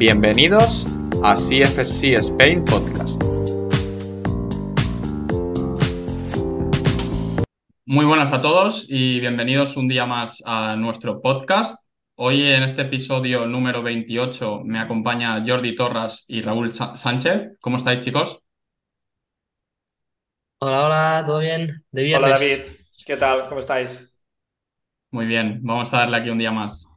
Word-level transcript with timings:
Bienvenidos 0.00 0.86
a 1.22 1.34
CFSC 1.34 2.14
Spain 2.14 2.64
Podcast. 2.64 3.22
Muy 7.84 8.06
buenas 8.06 8.32
a 8.32 8.40
todos 8.40 8.86
y 8.88 9.20
bienvenidos 9.20 9.76
un 9.76 9.88
día 9.88 10.06
más 10.06 10.42
a 10.46 10.74
nuestro 10.76 11.20
podcast. 11.20 11.84
Hoy 12.14 12.48
en 12.48 12.62
este 12.62 12.80
episodio 12.80 13.44
número 13.44 13.82
28 13.82 14.62
me 14.64 14.78
acompaña 14.78 15.44
Jordi 15.46 15.74
Torras 15.74 16.24
y 16.28 16.40
Raúl 16.40 16.72
Sánchez. 16.72 17.58
¿Cómo 17.60 17.76
estáis 17.76 18.02
chicos? 18.02 18.40
Hola, 20.60 20.86
hola, 20.86 21.24
¿todo 21.26 21.40
bien? 21.40 21.82
De 21.92 22.14
Hola 22.16 22.28
viernes. 22.28 22.40
David, 22.40 22.86
¿qué 23.04 23.16
tal? 23.18 23.48
¿Cómo 23.48 23.60
estáis? 23.60 24.18
Muy 25.10 25.26
bien, 25.26 25.60
vamos 25.62 25.92
a 25.92 25.98
darle 25.98 26.16
aquí 26.16 26.30
un 26.30 26.38
día 26.38 26.52
más. 26.52 26.89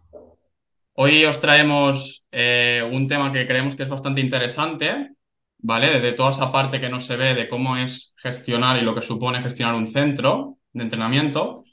Hoy 0.95 1.25
os 1.25 1.39
traemos 1.39 2.23
eh, 2.31 2.87
un 2.91 3.07
tema 3.07 3.31
que 3.31 3.47
creemos 3.47 3.75
que 3.75 3.83
es 3.83 3.89
bastante 3.89 4.21
interesante, 4.21 5.09
¿vale? 5.57 5.99
De 5.99 6.13
toda 6.13 6.29
esa 6.29 6.51
parte 6.51 6.79
que 6.79 6.89
no 6.89 6.99
se 6.99 7.15
ve 7.17 7.33
de 7.33 7.49
cómo 7.49 7.75
es 7.77 8.13
gestionar 8.17 8.77
y 8.77 8.81
lo 8.81 8.93
que 8.93 9.01
supone 9.01 9.41
gestionar 9.41 9.73
un 9.73 9.87
centro 9.87 10.59
de 10.71 10.83
entrenamiento. 10.83 11.63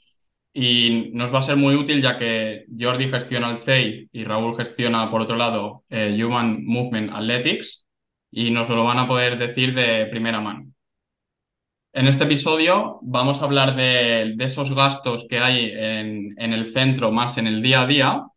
Y 0.53 1.11
nos 1.13 1.33
va 1.33 1.39
a 1.39 1.43
ser 1.43 1.55
muy 1.55 1.75
útil 1.75 2.01
ya 2.01 2.17
que 2.17 2.65
Jordi 2.77 3.09
gestiona 3.09 3.51
el 3.51 3.57
CEI 3.57 4.09
y 4.11 4.23
Raúl 4.23 4.57
gestiona, 4.57 5.09
por 5.11 5.21
otro 5.21 5.35
lado, 5.37 5.85
eh, 5.89 6.19
Human 6.23 6.65
Movement 6.65 7.11
Athletics 7.13 7.85
y 8.31 8.49
nos 8.49 8.69
lo 8.69 8.83
van 8.83 8.99
a 8.99 9.07
poder 9.07 9.37
decir 9.37 9.75
de 9.75 10.07
primera 10.07 10.41
mano. 10.41 10.65
En 11.93 12.07
este 12.07 12.23
episodio 12.23 12.99
vamos 13.03 13.41
a 13.41 13.45
hablar 13.45 13.75
de, 13.75 14.35
esos 14.39 14.73
gastos 14.73 15.27
que 15.29 15.39
hay 15.39 15.71
en 15.71 16.53
el 16.53 16.65
centro 16.65 17.11
más 17.11 17.37
en 17.37 17.47
el 17.47 17.61
día 17.61 17.81
a 17.81 17.87
día 17.87 18.30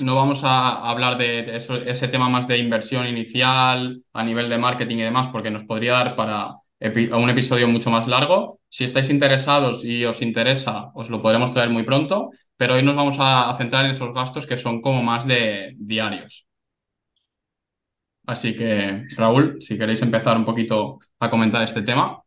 no 0.00 0.14
vamos 0.14 0.42
a 0.44 0.88
hablar 0.88 1.18
de 1.18 1.56
ese 1.56 2.08
tema 2.08 2.28
más 2.28 2.48
de 2.48 2.58
inversión 2.58 3.06
inicial 3.06 4.02
a 4.12 4.24
nivel 4.24 4.48
de 4.48 4.58
marketing 4.58 4.96
y 4.98 5.02
demás, 5.02 5.28
porque 5.28 5.50
nos 5.50 5.64
podría 5.64 5.92
dar 5.92 6.16
para 6.16 6.56
un 6.80 7.30
episodio 7.30 7.68
mucho 7.68 7.90
más 7.90 8.08
largo. 8.08 8.60
Si 8.68 8.84
estáis 8.84 9.10
interesados 9.10 9.84
y 9.84 10.04
os 10.04 10.22
interesa, 10.22 10.90
os 10.94 11.10
lo 11.10 11.20
podremos 11.20 11.52
traer 11.52 11.68
muy 11.70 11.82
pronto, 11.82 12.30
pero 12.56 12.74
hoy 12.74 12.82
nos 12.82 12.96
vamos 12.96 13.16
a, 13.18 13.54
centrar 13.56 13.84
en 13.84 13.92
esos 13.92 14.14
gastos 14.14 14.46
que 14.46 14.56
son 14.56 14.80
como 14.80 15.02
más 15.02 15.26
de 15.26 15.74
diarios. 15.78 16.46
Así 18.26 18.56
que, 18.56 19.04
Raúl, 19.16 19.60
si 19.60 19.76
queréis 19.76 20.00
empezar 20.00 20.36
un 20.36 20.44
poquito 20.44 20.98
a 21.18 21.28
comentar 21.28 21.62
este 21.62 21.82
tema. 21.82 22.22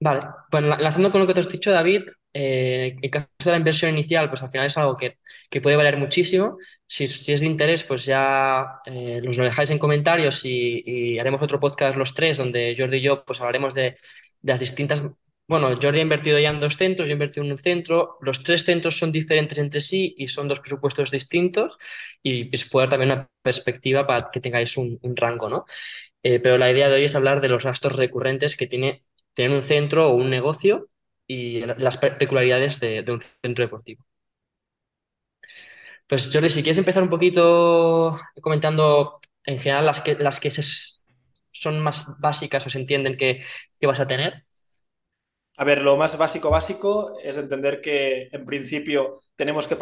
Vale, 0.00 0.20
la- 0.52 0.78
lanzando 0.78 1.12
con 1.12 1.20
lo 1.20 1.26
que 1.26 1.34
te 1.34 1.40
has 1.40 1.48
dicho, 1.48 1.70
David, 1.70 2.02
eh, 2.38 2.96
en 3.02 3.10
caso 3.10 3.28
de 3.44 3.50
la 3.52 3.56
inversión 3.58 3.92
inicial, 3.92 4.28
pues 4.28 4.42
al 4.42 4.50
final 4.50 4.66
es 4.66 4.78
algo 4.78 4.96
que, 4.96 5.18
que 5.50 5.60
puede 5.60 5.76
valer 5.76 5.96
muchísimo. 5.96 6.58
Si, 6.86 7.06
si 7.06 7.32
es 7.32 7.40
de 7.40 7.46
interés, 7.46 7.84
pues 7.84 8.04
ya 8.04 8.80
eh, 8.86 9.20
nos 9.24 9.36
lo 9.36 9.44
dejáis 9.44 9.70
en 9.70 9.78
comentarios 9.78 10.44
y, 10.44 10.82
y 10.86 11.18
haremos 11.18 11.42
otro 11.42 11.58
podcast 11.60 11.96
los 11.96 12.14
tres, 12.14 12.36
donde 12.38 12.74
Jordi 12.76 12.98
y 12.98 13.00
yo 13.02 13.24
pues 13.24 13.40
hablaremos 13.40 13.74
de, 13.74 13.82
de 14.42 14.52
las 14.52 14.60
distintas... 14.60 15.02
Bueno, 15.48 15.68
Jordi 15.80 16.00
ha 16.00 16.02
invertido 16.02 16.38
ya 16.40 16.50
en 16.50 16.58
dos 16.60 16.76
centros, 16.76 17.08
yo 17.08 17.12
he 17.12 17.18
invertido 17.20 17.44
en 17.44 17.52
un 17.52 17.58
centro. 17.58 18.18
Los 18.20 18.42
tres 18.42 18.64
centros 18.64 18.98
son 18.98 19.12
diferentes 19.12 19.58
entre 19.58 19.80
sí 19.80 20.14
y 20.18 20.26
son 20.26 20.48
dos 20.48 20.58
presupuestos 20.60 21.10
distintos 21.12 21.78
y 22.22 22.50
es 22.54 22.64
poder 22.68 22.88
también 22.90 23.12
una 23.12 23.28
perspectiva 23.42 24.06
para 24.06 24.28
que 24.32 24.40
tengáis 24.40 24.76
un, 24.76 24.98
un 25.02 25.16
rango, 25.16 25.48
¿no? 25.48 25.64
Eh, 26.22 26.40
pero 26.40 26.58
la 26.58 26.70
idea 26.72 26.88
de 26.88 26.96
hoy 26.96 27.04
es 27.04 27.14
hablar 27.14 27.40
de 27.40 27.48
los 27.48 27.64
gastos 27.64 27.94
recurrentes 27.96 28.56
que 28.56 28.66
tiene 28.66 29.04
tener 29.34 29.52
un 29.52 29.62
centro 29.62 30.08
o 30.10 30.14
un 30.14 30.30
negocio 30.30 30.88
y 31.26 31.60
las 31.66 31.98
pe- 31.98 32.12
peculiaridades 32.12 32.80
de, 32.80 33.02
de 33.02 33.12
un 33.12 33.20
centro 33.20 33.64
deportivo. 33.64 34.04
Pues 36.06 36.30
Jordi, 36.32 36.48
si 36.50 36.62
quieres 36.62 36.78
empezar 36.78 37.02
un 37.02 37.10
poquito 37.10 38.18
comentando 38.40 39.18
en 39.44 39.58
general 39.58 39.86
las 39.86 40.00
que, 40.00 40.14
las 40.16 40.40
que 40.40 40.50
se- 40.50 40.62
son 41.52 41.80
más 41.82 42.18
básicas 42.20 42.66
o 42.66 42.70
se 42.70 42.78
entienden 42.78 43.16
que, 43.16 43.40
que 43.80 43.86
vas 43.86 44.00
a 44.00 44.06
tener. 44.06 44.44
A 45.58 45.64
ver, 45.64 45.80
lo 45.82 45.96
más 45.96 46.16
básico, 46.18 46.50
básico 46.50 47.18
es 47.22 47.38
entender 47.38 47.80
que 47.80 48.28
en 48.32 48.44
principio 48.44 49.20
tenemos 49.36 49.66
que 49.66 49.76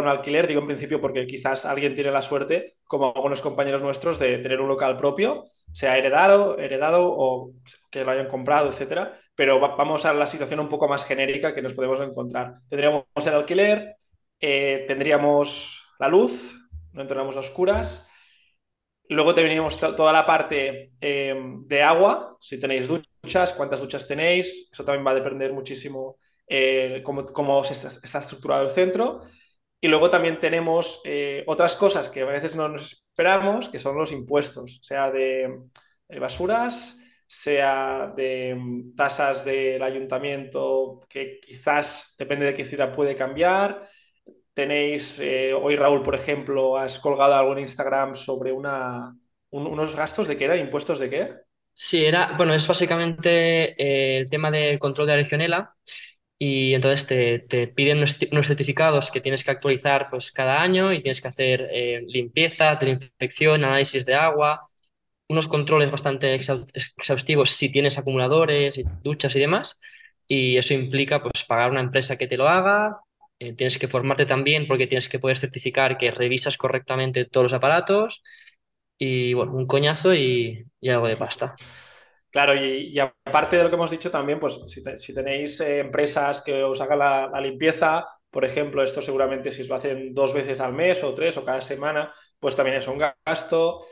un 0.00 0.08
alquiler, 0.08 0.46
digo 0.46 0.60
en 0.60 0.66
principio 0.66 1.00
porque 1.00 1.26
quizás 1.26 1.64
alguien 1.66 1.94
tiene 1.94 2.10
la 2.10 2.22
suerte, 2.22 2.74
como 2.84 3.12
algunos 3.14 3.42
compañeros 3.42 3.82
nuestros, 3.82 4.18
de 4.18 4.38
tener 4.38 4.60
un 4.60 4.68
local 4.68 4.96
propio, 4.96 5.44
sea 5.72 5.96
heredado, 5.98 6.58
heredado 6.58 7.06
o 7.08 7.52
que 7.90 8.04
lo 8.04 8.10
hayan 8.12 8.28
comprado, 8.28 8.68
etcétera. 8.68 9.18
Pero 9.34 9.60
va- 9.60 9.76
vamos 9.76 10.04
a 10.06 10.12
la 10.14 10.26
situación 10.26 10.60
un 10.60 10.68
poco 10.68 10.88
más 10.88 11.04
genérica 11.04 11.54
que 11.54 11.62
nos 11.62 11.74
podemos 11.74 12.00
encontrar. 12.00 12.54
Tendríamos 12.68 13.04
el 13.26 13.34
alquiler, 13.34 13.96
eh, 14.40 14.84
tendríamos 14.88 15.82
la 15.98 16.08
luz, 16.08 16.56
no 16.92 17.02
entramos 17.02 17.36
a 17.36 17.40
oscuras. 17.40 18.08
Luego 19.08 19.34
tendríamos 19.34 19.78
to- 19.78 19.94
toda 19.94 20.12
la 20.12 20.26
parte 20.26 20.92
eh, 21.00 21.34
de 21.66 21.82
agua, 21.82 22.36
si 22.40 22.58
tenéis 22.58 22.88
duchas, 22.88 23.52
cuántas 23.52 23.80
duchas 23.80 24.06
tenéis, 24.08 24.68
eso 24.72 24.84
también 24.84 25.06
va 25.06 25.12
a 25.12 25.14
depender 25.14 25.52
muchísimo 25.52 26.16
eh, 26.48 27.02
cómo, 27.04 27.24
cómo 27.26 27.62
está 27.62 28.18
estructurado 28.18 28.64
el 28.64 28.70
centro. 28.70 29.20
Y 29.80 29.88
luego 29.88 30.10
también 30.10 30.38
tenemos 30.40 31.00
eh, 31.04 31.44
otras 31.46 31.76
cosas 31.76 32.08
que 32.08 32.22
a 32.22 32.26
veces 32.26 32.56
no 32.56 32.68
nos 32.68 32.92
esperamos, 32.92 33.68
que 33.68 33.78
son 33.78 33.96
los 33.96 34.12
impuestos, 34.12 34.80
sea 34.82 35.10
de, 35.10 35.60
de 36.08 36.18
basuras, 36.18 36.98
sea 37.26 38.12
de 38.16 38.54
mm, 38.56 38.94
tasas 38.94 39.44
del 39.44 39.82
ayuntamiento, 39.82 41.00
que 41.08 41.40
quizás, 41.40 42.14
depende 42.18 42.46
de 42.46 42.54
qué 42.54 42.64
ciudad, 42.64 42.94
puede 42.94 43.14
cambiar. 43.16 43.86
Tenéis, 44.54 45.18
eh, 45.20 45.52
hoy 45.54 45.76
Raúl, 45.76 46.02
por 46.02 46.14
ejemplo, 46.14 46.78
has 46.78 46.98
colgado 47.00 47.34
algo 47.34 47.52
en 47.52 47.60
Instagram 47.60 48.14
sobre 48.16 48.52
una, 48.52 49.14
un- 49.50 49.66
unos 49.66 49.94
gastos 49.96 50.28
de 50.28 50.36
qué 50.38 50.46
era, 50.46 50.56
impuestos 50.56 50.98
de 50.98 51.10
qué. 51.10 51.34
Sí, 51.78 52.04
era, 52.06 52.36
bueno, 52.38 52.54
es 52.54 52.66
básicamente 52.66 53.70
eh, 53.82 54.18
el 54.20 54.30
tema 54.30 54.50
del 54.50 54.78
control 54.78 55.06
de 55.08 55.12
la 55.12 55.18
legionela 55.22 55.74
y 56.38 56.74
entonces 56.74 57.06
te, 57.06 57.38
te 57.40 57.68
piden 57.68 57.98
unos, 57.98 58.18
ti- 58.18 58.28
unos 58.32 58.46
certificados 58.48 59.10
que 59.10 59.20
tienes 59.20 59.44
que 59.44 59.50
actualizar 59.52 60.08
pues 60.10 60.32
cada 60.32 60.62
año 60.62 60.92
y 60.92 61.00
tienes 61.02 61.20
que 61.20 61.28
hacer 61.28 61.68
eh, 61.72 62.02
limpieza, 62.08 62.74
desinfección, 62.76 63.64
análisis 63.64 64.04
de 64.06 64.14
agua, 64.14 64.60
unos 65.28 65.48
controles 65.48 65.90
bastante 65.90 66.34
exhaustivos 66.34 67.50
si 67.50 67.70
tienes 67.72 67.98
acumuladores 67.98 68.76
duchas 69.02 69.34
y 69.36 69.40
demás 69.40 69.80
y 70.28 70.56
eso 70.56 70.74
implica 70.74 71.22
pues 71.22 71.44
pagar 71.44 71.70
una 71.70 71.80
empresa 71.80 72.16
que 72.16 72.26
te 72.28 72.36
lo 72.36 72.48
haga, 72.48 72.98
eh, 73.38 73.52
tienes 73.54 73.78
que 73.78 73.88
formarte 73.88 74.26
también 74.26 74.66
porque 74.68 74.86
tienes 74.86 75.08
que 75.08 75.18
poder 75.18 75.36
certificar 75.38 75.98
que 75.98 76.10
revisas 76.10 76.56
correctamente 76.58 77.24
todos 77.26 77.44
los 77.46 77.52
aparatos 77.54 78.22
y 78.98 79.34
bueno, 79.34 79.54
un 79.54 79.66
coñazo 79.66 80.14
y, 80.14 80.66
y 80.80 80.88
algo 80.90 81.08
de 81.08 81.16
pasta. 81.16 81.60
Claro, 82.36 82.54
y, 82.54 82.98
aparte 82.98 83.56
de 83.56 83.62
lo 83.64 83.70
que 83.70 83.76
hemos 83.76 83.90
dicho 83.90 84.10
también, 84.10 84.38
pues 84.38 84.60
si, 84.66 84.82
te- 84.82 84.98
si 84.98 85.14
tenéis 85.14 85.58
eh, 85.62 85.78
empresas 85.78 86.42
que 86.42 86.62
os 86.62 86.78
hagan 86.82 86.98
la, 86.98 87.40
limpieza, 87.40 88.06
por 88.30 88.44
ejemplo, 88.44 88.82
esto 88.82 89.00
seguramente 89.00 89.50
si 89.50 89.62
os 89.62 89.70
lo 89.70 89.76
hacen 89.76 90.12
dos 90.12 90.34
veces 90.34 90.60
al 90.60 90.74
mes 90.74 91.02
o 91.02 91.14
tres 91.14 91.38
o 91.38 91.44
cada 91.46 91.62
semana, 91.62 92.12
pues 92.38 92.54
también 92.54 92.76
es 92.76 92.88
un 92.88 92.98
gasto. 92.98 93.86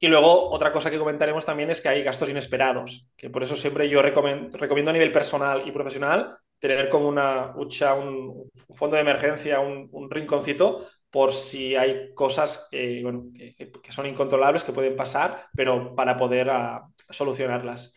Y 0.00 0.08
luego 0.08 0.50
otra 0.50 0.72
cosa 0.72 0.90
que 0.90 0.98
comentaremos 0.98 1.44
también 1.46 1.70
es 1.70 1.80
que 1.80 1.88
hay 1.88 2.02
gastos 2.02 2.30
inesperados, 2.30 3.08
que 3.16 3.30
por 3.30 3.44
eso 3.44 3.54
siempre 3.54 3.88
yo 3.88 4.02
recomiendo 4.02 4.90
a 4.90 4.92
nivel 4.92 5.12
personal 5.12 5.62
y 5.64 5.70
profesional 5.70 6.36
tener 6.58 6.88
como 6.88 7.06
una 7.06 7.52
hucha, 7.54 7.94
un, 7.94 8.42
fondo 8.70 8.96
de 8.96 9.02
emergencia, 9.02 9.60
un 9.60 10.10
rinconcito, 10.10 10.88
por 11.18 11.32
si 11.32 11.74
hay 11.74 12.14
cosas 12.14 12.68
que, 12.70 13.00
bueno, 13.02 13.24
que, 13.34 13.90
son 13.90 14.06
incontrolables, 14.06 14.62
que 14.62 14.70
pueden 14.72 14.94
pasar, 14.94 15.48
pero 15.52 15.92
para 15.96 16.16
poder 16.16 16.48
ah, 16.48 16.86
solucionarlas. 17.10 17.92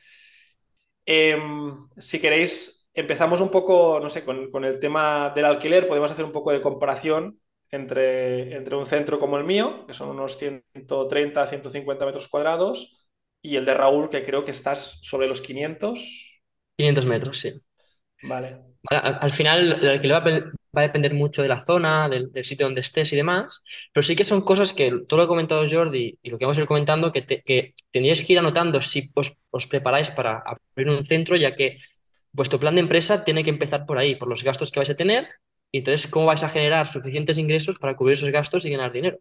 Em, 1.05 1.79
si 1.97 2.19
queréis, 2.19 2.89
empezamos 2.95 3.39
un 3.39 3.51
poco, 3.51 3.99
no 4.01 4.09
sé, 4.09 4.25
con, 4.25 4.49
con 4.49 4.65
el 4.65 4.79
tema 4.79 5.31
del 5.35 5.45
alquiler, 5.45 5.87
podemos 5.87 6.11
hacer 6.11 6.25
un 6.25 6.31
poco 6.31 6.51
de 6.51 6.63
comparación 6.63 7.39
entre, 7.69 8.55
entre 8.55 8.75
un 8.75 8.87
centro 8.87 9.19
como 9.19 9.37
el 9.37 9.43
mío, 9.43 9.85
que 9.85 9.93
son 9.93 10.09
unos 10.09 10.39
130, 10.39 11.45
150 11.45 12.05
metros 12.07 12.27
cuadrados, 12.27 13.07
y 13.39 13.55
el 13.55 13.65
de 13.65 13.75
Raúl, 13.75 14.09
que 14.09 14.25
creo 14.25 14.43
que 14.43 14.49
estás 14.49 14.97
sobre 15.03 15.27
los 15.27 15.41
500. 15.41 16.41
500 16.75 17.05
metros, 17.05 17.37
sí. 17.37 17.53
Vale. 18.23 18.57
Al, 18.89 19.19
al 19.21 19.31
final, 19.31 19.73
el 19.73 19.89
alquiler 19.89 20.15
va 20.15 20.51
va 20.75 20.81
a 20.81 20.83
depender 20.87 21.13
mucho 21.13 21.41
de 21.41 21.47
la 21.49 21.59
zona, 21.59 22.07
del, 22.09 22.31
sitio 22.43 22.65
donde 22.65 22.81
estés 22.81 23.11
y 23.13 23.15
demás, 23.15 23.63
pero 23.93 24.03
sí 24.03 24.15
que 24.15 24.23
son 24.23 24.41
cosas 24.41 24.73
que 24.73 24.89
todo 25.07 25.17
lo 25.19 25.23
que 25.23 25.25
ha 25.25 25.27
comentado 25.27 25.65
Jordi 25.69 26.17
y 26.21 26.29
lo 26.29 26.37
que 26.37 26.45
vamos 26.45 26.57
a 26.57 26.61
ir 26.61 26.67
comentando, 26.67 27.11
que, 27.11 27.21
te- 27.23 27.41
que 27.43 27.73
tendríais 27.91 28.23
que 28.23 28.33
ir 28.33 28.39
anotando 28.39 28.81
si 28.81 29.09
os, 29.15 29.67
preparáis 29.67 30.11
para 30.11 30.41
abrir 30.45 30.89
un 30.89 31.03
centro, 31.03 31.35
ya 31.35 31.51
que 31.51 31.77
vuestro 32.31 32.59
plan 32.59 32.75
de 32.75 32.81
empresa 32.81 33.23
tiene 33.23 33.43
que 33.43 33.49
empezar 33.49 33.85
por 33.85 33.97
ahí, 33.97 34.15
por 34.15 34.27
los 34.29 34.43
gastos 34.43 34.71
que 34.71 34.79
vais 34.79 34.89
a 34.89 34.95
tener, 34.95 35.27
y 35.71 35.79
entonces 35.79 36.09
cómo 36.09 36.27
vais 36.27 36.43
a 36.43 36.49
generar 36.49 36.87
suficientes 36.87 37.37
ingresos 37.37 37.77
para 37.79 37.95
cubrir 37.95 38.13
esos 38.13 38.29
gastos 38.31 38.65
y 38.65 38.69
ganar 38.71 38.91
dinero. 38.91 39.19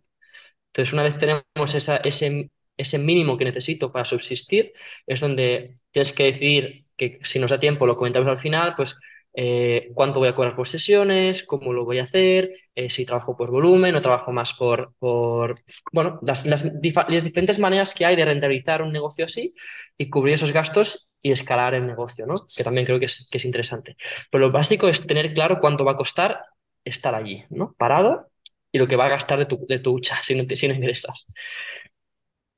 Entonces, 0.68 0.92
una 0.92 1.02
vez 1.02 1.18
tenemos 1.18 1.74
ese, 1.74 2.50
ese 2.76 2.98
mínimo 2.98 3.36
que 3.36 3.44
necesito 3.44 3.92
para 3.92 4.04
subsistir, 4.04 4.72
es 5.06 5.20
donde 5.20 5.76
tienes 5.90 6.12
que 6.12 6.24
decidir 6.24 6.86
que 6.96 7.18
si 7.22 7.38
nos 7.38 7.50
da 7.50 7.58
tiempo, 7.60 7.86
lo 7.86 7.96
comentamos 7.96 8.28
al 8.28 8.38
final, 8.38 8.74
pues 8.76 8.96
eh, 9.32 9.90
cuánto 9.94 10.18
voy 10.18 10.28
a 10.28 10.34
cobrar 10.34 10.56
por 10.56 10.66
sesiones, 10.66 11.44
cómo 11.44 11.72
lo 11.72 11.84
voy 11.84 11.98
a 11.98 12.02
hacer, 12.02 12.50
eh, 12.74 12.90
si 12.90 13.06
trabajo 13.06 13.36
por 13.36 13.50
volumen 13.50 13.94
o 13.94 14.02
trabajo 14.02 14.32
más 14.32 14.54
por, 14.54 14.94
por 14.98 15.54
bueno, 15.92 16.18
las, 16.22 16.46
las, 16.46 16.64
las, 16.64 17.24
diferentes 17.24 17.58
maneras 17.58 17.94
que 17.94 18.04
hay 18.04 18.16
de 18.16 18.24
rentabilizar 18.24 18.82
un 18.82 18.92
negocio 18.92 19.24
así 19.24 19.54
y 19.96 20.10
cubrir 20.10 20.34
esos 20.34 20.52
gastos 20.52 21.10
y 21.22 21.30
escalar 21.32 21.74
el 21.74 21.86
negocio, 21.86 22.26
¿no? 22.26 22.34
Que 22.56 22.64
también 22.64 22.86
creo 22.86 22.98
que 22.98 23.06
es, 23.06 23.28
que 23.30 23.38
es 23.38 23.44
interesante. 23.44 23.96
Pero 24.30 24.46
lo 24.46 24.52
básico 24.52 24.88
es 24.88 25.06
tener 25.06 25.32
claro 25.32 25.58
cuánto 25.60 25.84
va 25.84 25.92
a 25.92 25.96
costar 25.96 26.40
estar 26.84 27.14
allí, 27.14 27.44
¿no? 27.50 27.74
Parado 27.78 28.30
y 28.72 28.78
lo 28.78 28.88
que 28.88 28.96
va 28.96 29.06
a 29.06 29.10
gastar 29.10 29.38
de 29.38 29.46
tu, 29.46 29.66
de 29.68 29.78
tu 29.78 29.92
hucha 29.92 30.18
si 30.22 30.34
no, 30.34 30.44
si 30.56 30.68
no 30.68 30.74
ingresas. 30.74 31.32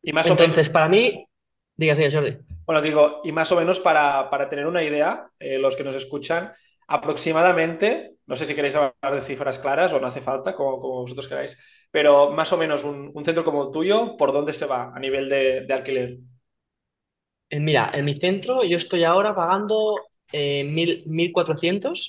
Y 0.03 0.13
más 0.13 0.27
Entonces, 0.27 0.69
para 0.69 0.89
mí, 0.89 1.27
digas, 1.77 1.99
digas, 1.99 2.15
Jordi. 2.15 2.37
Bueno, 2.65 2.81
digo, 2.81 3.21
y 3.25 3.33
más 3.33 3.51
o 3.53 3.57
menos 3.57 3.81
para, 3.81 4.31
para 4.31 4.49
tener 4.49 4.67
una 4.67 4.83
idea, 4.83 5.29
eh, 5.39 5.59
los 5.59 5.77
que 5.77 5.85
nos 5.85 5.97
escuchan, 5.97 6.53
aproximadamente, 6.87 8.17
no 8.27 8.37
sé 8.37 8.45
si 8.45 8.55
queréis 8.55 8.77
hablar 8.77 9.15
de 9.15 9.21
cifras 9.21 9.59
claras 9.59 9.93
o 9.93 10.01
no 10.01 10.07
hace 10.07 10.21
falta, 10.21 10.55
como, 10.55 10.79
como 10.79 11.03
vosotros 11.03 11.27
queráis, 11.27 11.59
pero 11.91 12.31
más 12.31 12.53
o 12.53 12.59
menos 12.59 12.85
un, 12.85 13.11
un, 13.15 13.25
centro 13.25 13.45
como 13.45 13.65
el 13.65 13.73
tuyo, 13.73 14.17
¿por 14.17 14.33
dónde 14.33 14.53
se 14.53 14.67
va 14.67 14.93
a 14.95 14.99
nivel 15.01 15.29
de, 15.29 15.65
de 15.67 15.75
alquiler? 15.75 16.19
Eh, 17.49 17.61
mira, 17.61 17.91
en 17.95 18.05
mi 18.05 18.15
centro 18.15 18.63
yo 18.65 18.77
estoy 18.77 19.05
ahora 19.05 19.35
pagando 19.35 19.97
eh, 20.33 20.65
1.400 20.65 22.09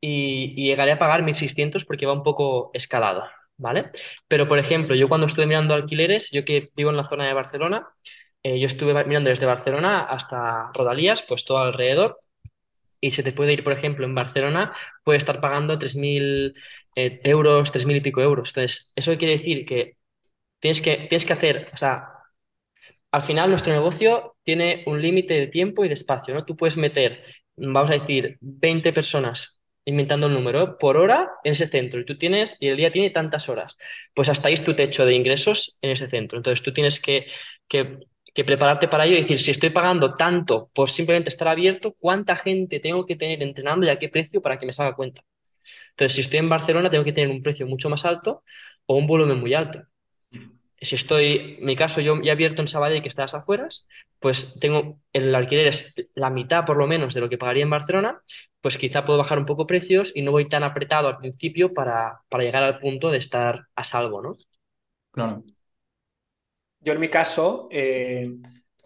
y, 0.00 0.54
y 0.56 0.66
llegaré 0.66 0.92
a 0.92 0.98
pagar 0.98 1.22
1.600 1.22 1.84
porque 1.84 2.06
va 2.06 2.12
un 2.12 2.22
poco 2.22 2.70
escalado, 2.74 3.24
¿vale? 3.56 3.90
Pero, 4.28 4.46
por 4.46 4.58
ejemplo, 4.58 4.94
yo 4.94 5.08
cuando 5.08 5.26
estuve 5.26 5.46
mirando 5.46 5.74
alquileres, 5.74 6.30
yo 6.30 6.44
que 6.44 6.70
vivo 6.76 6.90
en 6.90 6.96
la 6.96 7.04
zona 7.04 7.26
de 7.26 7.32
Barcelona, 7.32 7.88
eh, 8.44 8.60
yo 8.60 8.66
estuve 8.66 8.92
mirando 9.04 9.30
desde 9.30 9.46
Barcelona 9.46 10.04
hasta 10.04 10.70
Rodalías, 10.74 11.22
pues 11.22 11.44
todo 11.44 11.58
alrededor, 11.58 12.18
y 13.00 13.10
se 13.10 13.22
te 13.22 13.32
puede 13.32 13.54
ir, 13.54 13.64
por 13.64 13.72
ejemplo, 13.72 14.06
en 14.06 14.14
Barcelona, 14.14 14.72
puede 15.04 15.18
estar 15.18 15.40
pagando 15.40 15.78
3.000 15.78 16.54
eh, 16.96 17.20
euros, 17.24 17.72
3.000 17.72 17.96
y 17.96 18.00
pico 18.00 18.20
euros. 18.22 18.50
Entonces, 18.50 18.92
eso 18.96 19.16
quiere 19.18 19.34
decir 19.38 19.66
que 19.66 19.96
tienes 20.60 20.80
que, 20.80 21.06
tienes 21.08 21.24
que 21.26 21.32
hacer, 21.32 21.70
o 21.74 21.76
sea, 21.76 22.08
al 23.12 23.22
final 23.22 23.50
nuestro 23.50 23.72
negocio 23.72 24.36
tiene 24.42 24.82
un 24.86 25.00
límite 25.00 25.34
de 25.34 25.46
tiempo 25.46 25.84
y 25.84 25.88
de 25.88 25.94
espacio, 25.94 26.34
¿no? 26.34 26.44
Tú 26.44 26.56
puedes 26.56 26.76
meter, 26.76 27.22
vamos 27.56 27.90
a 27.90 27.94
decir, 27.94 28.38
20 28.40 28.92
personas 28.92 29.62
inventando 29.84 30.26
el 30.26 30.32
número, 30.34 30.78
por 30.78 30.96
hora 30.96 31.30
en 31.44 31.52
ese 31.52 31.68
centro 31.68 32.00
y 32.00 32.06
tú 32.06 32.16
tienes, 32.18 32.56
y 32.60 32.68
el 32.68 32.76
día 32.76 32.90
tiene 32.92 33.10
tantas 33.10 33.48
horas, 33.48 33.78
pues 34.14 34.28
hasta 34.28 34.48
ahí 34.48 34.54
es 34.54 34.64
tu 34.64 34.74
techo 34.74 35.04
de 35.06 35.14
ingresos 35.14 35.78
en 35.82 35.90
ese 35.90 36.08
centro. 36.08 36.38
Entonces 36.38 36.62
tú 36.62 36.72
tienes 36.72 37.00
que, 37.00 37.26
que, 37.68 37.98
que, 38.34 38.44
prepararte 38.44 38.88
para 38.88 39.06
ello 39.06 39.14
y 39.14 39.22
decir, 39.22 39.38
si 39.38 39.50
estoy 39.50 39.70
pagando 39.70 40.16
tanto 40.16 40.70
por 40.74 40.90
simplemente 40.90 41.28
estar 41.28 41.48
abierto, 41.48 41.94
¿cuánta 41.98 42.36
gente 42.36 42.80
tengo 42.80 43.06
que 43.06 43.16
tener 43.16 43.42
entrenando 43.42 43.86
y 43.86 43.88
a 43.90 43.98
qué 43.98 44.08
precio 44.08 44.42
para 44.42 44.58
que 44.58 44.66
me 44.66 44.72
salga 44.72 44.96
cuenta? 44.96 45.22
Entonces, 45.90 46.14
si 46.16 46.20
estoy 46.22 46.40
en 46.40 46.48
Barcelona, 46.48 46.90
tengo 46.90 47.04
que 47.04 47.12
tener 47.12 47.30
un 47.30 47.42
precio 47.42 47.66
mucho 47.66 47.88
más 47.88 48.04
alto 48.04 48.42
o 48.86 48.96
un 48.96 49.06
volumen 49.06 49.38
muy 49.40 49.54
alto 49.54 49.86
si 50.84 50.94
estoy, 50.94 51.56
en 51.58 51.64
mi 51.64 51.76
caso, 51.76 52.00
yo 52.00 52.20
ya 52.22 52.32
abierto 52.32 52.62
en 52.62 52.68
Sabadell 52.68 53.02
que 53.02 53.08
estás 53.08 53.34
afueras, 53.34 53.88
pues 54.18 54.58
tengo, 54.60 55.00
el 55.12 55.34
alquiler 55.34 55.66
es 55.66 55.94
la 56.14 56.30
mitad 56.30 56.64
por 56.64 56.76
lo 56.76 56.86
menos 56.86 57.14
de 57.14 57.20
lo 57.20 57.28
que 57.28 57.38
pagaría 57.38 57.62
en 57.62 57.70
Barcelona, 57.70 58.20
pues 58.60 58.78
quizá 58.78 59.04
puedo 59.04 59.18
bajar 59.18 59.38
un 59.38 59.46
poco 59.46 59.66
precios 59.66 60.12
y 60.14 60.22
no 60.22 60.32
voy 60.32 60.48
tan 60.48 60.62
apretado 60.62 61.08
al 61.08 61.18
principio 61.18 61.72
para, 61.72 62.20
para 62.28 62.44
llegar 62.44 62.62
al 62.62 62.78
punto 62.78 63.10
de 63.10 63.18
estar 63.18 63.66
a 63.74 63.84
salvo, 63.84 64.22
¿no? 64.22 64.34
Claro. 65.10 65.44
Yo 66.84 66.92
en 66.92 67.00
mi 67.00 67.08
caso, 67.08 67.68
eh, 67.70 68.22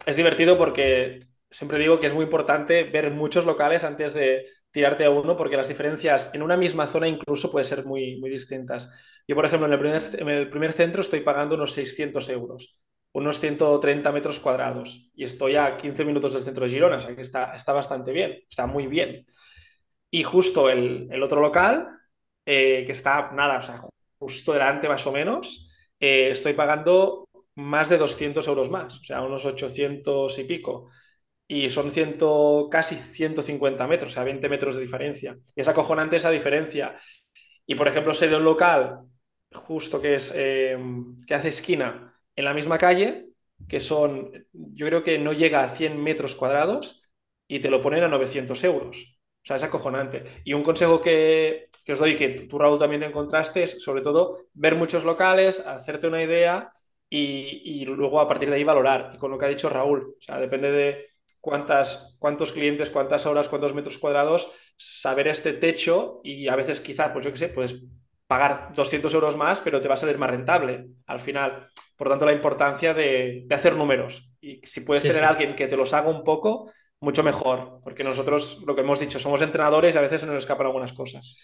es 0.05 0.15
divertido 0.15 0.57
porque 0.57 1.19
siempre 1.49 1.79
digo 1.79 1.99
que 1.99 2.07
es 2.07 2.13
muy 2.13 2.23
importante 2.23 2.83
ver 2.83 3.11
muchos 3.11 3.45
locales 3.45 3.83
antes 3.83 4.13
de 4.13 4.45
tirarte 4.71 5.03
a 5.03 5.09
uno, 5.09 5.35
porque 5.35 5.57
las 5.57 5.67
diferencias 5.67 6.29
en 6.33 6.41
una 6.43 6.55
misma 6.55 6.87
zona 6.87 7.07
incluso 7.07 7.51
pueden 7.51 7.65
ser 7.67 7.85
muy, 7.85 8.17
muy 8.19 8.29
distintas. 8.29 8.89
Yo, 9.27 9.35
por 9.35 9.45
ejemplo, 9.45 9.67
en 9.67 9.73
el, 9.73 9.79
primer, 9.79 10.01
en 10.13 10.29
el 10.29 10.49
primer 10.49 10.71
centro 10.71 11.01
estoy 11.01 11.21
pagando 11.21 11.55
unos 11.55 11.73
600 11.73 12.29
euros, 12.29 12.77
unos 13.11 13.39
130 13.39 14.11
metros 14.11 14.39
cuadrados, 14.39 15.11
y 15.15 15.23
estoy 15.23 15.55
a 15.57 15.75
15 15.75 16.05
minutos 16.05 16.33
del 16.33 16.43
centro 16.43 16.65
de 16.65 16.71
Girona, 16.71 16.97
o 16.97 16.99
sea 16.99 17.15
que 17.15 17.21
está, 17.21 17.53
está 17.53 17.73
bastante 17.73 18.11
bien, 18.11 18.39
está 18.47 18.65
muy 18.67 18.87
bien. 18.87 19.25
Y 20.11 20.23
justo 20.23 20.69
el, 20.69 21.07
el 21.11 21.23
otro 21.23 21.41
local, 21.41 21.87
eh, 22.45 22.83
que 22.85 22.91
está, 22.93 23.31
nada, 23.31 23.59
o 23.59 23.61
sea, 23.61 23.79
justo 24.19 24.53
delante 24.53 24.87
más 24.87 25.05
o 25.07 25.11
menos, 25.11 25.69
eh, 25.99 26.29
estoy 26.31 26.53
pagando 26.53 27.28
más 27.59 27.89
de 27.89 27.97
200 27.97 28.47
euros 28.47 28.69
más, 28.69 28.99
o 28.99 29.03
sea, 29.03 29.21
unos 29.21 29.45
800 29.45 30.37
y 30.39 30.43
pico 30.45 30.89
y 31.51 31.69
son 31.71 31.89
ciento, 31.89 32.69
casi 32.71 32.95
150 32.95 33.87
metros, 33.87 34.11
o 34.11 34.13
sea, 34.13 34.23
20 34.23 34.47
metros 34.49 34.75
de 34.75 34.81
diferencia. 34.81 35.35
Y 35.55 35.61
es 35.61 35.67
acojonante 35.67 36.15
esa 36.15 36.29
diferencia. 36.29 36.93
Y, 37.65 37.73
por 37.73 37.87
ejemplo, 37.87 38.13
sé 38.13 38.27
de 38.27 38.35
un 38.35 38.43
local 38.43 38.99
justo 39.51 39.99
que, 39.99 40.13
es, 40.15 40.31
eh, 40.35 40.77
que 41.25 41.33
hace 41.33 41.49
esquina 41.49 42.13
en 42.35 42.45
la 42.45 42.53
misma 42.53 42.77
calle, 42.77 43.29
que 43.67 43.79
son, 43.79 44.31
yo 44.53 44.85
creo 44.85 45.03
que 45.03 45.17
no 45.17 45.33
llega 45.33 45.63
a 45.63 45.69
100 45.69 46.01
metros 46.01 46.35
cuadrados 46.35 47.01
y 47.47 47.59
te 47.59 47.71
lo 47.71 47.81
ponen 47.81 48.03
a 48.03 48.07
900 48.09 48.63
euros. 48.65 49.17
O 49.43 49.45
sea, 49.45 49.55
es 49.55 49.63
acojonante. 49.63 50.23
Y 50.43 50.53
un 50.53 50.61
consejo 50.61 51.01
que, 51.01 51.69
que 51.83 51.93
os 51.93 51.99
doy, 51.99 52.15
que 52.15 52.29
tú, 52.29 52.59
Raúl, 52.59 52.77
también 52.77 53.01
te 53.01 53.07
encontraste, 53.07 53.63
es 53.63 53.81
sobre 53.83 54.03
todo 54.03 54.49
ver 54.53 54.75
muchos 54.75 55.03
locales, 55.03 55.61
hacerte 55.61 56.05
una 56.05 56.21
idea 56.21 56.73
y, 57.09 57.81
y, 57.81 57.85
luego 57.85 58.19
a 58.19 58.27
partir 58.27 58.49
de 58.49 58.55
ahí 58.55 58.63
valorar. 58.63 59.11
Y 59.15 59.17
con 59.17 59.31
lo 59.31 59.37
que 59.37 59.45
ha 59.45 59.49
dicho 59.49 59.69
Raúl, 59.69 60.15
o 60.17 60.21
sea, 60.21 60.39
depende 60.39 60.71
de, 60.71 61.09
cuántas, 61.41 62.15
cuántos 62.19 62.51
clientes, 62.51 62.91
cuántas 62.91 63.25
horas, 63.25 63.49
cuántos 63.49 63.73
metros 63.73 63.97
cuadrados, 63.97 64.51
saber 64.75 65.27
este 65.27 65.53
techo 65.53 66.21
y 66.23 66.47
a 66.47 66.55
veces 66.55 66.81
quizá, 66.81 67.11
pues 67.13 67.25
yo 67.25 67.31
qué 67.31 67.37
sé, 67.37 67.49
puedes 67.49 67.83
pagar 68.27 68.71
200 68.75 69.13
euros 69.13 69.37
más, 69.37 69.61
pero 69.61 69.81
te 69.81 69.87
va 69.87 69.95
a 69.95 69.97
salir 69.97 70.17
más 70.17 70.29
rentable 70.29 70.87
al 71.07 71.19
final. 71.19 71.67
Por 71.97 72.09
tanto, 72.09 72.25
la 72.25 72.33
importancia 72.33 72.93
de, 72.93 73.43
de 73.45 73.55
hacer 73.55 73.75
números. 73.75 74.31
Y 74.39 74.61
si 74.63 74.81
puedes 74.81 75.01
sí, 75.01 75.09
tener 75.09 75.23
sí. 75.23 75.25
a 75.25 75.29
alguien 75.29 75.55
que 75.55 75.67
te 75.67 75.75
los 75.75 75.93
haga 75.93 76.09
un 76.09 76.23
poco, 76.23 76.71
mucho 77.01 77.23
mejor, 77.23 77.79
porque 77.83 78.03
nosotros, 78.03 78.61
lo 78.65 78.75
que 78.75 78.81
hemos 78.81 78.99
dicho, 78.99 79.19
somos 79.19 79.41
entrenadores 79.41 79.95
y 79.95 79.97
a 79.97 80.01
veces 80.01 80.21
se 80.21 80.27
nos 80.27 80.35
escapan 80.35 80.67
algunas 80.67 80.93
cosas. 80.93 81.37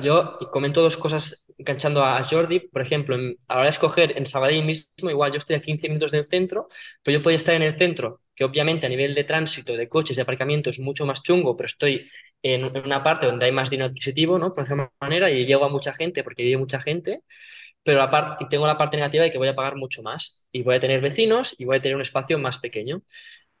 Yo 0.00 0.38
comento 0.52 0.80
dos 0.80 0.96
cosas 0.96 1.46
enganchando 1.58 2.04
a 2.04 2.22
Jordi. 2.22 2.60
Por 2.60 2.82
ejemplo, 2.82 3.16
a 3.16 3.18
la 3.18 3.34
hora 3.56 3.62
de 3.64 3.70
escoger 3.70 4.16
en 4.16 4.26
Sabadell 4.26 4.64
mismo, 4.64 5.10
igual 5.10 5.32
yo 5.32 5.38
estoy 5.38 5.56
a 5.56 5.60
15 5.60 5.88
minutos 5.88 6.12
del 6.12 6.24
centro, 6.24 6.68
pero 7.02 7.18
yo 7.18 7.22
podría 7.22 7.36
estar 7.38 7.54
en 7.56 7.62
el 7.62 7.74
centro, 7.74 8.20
que 8.34 8.44
obviamente 8.44 8.86
a 8.86 8.88
nivel 8.88 9.14
de 9.14 9.24
tránsito, 9.24 9.76
de 9.76 9.88
coches, 9.88 10.16
de 10.16 10.22
aparcamiento 10.22 10.70
es 10.70 10.78
mucho 10.78 11.04
más 11.04 11.22
chungo, 11.22 11.56
pero 11.56 11.66
estoy 11.66 12.08
en, 12.42 12.64
en 12.76 12.84
una 12.84 13.02
parte 13.02 13.26
donde 13.26 13.46
hay 13.46 13.52
más 13.52 13.70
dinero 13.70 13.88
adquisitivo, 13.88 14.38
¿no? 14.38 14.54
Por 14.54 14.64
ejemplo, 14.64 14.92
manera, 15.00 15.30
y 15.30 15.44
llego 15.46 15.64
a 15.64 15.68
mucha 15.68 15.92
gente 15.92 16.22
porque 16.22 16.44
vive 16.44 16.58
mucha 16.58 16.80
gente, 16.80 17.22
pero 17.82 17.98
la 17.98 18.10
parte, 18.10 18.46
tengo 18.50 18.66
la 18.66 18.78
parte 18.78 18.96
negativa 18.98 19.24
de 19.24 19.32
que 19.32 19.38
voy 19.38 19.48
a 19.48 19.54
pagar 19.56 19.76
mucho 19.76 20.02
más 20.02 20.46
y 20.52 20.62
voy 20.62 20.76
a 20.76 20.80
tener 20.80 21.00
vecinos 21.00 21.56
y 21.60 21.64
voy 21.64 21.78
a 21.78 21.80
tener 21.82 21.96
un 21.96 22.02
espacio 22.02 22.38
más 22.38 22.58
pequeño 22.58 23.02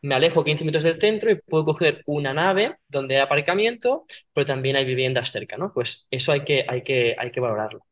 me 0.02 0.14
alejo 0.14 0.44
15 0.44 0.64
minutos 0.64 0.84
del 0.84 0.96
centro 0.96 1.30
y 1.30 1.36
puedo 1.36 1.64
coger 1.64 2.02
una 2.06 2.32
nave 2.32 2.76
donde 2.88 3.16
hay 3.16 3.22
aparcamiento, 3.22 4.06
pero 4.32 4.46
también 4.46 4.76
hay 4.76 4.84
viviendas 4.84 5.32
cerca, 5.32 5.56
¿no? 5.56 5.72
Pues 5.72 6.06
eso 6.10 6.32
hay 6.32 6.40
que, 6.40 6.64
hay 6.68 6.82
que, 6.82 7.16
hay 7.18 7.30
que 7.30 7.40
valorarlo. 7.40 7.86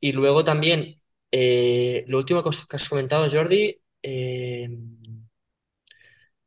Y 0.00 0.12
luego 0.12 0.44
también, 0.44 1.00
eh, 1.30 2.04
lo 2.08 2.18
último 2.18 2.42
que 2.42 2.76
has 2.76 2.88
comentado, 2.88 3.28
Jordi, 3.30 3.80
eh, 4.02 4.68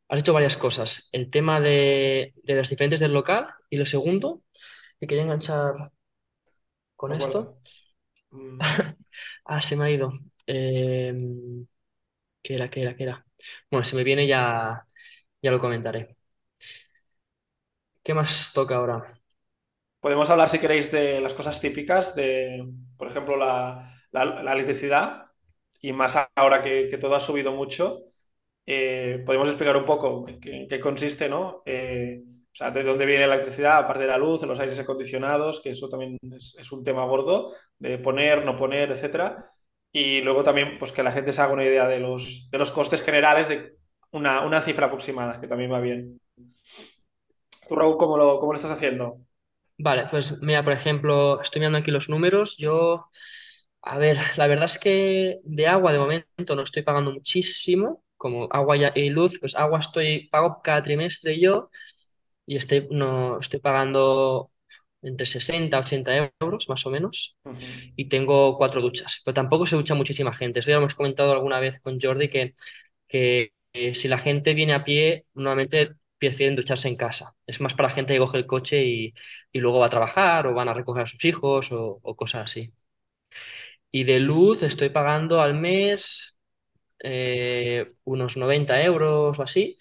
has 0.07 0.19
hecho 0.19 0.33
varias 0.33 0.57
cosas. 0.57 1.09
El 1.11 1.29
tema 1.29 1.59
de, 1.59 2.33
de, 2.43 2.55
las 2.55 2.69
diferentes 2.69 2.99
del 2.99 3.13
local 3.13 3.47
y 3.69 3.77
lo 3.77 3.85
segundo, 3.85 4.43
que 4.99 5.07
quería 5.07 5.23
enganchar 5.23 5.91
con 6.95 7.11
¿De 7.11 7.17
esto. 7.17 7.59
ah, 9.45 9.61
se 9.61 9.75
me 9.75 9.85
ha 9.85 9.91
ido. 9.91 10.11
Eh, 10.45 11.15
¿Qué 12.41 12.55
era, 12.55 12.69
qué 12.69 12.81
era, 12.81 12.95
qué 12.95 13.03
era? 13.03 13.26
Bueno, 13.69 13.83
si 13.83 13.95
me 13.95 14.03
viene 14.03 14.27
ya, 14.27 14.85
ya 15.41 15.51
lo 15.51 15.59
comentaré. 15.59 16.15
¿Qué 18.03 18.13
más 18.13 18.51
toca 18.53 18.75
ahora? 18.75 19.03
Podemos 19.99 20.29
hablar, 20.29 20.49
si 20.49 20.59
queréis, 20.59 20.91
de 20.91 21.19
las 21.19 21.33
cosas 21.33 21.59
típicas, 21.59 22.15
de, 22.15 22.65
por 22.97 23.07
ejemplo, 23.07 23.35
la, 23.35 23.93
la, 24.11 24.53
electricidad, 24.53 25.25
y 25.81 25.91
más 25.91 26.17
ahora 26.35 26.61
que, 26.61 26.87
que, 26.89 26.97
todo 26.97 27.15
ha 27.15 27.19
subido 27.19 27.51
mucho. 27.51 28.03
Eh, 28.65 29.23
podemos 29.25 29.47
explicar 29.49 29.77
un 29.77 29.85
poco 29.85 30.25
qué, 30.41 30.67
qué 30.69 30.79
consiste, 30.79 31.29
¿no? 31.29 31.63
Eh, 31.65 32.21
o 32.25 32.55
sea, 32.55 32.71
de 32.71 32.83
dónde 32.83 33.05
viene 33.05 33.27
la 33.27 33.35
electricidad, 33.35 33.77
aparte 33.77 34.03
de 34.03 34.07
la 34.09 34.17
luz, 34.17 34.41
de 34.41 34.47
los 34.47 34.59
aires 34.59 34.79
acondicionados, 34.79 35.59
que 35.61 35.71
eso 35.71 35.89
también 35.89 36.17
es, 36.35 36.55
es 36.59 36.71
un 36.71 36.83
tema 36.83 37.05
gordo, 37.05 37.53
de 37.77 37.97
poner, 37.99 38.45
no 38.45 38.57
poner, 38.57 38.91
etcétera 38.91 39.53
y 39.91 40.21
luego 40.21 40.43
también 40.43 40.77
pues 40.79 40.91
que 40.91 41.03
la 41.03 41.11
gente 41.11 41.33
se 41.33 41.41
haga 41.41 41.53
una 41.53 41.65
idea 41.65 41.87
de 41.87 41.99
los, 41.99 42.49
de 42.51 42.57
los 42.57 42.71
costes 42.71 43.01
generales 43.01 43.49
de 43.49 43.77
una, 44.11 44.45
una 44.45 44.61
cifra 44.61 44.87
aproximada, 44.87 45.39
que 45.39 45.47
también 45.47 45.71
va 45.71 45.79
bien. 45.79 46.19
¿Tú, 47.67 47.75
Raúl, 47.75 47.97
cómo 47.97 48.17
lo, 48.17 48.39
cómo 48.39 48.51
lo 48.53 48.55
estás 48.55 48.71
haciendo? 48.71 49.19
Vale, 49.79 50.07
pues 50.09 50.41
mira, 50.41 50.63
por 50.63 50.73
ejemplo, 50.73 51.39
estoy 51.41 51.59
mirando 51.59 51.77
aquí 51.79 51.91
los 51.91 52.09
números. 52.09 52.57
Yo, 52.57 53.09
a 53.81 53.97
ver, 53.97 54.17
la 54.37 54.47
verdad 54.47 54.65
es 54.65 54.79
que 54.79 55.39
de 55.43 55.67
agua 55.67 55.93
de 55.93 55.99
momento 55.99 56.55
no 56.55 56.63
estoy 56.63 56.83
pagando 56.83 57.11
muchísimo, 57.11 58.03
como 58.17 58.47
agua 58.51 58.77
y 58.95 59.09
luz, 59.09 59.39
pues 59.39 59.55
agua 59.55 59.79
estoy, 59.79 60.27
pago 60.29 60.61
cada 60.63 60.81
trimestre 60.81 61.39
yo 61.39 61.69
y 62.45 62.57
estoy, 62.57 62.87
no, 62.91 63.39
estoy 63.39 63.59
pagando 63.59 64.51
entre 65.07 65.25
60 65.25 65.77
a 65.77 65.81
80 65.81 66.31
euros 66.39 66.69
más 66.69 66.85
o 66.85 66.91
menos 66.91 67.37
y 67.95 68.05
tengo 68.09 68.57
cuatro 68.57 68.81
duchas, 68.81 69.21
pero 69.25 69.33
tampoco 69.35 69.65
se 69.67 69.75
ducha 69.75 69.95
muchísima 69.95 70.33
gente. 70.33 70.59
Eso 70.59 70.69
ya 70.69 70.75
lo 70.75 70.81
hemos 70.81 70.95
comentado 70.95 71.31
alguna 71.33 71.59
vez 71.59 71.79
con 71.79 71.99
Jordi 72.01 72.29
que, 72.29 72.53
que 73.07 73.53
eh, 73.73 73.95
si 73.95 74.07
la 74.07 74.17
gente 74.17 74.53
viene 74.53 74.73
a 74.73 74.83
pie, 74.83 75.25
normalmente 75.33 75.91
prefieren 76.17 76.55
ducharse 76.55 76.87
en 76.87 76.95
casa. 76.97 77.35
Es 77.45 77.61
más 77.61 77.73
para 77.75 77.89
la 77.89 77.95
gente 77.95 78.13
que 78.13 78.19
coge 78.19 78.37
el 78.37 78.45
coche 78.47 78.83
y, 78.85 79.13
y 79.51 79.59
luego 79.59 79.79
va 79.79 79.87
a 79.87 79.89
trabajar 79.89 80.47
o 80.47 80.53
van 80.53 80.69
a 80.69 80.73
recoger 80.73 81.03
a 81.03 81.05
sus 81.05 81.23
hijos 81.25 81.71
o, 81.71 81.99
o 82.01 82.15
cosas 82.15 82.45
así. 82.45 82.73
Y 83.91 84.03
de 84.03 84.19
luz 84.19 84.63
estoy 84.63 84.89
pagando 84.89 85.41
al 85.41 85.53
mes 85.55 86.37
eh, 87.03 87.93
unos 88.05 88.37
90 88.37 88.81
euros 88.83 89.39
o 89.39 89.43
así, 89.43 89.77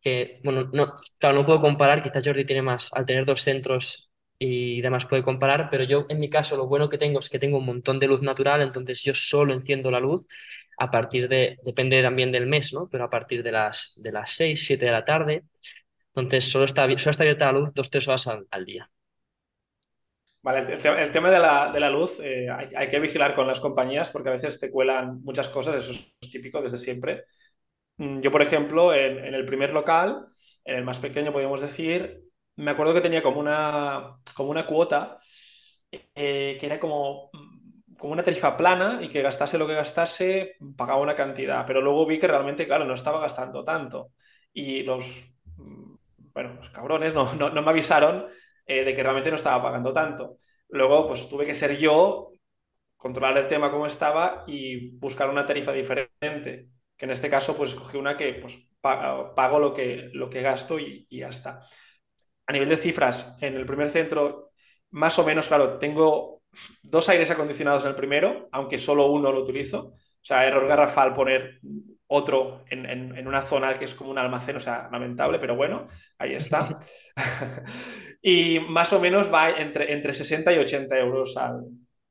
que, 0.00 0.40
bueno, 0.44 0.70
no, 0.72 0.96
claro, 1.20 1.36
no 1.36 1.46
puedo 1.46 1.60
comparar, 1.60 2.02
quizás 2.02 2.24
Jordi 2.26 2.44
tiene 2.46 2.62
más, 2.62 2.92
al 2.94 3.06
tener 3.06 3.24
dos 3.26 3.42
centros 3.42 4.05
y 4.38 4.80
demás 4.82 5.06
puede 5.06 5.22
comparar, 5.22 5.68
pero 5.70 5.84
yo 5.84 6.06
en 6.08 6.20
mi 6.20 6.30
caso 6.30 6.56
lo 6.56 6.66
bueno 6.68 6.88
que 6.88 6.98
tengo 6.98 7.20
es 7.20 7.28
que 7.30 7.38
tengo 7.38 7.58
un 7.58 7.66
montón 7.66 7.98
de 7.98 8.08
luz 8.08 8.22
natural, 8.22 8.62
entonces 8.62 9.02
yo 9.02 9.14
solo 9.14 9.54
enciendo 9.54 9.90
la 9.90 10.00
luz 10.00 10.26
a 10.78 10.90
partir 10.90 11.28
de, 11.28 11.58
depende 11.64 12.02
también 12.02 12.32
del 12.32 12.46
mes, 12.46 12.72
¿no? 12.74 12.88
Pero 12.90 13.04
a 13.04 13.10
partir 13.10 13.42
de 13.42 13.52
las, 13.52 14.00
de 14.02 14.12
las 14.12 14.32
6, 14.32 14.66
7 14.66 14.86
de 14.86 14.92
la 14.92 15.04
tarde, 15.04 15.44
entonces 16.08 16.44
solo 16.50 16.64
está, 16.66 16.84
solo 16.98 17.10
está 17.12 17.22
abierta 17.24 17.46
la 17.46 17.60
luz 17.60 17.74
dos, 17.74 17.90
tres 17.90 18.08
horas 18.08 18.26
al, 18.28 18.64
día. 18.66 18.90
Vale, 20.42 20.60
el, 20.74 20.86
el 20.86 21.10
tema 21.10 21.30
de 21.30 21.38
la, 21.40 21.72
de 21.72 21.80
la 21.80 21.90
luz 21.90 22.20
eh, 22.20 22.48
hay, 22.50 22.68
hay 22.76 22.88
que 22.88 23.00
vigilar 23.00 23.34
con 23.34 23.48
las 23.48 23.58
compañías 23.60 24.10
porque 24.10 24.28
a 24.28 24.32
veces 24.32 24.60
te 24.60 24.70
cuelan 24.70 25.22
muchas 25.24 25.48
cosas, 25.48 25.74
eso 25.76 25.92
es 25.92 26.30
típico 26.30 26.62
desde 26.62 26.78
siempre. 26.78 27.24
Mm, 27.98 28.20
Yo, 28.20 28.32
por 28.32 28.42
ejemplo, 28.42 28.94
en, 28.94 29.24
en 29.24 29.34
el 29.34 29.46
primer 29.46 29.72
local, 29.72 30.26
en 30.64 30.76
el 30.76 30.84
más 30.84 31.00
pequeño, 31.00 31.32
podríamos 31.32 31.62
decir, 31.62 32.22
me 32.56 32.70
acuerdo 32.70 32.94
que 32.94 33.00
tenía 33.00 33.22
como 33.22 33.40
una, 33.40 34.18
como 34.34 34.50
una 34.50 34.66
cuota 34.66 35.18
eh, 35.90 36.56
que 36.58 36.66
era 36.66 36.80
como, 36.80 37.30
como 37.98 38.12
una 38.12 38.24
tarifa 38.24 38.56
plana 38.56 38.98
y 39.02 39.08
que 39.08 39.22
gastase 39.22 39.58
lo 39.58 39.66
que 39.66 39.74
gastase, 39.74 40.56
pagaba 40.76 41.00
una 41.00 41.14
cantidad, 41.14 41.66
pero 41.66 41.80
luego 41.80 42.06
vi 42.06 42.18
que 42.18 42.26
realmente, 42.28 42.66
claro, 42.66 42.84
no 42.84 42.94
estaba 42.94 43.20
gastando 43.20 43.64
tanto. 43.64 44.12
Y 44.52 44.82
los, 44.82 45.30
mm, 45.56 45.94
bueno, 46.34 46.54
los 46.54 46.70
cabrones 46.70 47.14
no, 47.14 47.34
no, 47.34 47.50
no 47.50 47.62
me 47.62 47.70
avisaron 47.70 48.26
eh, 48.66 48.84
de 48.84 48.94
que 48.94 49.02
realmente 49.02 49.30
no 49.30 49.36
estaba 49.36 49.62
pagando 49.62 49.92
tanto. 49.92 50.36
Luego, 50.68 51.06
pues 51.06 51.28
tuve 51.28 51.46
que 51.46 51.54
ser 51.54 51.78
yo, 51.78 52.32
controlar 52.96 53.36
el 53.38 53.46
tema 53.48 53.70
como 53.70 53.86
estaba 53.86 54.44
y 54.46 54.90
buscar 54.98 55.30
una 55.30 55.46
tarifa 55.46 55.72
diferente, 55.72 56.68
que 56.96 57.04
en 57.06 57.10
este 57.10 57.30
caso, 57.30 57.56
pues 57.56 57.70
escogí 57.70 57.96
una 57.98 58.16
que 58.16 58.34
pues, 58.34 58.58
pa- 58.80 59.34
pago 59.34 59.58
lo 59.58 59.74
que, 59.74 60.10
lo 60.12 60.30
que 60.30 60.42
gasto 60.42 60.78
y, 60.78 61.06
y 61.10 61.20
ya 61.20 61.28
está. 61.28 61.60
A 62.46 62.52
nivel 62.52 62.68
de 62.68 62.76
cifras, 62.76 63.36
en 63.40 63.54
el 63.56 63.66
primer 63.66 63.90
centro, 63.90 64.50
más 64.90 65.18
o 65.18 65.24
menos, 65.24 65.48
claro, 65.48 65.78
tengo 65.78 66.42
dos 66.82 67.08
aires 67.08 67.30
acondicionados 67.30 67.84
en 67.84 67.90
el 67.90 67.96
primero, 67.96 68.48
aunque 68.52 68.78
solo 68.78 69.06
uno 69.10 69.32
lo 69.32 69.42
utilizo. 69.42 69.78
O 69.88 69.94
sea, 70.28 70.46
error 70.46 70.66
garrafal 70.66 71.12
poner 71.12 71.60
otro 72.08 72.64
en, 72.70 72.86
en- 72.86 73.16
en 73.16 73.26
una 73.28 73.42
zona 73.42 73.74
que 73.74 73.84
es 73.84 73.94
como 73.94 74.10
un 74.10 74.18
almacén, 74.18 74.56
o 74.56 74.60
sea, 74.60 74.88
lamentable, 74.92 75.38
pero 75.38 75.56
bueno, 75.56 75.86
ahí 76.18 76.34
está. 76.34 76.78
Y 78.22 78.58
más 78.60 78.92
o 78.92 79.00
menos 79.00 79.32
va 79.32 79.50
entre, 79.50 79.92
entre 79.92 80.12
60 80.12 80.52
y 80.52 80.58
80 80.58 80.98
euros 80.98 81.36
al, 81.36 81.62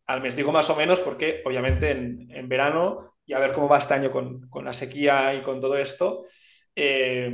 al 0.07 0.21
mes. 0.21 0.35
Digo 0.35 0.51
más 0.51 0.69
o 0.69 0.75
menos 0.75 1.01
porque 1.01 1.41
obviamente 1.45 1.91
en, 1.91 2.27
en 2.31 2.47
verano, 2.47 3.15
y 3.25 3.33
a 3.33 3.39
ver 3.39 3.51
cómo 3.53 3.67
va 3.67 3.77
este 3.79 3.93
año 3.95 4.11
con, 4.11 4.47
con 4.49 4.63
la 4.65 4.73
sequía 4.73 5.33
y 5.33 5.41
con 5.41 5.59
todo 5.59 5.77
esto, 5.77 6.23
eh, 6.75 7.33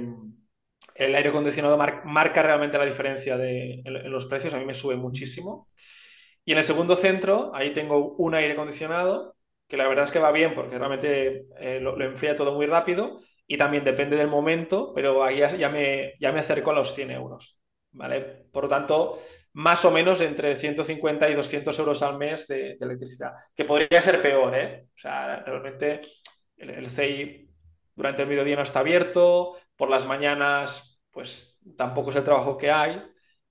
el 1.06 1.16
aire 1.16 1.30
acondicionado 1.30 1.78
mar- 1.78 2.04
marca 2.06 2.44
realmente 2.44 2.78
la 2.78 2.86
diferencia 2.86 3.38
de, 3.38 3.82
en, 3.84 4.12
los 4.12 4.28
precios, 4.28 4.54
a 4.54 4.60
mí 4.60 4.66
me 4.66 4.74
sube 4.74 4.96
muchísimo. 4.96 5.68
Y 6.46 6.52
en 6.52 6.60
el 6.60 6.64
segundo 6.64 6.96
centro, 6.96 7.52
ahí 7.56 7.74
tengo 7.74 8.16
un 8.18 8.36
aire 8.36 8.54
acondicionado, 8.54 9.36
que 9.68 9.78
la 9.78 9.88
verdad 9.88 10.06
es 10.06 10.12
que 10.12 10.20
va 10.20 10.32
bien 10.32 10.54
porque 10.54 10.78
realmente 10.78 11.44
eh, 11.60 11.80
lo, 11.80 11.96
lo 11.98 12.06
enfría 12.06 12.36
todo 12.36 12.54
muy 12.54 12.66
rápido 12.66 13.20
y 13.48 13.58
también 13.58 13.84
depende 13.84 14.16
del 14.16 14.28
momento, 14.28 14.94
pero 14.94 15.24
ahí 15.24 15.40
ya, 15.40 15.70
me, 15.70 16.14
ya 16.20 16.32
me 16.32 16.40
acerco 16.42 16.72
a 16.72 16.74
los 16.74 16.94
100 16.94 17.12
euros, 17.12 17.60
¿vale? 17.92 18.22
Por 18.52 18.66
lo 18.66 18.70
tanto, 18.70 19.20
más 19.54 19.84
o 19.86 19.92
menos 19.92 20.22
entre 20.22 20.56
150 20.56 21.30
y 21.30 21.34
200 21.36 21.78
euros 21.80 22.04
al 22.04 22.18
mes 22.18 22.48
de, 22.48 22.78
electricidad, 22.80 23.34
que 23.56 23.66
podría 23.66 24.02
ser 24.02 24.22
peor, 24.22 24.56
¿eh? 24.56 24.86
O 24.88 24.98
sea, 24.98 25.44
realmente 25.44 26.02
el, 26.58 26.70
el 26.70 26.90
durante 27.96 28.22
el 28.22 28.28
mediodía 28.28 28.56
no 28.56 28.64
está 28.64 28.80
abierto, 28.80 29.58
por 29.76 29.90
las 29.90 30.06
mañanas 30.06 30.91
pues 31.12 31.60
tampoco 31.78 32.10
es 32.12 32.16
el 32.18 32.24
trabajo 32.24 32.58
que 32.58 32.72
hay 32.72 33.02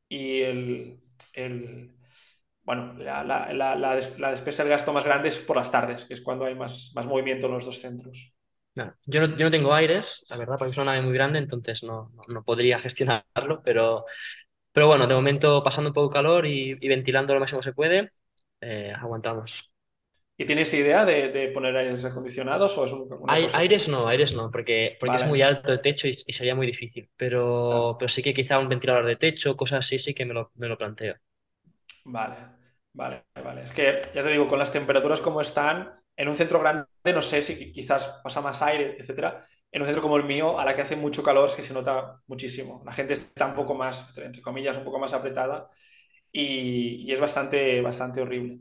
y 0.09 0.40
el, 0.43 1.00
el 1.35 1.95
bueno, 2.64 2.95
la, 2.99 3.25
la, 3.25 3.52
la, 3.52 3.76
la, 3.76 3.95
des- 3.97 4.19
la 4.19 4.31
despesa 4.31 4.62
del 4.64 4.71
gasto 4.71 4.93
más 4.93 5.05
grande 5.07 5.29
es 5.29 5.38
por 5.38 5.57
las 5.57 5.71
tardes, 5.71 6.05
que 6.05 6.14
es 6.14 6.23
cuando 6.23 6.45
hay 6.47 6.55
más, 6.55 6.93
más 6.95 7.07
movimiento 7.07 7.47
en 7.47 7.55
los 7.55 7.64
dos 7.67 7.81
centros. 7.81 8.35
Yo 9.07 9.26
no, 9.26 9.37
yo 9.37 9.45
no 9.45 9.50
tengo 9.50 9.75
aires, 9.75 10.25
la 10.29 10.37
verdad, 10.37 10.57
porque 10.59 10.71
es 10.71 10.76
una 10.79 10.93
nave 10.93 11.02
muy 11.05 11.12
grande, 11.12 11.38
entonces 11.38 11.83
no, 11.83 12.12
no, 12.29 12.43
podría 12.45 12.79
gestionarlo, 12.79 13.62
pero, 13.64 14.05
pero 14.73 14.87
bueno, 14.88 15.07
de 15.07 15.14
momento 15.14 15.62
pasando 15.64 15.90
un 15.90 15.95
poco 15.95 16.11
calor 16.11 16.47
y, 16.47 16.76
y 16.81 16.88
ventilando 16.88 17.35
lo 17.35 17.40
máximo 17.40 17.61
que 17.61 17.64
se 17.64 17.73
puede, 17.75 18.12
eh, 18.61 18.93
aguantamos. 18.97 19.75
¿Y 20.40 20.47
tienes 20.47 20.73
idea 20.75 21.04
de, 21.04 21.28
de 21.28 21.49
poner 21.49 21.76
aires 21.76 22.04
acondicionados 22.04 22.76
o 22.78 22.85
es 22.87 22.92
un-? 22.92 23.09
Aires 23.62 23.88
no, 23.88 24.00
aires 24.09 24.35
no, 24.35 24.50
porque, 24.50 24.97
porque 25.00 25.16
es 25.16 25.25
muy 25.25 25.40
alto 25.42 25.73
el 25.73 25.80
techo 25.80 26.06
y, 26.09 26.11
y 26.11 26.32
sería 26.35 26.54
muy 26.54 26.66
difícil, 26.66 27.09
pero, 27.16 27.44
Claro. 27.68 27.97
pero 27.99 28.09
sí 28.11 28.23
que 28.23 28.35
quizá 28.35 28.59
un 28.59 28.68
ventilador 28.68 29.06
de 29.06 29.16
techo, 29.16 29.56
cosas 29.56 29.80
así, 29.87 29.99
sí 29.99 30.12
que 30.14 30.26
me 30.26 30.35
lo, 30.35 30.50
me 30.56 30.68
lo 30.68 30.76
planteo. 30.78 31.14
Vale, 32.04 32.37
vale, 32.92 33.25
vale. 33.44 33.62
Es 33.62 33.73
que 33.73 34.00
ya 34.14 34.23
te 34.23 34.28
digo, 34.30 34.49
con 34.49 34.59
las 34.59 34.73
temperaturas 34.73 35.20
como 35.20 35.40
están, 35.40 35.92
en 36.16 36.28
un 36.28 36.37
centro 36.37 36.61
grande, 36.61 36.87
no 37.14 37.23
sé 37.23 37.42
si 37.42 37.54
qui- 37.56 37.73
quizás 37.73 38.20
pasa 38.23 38.40
más 38.40 38.62
aire, 38.62 38.97
etcétera. 38.99 39.44
En 39.70 39.82
un 39.82 39.87
centro 39.87 40.02
como 40.02 40.16
el 40.16 40.25
mío, 40.25 40.59
a 40.59 40.64
la 40.64 40.75
que 40.75 40.82
hace 40.82 40.97
mucho 40.97 41.23
calor, 41.23 41.49
es 41.49 41.54
que 41.54 41.62
se 41.62 41.75
nota 41.75 42.20
muchísimo. 42.26 42.82
La 42.85 42.92
gente 42.92 43.12
está 43.12 43.47
un 43.47 43.54
poco 43.54 43.75
más, 43.75 44.09
entre 44.09 44.26
entre 44.26 44.42
comillas, 44.42 44.76
un 44.76 44.85
poco 44.85 44.99
más 44.99 45.12
apretada 45.14 45.68
y, 46.32 47.04
y 47.09 47.12
es 47.12 47.20
bastante, 47.20 47.80
bastante 47.82 48.20
horrible. 48.23 48.61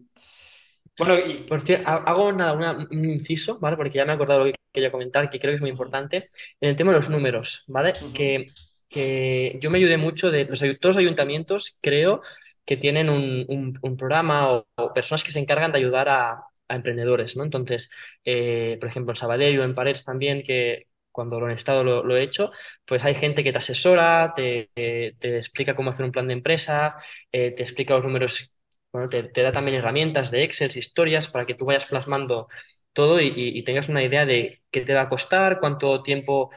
Bueno, 0.99 1.17
y 1.19 1.45
Por 1.45 1.61
cierto, 1.61 1.89
ha- 1.89 1.95
hago 1.97 2.31
nada, 2.33 2.53
una- 2.53 2.87
un 2.91 3.05
inciso, 3.05 3.59
¿vale? 3.59 3.77
Porque 3.77 3.91
ya 3.91 4.05
me 4.05 4.11
he 4.13 4.15
acordado 4.15 4.41
lo 4.45 4.45
que 4.51 4.55
quería 4.73 4.91
comentar, 4.91 5.29
que 5.29 5.39
creo 5.39 5.51
que 5.53 5.55
es 5.55 5.61
muy 5.61 5.71
importante, 5.71 6.27
en 6.61 6.69
el 6.69 6.77
tema 6.77 6.91
de 6.93 6.99
los 6.99 7.09
números, 7.09 7.63
¿vale? 7.67 7.99
Que, 8.13 8.53
que 8.89 9.57
yo 9.61 9.71
me 9.71 9.77
ayudé 9.79 9.97
mucho 9.97 10.31
de 10.31 10.45
los, 10.45 10.59
todos 10.59 10.95
los 10.95 10.97
ayuntamientos, 10.97 11.79
creo 11.81 12.21
que 12.65 12.77
tienen 12.77 13.09
un, 13.09 13.45
un- 13.49 13.79
un 13.81 13.97
programa 13.97 14.51
o, 14.51 14.67
o 14.77 14.93
personas 14.93 15.23
que 15.23 15.31
se 15.33 15.39
encargan 15.39 15.71
de 15.71 15.79
ayudar 15.79 16.09
a, 16.09 16.31
a 16.67 16.75
emprendedores, 16.75 17.35
¿no? 17.37 17.43
Entonces, 17.45 17.91
eh, 18.25 18.77
por 18.79 18.89
ejemplo, 18.89 19.13
en 19.13 19.15
Sabadell 19.17 19.59
o 19.59 19.63
en 19.65 19.75
Parets 19.75 20.05
también, 20.05 20.43
que 20.43 20.87
cuando 21.11 21.39
lo 21.41 21.49
he 21.49 21.53
estado 21.53 21.83
lo, 21.83 22.03
lo 22.05 22.15
he 22.17 22.23
hecho, 22.23 22.51
pues 22.85 23.03
hay 23.05 23.15
gente 23.15 23.43
que 23.43 23.51
te 23.51 23.57
asesora, 23.59 24.33
te, 24.35 24.69
te- 24.75 25.15
te 25.19 25.37
explica 25.37 25.75
cómo 25.75 25.89
hacer 25.91 26.05
un 26.05 26.11
plan 26.13 26.27
de 26.27 26.33
empresa, 26.35 26.95
eh, 27.31 27.51
te 27.51 27.63
explica 27.63 27.95
los 27.95 28.05
números 28.05 28.58
bueno, 28.91 29.09
te, 29.09 29.23
da 29.43 29.51
también 29.51 29.77
herramientas 29.77 30.31
de 30.31 30.43
Excel, 30.43 30.71
historias, 30.75 31.27
para 31.27 31.45
que 31.45 31.55
tú 31.55 31.65
vayas 31.65 31.85
plasmando 31.85 32.47
todo 32.93 33.19
y, 33.21 33.63
tengas 33.63 33.89
una 33.89 34.03
idea 34.03 34.25
de 34.25 34.61
qué 34.71 34.81
te 34.81 34.93
va 34.93 35.01
a 35.01 35.09
costar, 35.09 35.59
cuánto 35.59 36.01
tiempo 36.03 36.49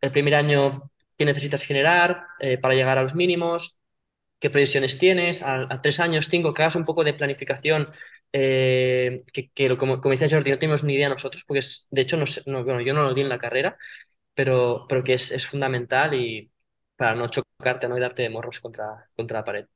el 0.00 0.10
primer 0.12 0.34
año 0.34 0.90
que 1.16 1.24
necesitas 1.24 1.62
generar 1.62 2.24
eh, 2.40 2.58
para 2.58 2.74
llegar 2.74 2.98
a 2.98 3.02
los 3.02 3.14
mínimos, 3.14 3.78
qué 4.40 4.50
previsiones 4.50 4.98
tienes, 4.98 5.42
a, 5.42 5.62
a 5.72 5.82
tres 5.82 6.00
años, 6.00 6.28
cinco, 6.30 6.54
que 6.54 6.62
hagas 6.62 6.76
un 6.76 6.84
poco 6.86 7.04
de 7.04 7.14
planificación, 7.14 7.86
eh, 8.32 9.24
que, 9.32 9.50
que 9.52 9.76
como, 9.78 10.00
como 10.00 10.12
decía 10.12 10.28
Jordi, 10.30 10.50
no 10.52 10.58
tenemos 10.58 10.84
ni 10.84 10.94
idea 10.94 11.08
nosotros, 11.08 11.44
porque 11.46 11.62
de 11.90 12.02
hecho, 12.02 12.16
no 12.16 12.26
sé- 12.26 12.42
no, 12.46 12.64
yo 12.82 12.94
no 12.94 13.04
lo 13.04 13.14
di 13.14 13.22
en 13.22 13.28
la 13.30 13.38
carrera, 13.38 13.76
pero, 14.34 14.86
pero 14.88 15.04
que 15.04 15.14
es, 15.14 15.46
fundamental 15.46 16.14
y 16.14 16.52
para 16.96 17.14
no 17.16 17.28
chocarte, 17.30 17.88
no 17.88 17.98
darte 18.00 18.22
de 18.24 18.30
morros 18.30 18.60
contra, 18.60 19.08
contra 19.16 19.40
la 19.40 19.44
pared. 19.44 19.66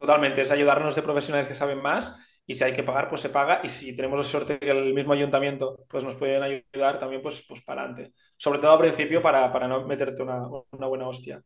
Totalmente, 0.00 0.40
es 0.40 0.50
ayudarnos 0.50 0.96
de 0.96 1.02
profesionales 1.02 1.46
que 1.48 1.54
saben 1.54 1.82
más 1.82 2.18
y 2.46 2.54
si 2.54 2.64
hay 2.64 2.72
que 2.72 2.82
pagar, 2.82 3.08
pues 3.10 3.20
se 3.20 3.28
paga 3.28 3.60
y 3.62 3.68
si 3.68 3.94
tenemos 3.94 4.18
la 4.18 4.24
suerte 4.24 4.58
que 4.58 4.70
el 4.70 4.94
mismo 4.94 5.12
ayuntamiento 5.12 5.84
pues 5.88 6.04
nos 6.04 6.16
pueden 6.16 6.42
ayudar 6.42 6.98
también, 6.98 7.20
pues, 7.22 7.44
pues 7.46 7.62
para 7.62 7.82
adelante. 7.82 8.14
Sobre 8.36 8.58
todo 8.60 8.72
al 8.72 8.78
principio 8.78 9.20
para, 9.22 9.52
para 9.52 9.68
no 9.68 9.86
meterte 9.86 10.22
una, 10.22 10.40
una 10.70 10.86
buena 10.86 11.06
hostia. 11.06 11.42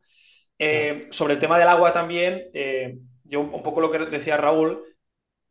Eh, 0.57 1.07
sobre 1.11 1.33
el 1.33 1.39
tema 1.39 1.59
del 1.59 1.67
agua 1.67 1.91
también, 1.91 2.43
eh, 2.53 2.97
yo 3.25 3.41
un, 3.41 3.53
un 3.53 3.61
poco 3.63 3.81
lo 3.81 3.91
que 3.91 3.99
decía 3.99 4.37
Raúl, 4.37 4.81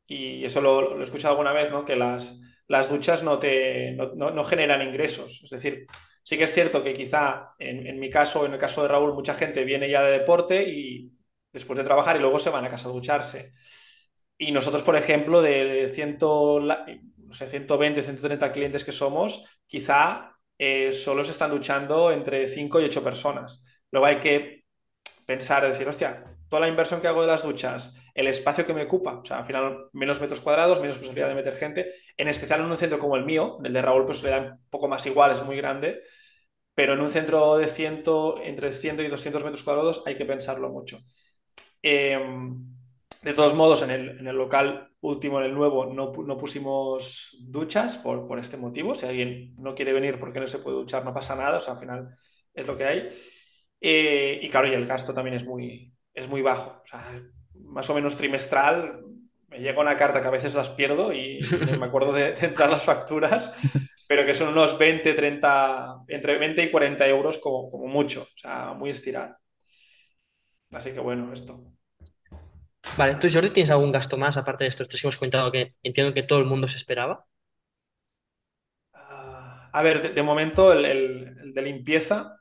y 0.07 0.45
eso 0.45 0.61
lo, 0.61 0.95
lo 0.95 1.01
he 1.01 1.05
escuchado 1.05 1.33
alguna 1.33 1.53
vez, 1.53 1.71
¿no? 1.71 1.85
Que 1.85 1.97
las, 1.97 2.39
las 2.69 2.91
duchas 2.91 3.23
no, 3.23 3.39
te, 3.39 3.93
no, 3.93 4.13
no- 4.15 4.31
no 4.31 4.45
generan 4.45 4.83
ingresos. 4.83 5.41
Es 5.45 5.51
decir, 5.51 5.87
sí 6.23 6.37
que 6.39 6.45
es 6.45 6.55
cierto 6.55 6.83
que 6.83 6.95
quizá 6.95 7.55
en, 7.59 7.87
en 7.87 7.99
mi 8.01 8.11
caso, 8.11 8.45
en 8.47 8.53
el 8.55 8.59
caso 8.59 8.83
de 8.83 8.89
Raúl, 8.89 9.15
mucha 9.15 9.35
gente 9.35 9.65
viene 9.65 9.91
ya 9.91 10.03
de 10.05 10.13
deporte 10.19 10.63
y 10.69 11.11
después 11.55 11.79
de 11.79 11.85
trabajar 11.87 12.17
y 12.17 12.21
luego 12.21 12.39
se 12.39 12.51
van 12.51 12.67
a 12.67 12.71
casa 12.71 12.91
a 12.91 12.93
ducharse. 12.93 13.55
Y 14.39 14.53
nosotros, 14.53 14.83
por 14.83 14.97
ejemplo, 14.97 15.43
de 15.43 15.89
100, 15.95 16.19
la- 16.67 16.85
no 17.19 17.35
sé, 17.35 17.47
120, 17.49 18.03
130 18.03 18.53
clientes 18.53 18.85
que 18.85 18.93
somos, 18.93 19.45
quizá 19.67 20.37
eh, 20.59 20.93
solo 20.93 21.25
se 21.25 21.33
están 21.33 21.51
duchando 21.51 22.13
entre 22.13 22.47
5 22.47 22.81
y 22.81 22.85
8 22.85 23.03
personas. 23.03 23.65
Luego 23.91 24.07
hay 24.07 24.21
que 24.21 24.65
pensar, 25.27 25.67
decir, 25.67 25.89
hostia, 25.89 26.25
toda 26.49 26.61
la 26.63 26.69
inversión 26.69 27.01
que 27.01 27.09
hago 27.09 27.23
de 27.23 27.29
las 27.29 27.43
duchas, 27.43 27.95
el 28.15 28.27
espacio 28.29 28.67
que 28.67 28.75
me 28.75 28.83
ocupa, 28.85 29.15
o 29.21 29.25
sea, 29.25 29.39
al 29.39 29.45
final 29.47 29.89
menos 29.93 30.21
metros 30.21 30.41
cuadrados, 30.41 30.81
menos 30.81 30.99
posibilidad 30.99 31.29
de 31.29 31.35
meter 31.35 31.57
gente, 31.57 31.93
en 32.17 32.29
especial 32.29 32.61
en 32.61 32.67
un 32.67 32.77
centro 32.79 32.99
como 32.99 33.17
el 33.17 33.25
mío, 33.25 33.59
el 33.65 33.73
de 33.73 33.83
Raúl 33.83 34.07
pues 34.07 34.23
le 34.23 34.31
da 34.31 34.39
un 34.41 34.61
poco 34.71 34.89
más 34.89 35.07
igual, 35.07 35.33
es 35.33 35.43
muy 35.45 35.57
grande, 35.57 36.03
pero 36.75 36.95
en 36.95 37.01
un 37.01 37.11
centro 37.11 37.57
de 37.59 37.67
100, 37.69 38.03
entre 38.45 38.73
100 38.73 39.01
y 39.01 39.09
200 39.09 39.45
metros 39.45 39.65
cuadrados 39.65 40.03
hay 40.07 40.17
que 40.17 40.27
pensarlo 40.27 40.71
mucho. 40.71 41.01
Em, 41.87 42.65
de 43.23 43.35
todos 43.35 43.55
modos, 43.55 43.83
en 43.83 43.91
el, 43.91 44.17
local 44.35 44.89
último, 45.03 45.39
en 45.39 45.45
el 45.47 45.55
nuevo, 45.55 45.85
no, 45.85 46.13
pusimos 46.39 47.37
duchas 47.43 47.99
por, 47.99 48.27
por, 48.27 48.39
este 48.39 48.57
motivo. 48.57 48.95
Si 48.95 49.05
alguien 49.05 49.55
no 49.59 49.75
quiere 49.75 49.93
venir 49.93 50.19
porque 50.19 50.41
no 50.41 50.47
se 50.47 50.61
puede 50.61 50.79
duchar, 50.79 51.05
no 51.05 51.13
pasa 51.13 51.37
nada, 51.37 51.59
o 51.59 51.61
sea, 51.61 51.75
al 51.75 51.81
final 51.81 52.17
es 52.55 52.67
lo 52.67 52.75
que 52.75 52.85
hay. 52.85 53.09
Eh, 53.83 54.41
y 54.43 54.49
claro, 54.49 54.67
y 54.67 54.73
el 54.73 54.87
gasto 54.87 55.13
también 55.13 55.37
es 55.37 55.45
muy, 55.45 55.93
es 56.15 56.27
muy 56.27 56.41
bajo. 56.41 56.81
O 56.83 56.87
sea, 56.87 57.05
más 57.55 57.91
o 57.91 57.95
menos 57.95 58.17
trimestral, 58.17 59.05
me 59.49 59.59
llega 59.59 59.83
una 59.83 59.97
carta 59.97 60.23
que 60.23 60.29
a 60.29 60.31
veces 60.31 60.55
las 60.55 60.71
pierdo 60.71 61.13
y 61.13 61.41
me 61.79 61.85
acuerdo 61.85 62.15
de, 62.15 62.35
entrar 62.41 62.71
las 62.71 62.83
facturas, 62.83 63.53
pero 64.09 64.25
que 64.25 64.33
son 64.33 64.49
unos 64.49 64.79
20, 64.79 65.13
30, 65.13 66.05
entre 66.09 66.39
20 66.39 66.63
y 66.63 66.71
40 66.71 67.07
euros 67.09 67.39
como, 67.39 67.71
como 67.71 67.87
mucho, 67.89 68.23
o 68.23 68.39
sea, 68.39 68.73
muy 68.73 68.89
estirado. 68.89 69.37
Así 70.73 70.93
que 70.93 71.01
bueno, 71.01 71.33
esto. 71.33 71.74
Vale, 72.93 73.17
¿tú 73.17 73.29
Jordi 73.33 73.51
tienes 73.51 73.71
algún 73.71 73.93
gasto 73.93 74.17
más 74.17 74.37
aparte 74.37 74.65
de 74.65 74.69
estos 74.69 74.89
tres 74.89 75.03
hemos 75.05 75.17
comentado 75.19 75.51
que 75.53 75.75
entiendo 75.83 76.15
que 76.15 76.23
todo 76.23 76.39
el 76.39 76.47
mundo 76.47 76.69
se 76.69 76.77
esperaba? 76.77 77.27
Ah, 78.93 79.71
a 79.73 79.83
ver, 79.83 80.15
de, 80.15 80.23
momento 80.23 80.73
el, 80.73 81.53
de 81.53 81.63
limpieza, 81.63 82.37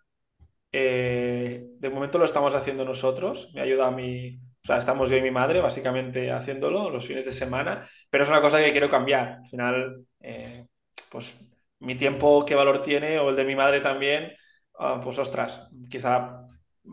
eh, 0.71 1.65
de 1.79 1.89
momento 1.89 2.17
lo 2.19 2.25
estamos 2.25 2.55
haciendo 2.55 2.85
nosotros, 2.85 3.51
me 3.53 3.62
ayuda 3.62 3.88
a 3.88 3.91
mi, 3.91 4.38
o 4.38 4.67
sea, 4.67 4.77
estamos 4.77 5.09
yo 5.09 5.17
y 5.17 5.21
mi 5.21 5.31
madre 5.31 5.62
básicamente 5.62 6.31
haciéndolo 6.31 6.89
los 6.89 7.07
fines 7.07 7.25
de 7.25 7.33
semana, 7.33 7.88
pero 8.09 8.23
es 8.25 8.29
una 8.29 8.41
cosa 8.41 8.59
que 8.63 8.71
quiero 8.71 8.89
cambiar. 8.89 9.39
Al 9.41 9.47
final, 9.47 10.05
eh, 10.21 10.67
pues 11.09 11.39
mi 11.79 11.95
tiempo, 11.97 12.45
qué 12.45 12.55
valor 12.55 12.81
tiene, 12.81 13.19
o 13.19 13.29
el 13.29 13.35
de 13.35 13.45
mi 13.45 13.55
madre 13.55 13.81
también, 13.81 14.33
ah, 14.79 15.00
pues 15.03 15.19
ostras, 15.19 15.69
quizá 15.89 16.47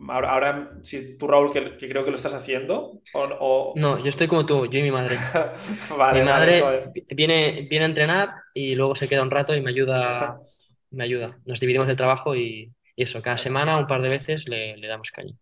Ahora, 0.09 0.79
si 0.83 1.17
tú, 1.17 1.27
Raúl, 1.27 1.51
que, 1.51 1.75
creo 1.77 2.05
que 2.05 2.11
lo 2.11 2.15
estás 2.15 2.33
haciendo, 2.33 3.01
o, 3.13 3.73
No, 3.75 3.99
yo 3.99 4.07
estoy 4.07 4.27
como 4.27 4.45
tú, 4.45 4.65
yo 4.65 4.79
y 4.79 4.83
mi 4.83 4.91
madre. 4.91 5.17
mi 6.13 6.21
madre 6.21 6.91
viene, 7.09 7.67
viene 7.69 7.85
a 7.85 7.89
entrenar 7.89 8.33
y 8.53 8.75
luego 8.75 8.95
se 8.95 9.09
queda 9.09 9.21
un 9.21 9.31
rato 9.31 9.53
y 9.53 9.61
me 9.61 9.69
ayuda, 9.69 10.39
me 10.91 11.03
ayuda. 11.03 11.37
Nos 11.45 11.59
dividimos 11.59 11.89
el 11.89 11.95
trabajo 11.97 12.35
y, 12.35 12.71
eso, 12.95 13.21
cada 13.21 13.37
semana, 13.37 13.77
un 13.77 13.87
par 13.87 14.01
de 14.01 14.09
veces 14.09 14.47
le, 14.47 14.77
le 14.77 14.87
damos 14.87 15.11
caña. 15.11 15.33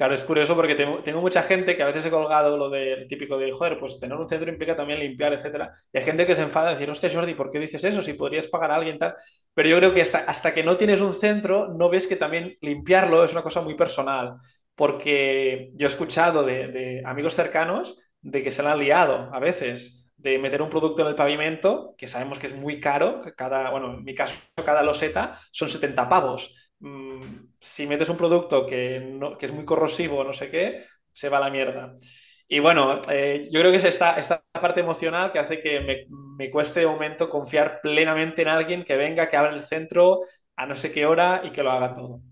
Claro, 0.00 0.14
es 0.14 0.24
curioso 0.24 0.56
porque 0.56 0.74
tengo, 0.74 1.20
mucha 1.20 1.42
gente 1.42 1.76
que 1.76 1.82
a 1.82 1.86
veces 1.86 2.06
he 2.06 2.10
colgado 2.10 2.56
lo 2.56 2.70
del 2.70 3.06
típico 3.06 3.36
de, 3.36 3.52
joder, 3.52 3.78
pues 3.78 3.98
tener 3.98 4.16
un 4.16 4.26
centro 4.26 4.50
implica 4.50 4.74
también 4.74 4.98
limpiar, 4.98 5.34
etcétera. 5.34 5.70
Y 5.92 5.98
hay 5.98 6.04
gente 6.04 6.24
que 6.24 6.34
se 6.34 6.40
enfada 6.40 6.70
y 6.70 6.72
decir, 6.72 6.88
hostia, 6.88 7.10
Jordi, 7.12 7.34
¿por 7.34 7.50
qué 7.50 7.58
dices 7.58 7.84
eso? 7.84 8.00
Si 8.00 8.14
podrías 8.14 8.46
pagar 8.48 8.70
a 8.70 8.76
alguien 8.76 8.96
tal. 8.96 9.12
Pero 9.52 9.68
yo 9.68 9.76
creo 9.76 9.92
que 9.92 10.00
hasta, 10.00 10.20
hasta 10.20 10.54
que 10.54 10.64
no 10.64 10.78
tienes 10.78 11.02
un 11.02 11.12
centro, 11.12 11.68
no 11.68 11.90
ves 11.90 12.06
que 12.06 12.16
también 12.16 12.56
limpiarlo 12.62 13.22
es 13.24 13.32
una 13.32 13.42
cosa 13.42 13.60
muy 13.60 13.74
personal. 13.74 14.36
Porque 14.74 15.70
yo 15.74 15.86
he 15.86 15.90
escuchado 15.90 16.44
de, 16.44 16.68
de 16.68 17.02
amigos 17.04 17.34
cercanos 17.34 17.98
de 18.22 18.42
que 18.42 18.52
se 18.52 18.62
la 18.62 18.72
han 18.72 18.78
liado 18.78 19.28
a 19.34 19.38
veces 19.38 20.10
de 20.16 20.38
meter 20.38 20.62
un 20.62 20.70
producto 20.70 21.02
en 21.02 21.08
el 21.08 21.14
pavimento, 21.14 21.94
que 21.98 22.08
sabemos 22.08 22.38
que 22.38 22.46
es 22.46 22.54
muy 22.54 22.80
caro, 22.80 23.20
cada, 23.36 23.70
bueno, 23.70 23.94
en 23.94 24.04
mi 24.04 24.14
caso, 24.14 24.48
cada 24.64 24.82
loseta 24.82 25.38
son 25.50 25.68
70 25.68 26.08
pavos. 26.08 26.69
Mm, 26.80 27.20
si 27.60 27.86
metes 27.86 28.08
un 28.08 28.16
producto 28.16 28.66
que, 28.66 29.00
no, 29.00 29.36
que, 29.36 29.46
es 29.46 29.52
muy 29.52 29.64
corrosivo 29.64 30.24
no 30.24 30.32
sé 30.32 30.48
qué, 30.50 30.86
se 31.12 31.28
va 31.28 31.38
a 31.38 31.40
la 31.40 31.50
mierda. 31.50 31.96
Y 32.48 32.58
bueno, 32.58 33.00
eh, 33.10 33.48
yo 33.52 33.60
creo 33.60 33.70
que 33.70 33.78
es 33.78 33.84
esta, 33.84 34.18
esta 34.18 34.42
parte 34.52 34.80
emocional 34.80 35.30
que 35.30 35.38
hace 35.38 35.60
que 35.60 35.80
me, 35.80 36.06
me, 36.36 36.50
cueste 36.50 36.80
de 36.80 36.86
momento 36.86 37.28
confiar 37.28 37.80
plenamente 37.82 38.42
en 38.42 38.48
alguien 38.48 38.82
que 38.84 38.96
venga, 38.96 39.28
que 39.28 39.36
abra 39.36 39.52
el 39.54 39.62
centro 39.62 40.20
a 40.56 40.66
no 40.66 40.74
sé 40.74 40.90
qué 40.92 41.06
hora 41.06 41.42
y 41.44 41.52
que 41.52 41.62
lo 41.62 41.70
haga 41.70 41.94
todo. 41.94 42.22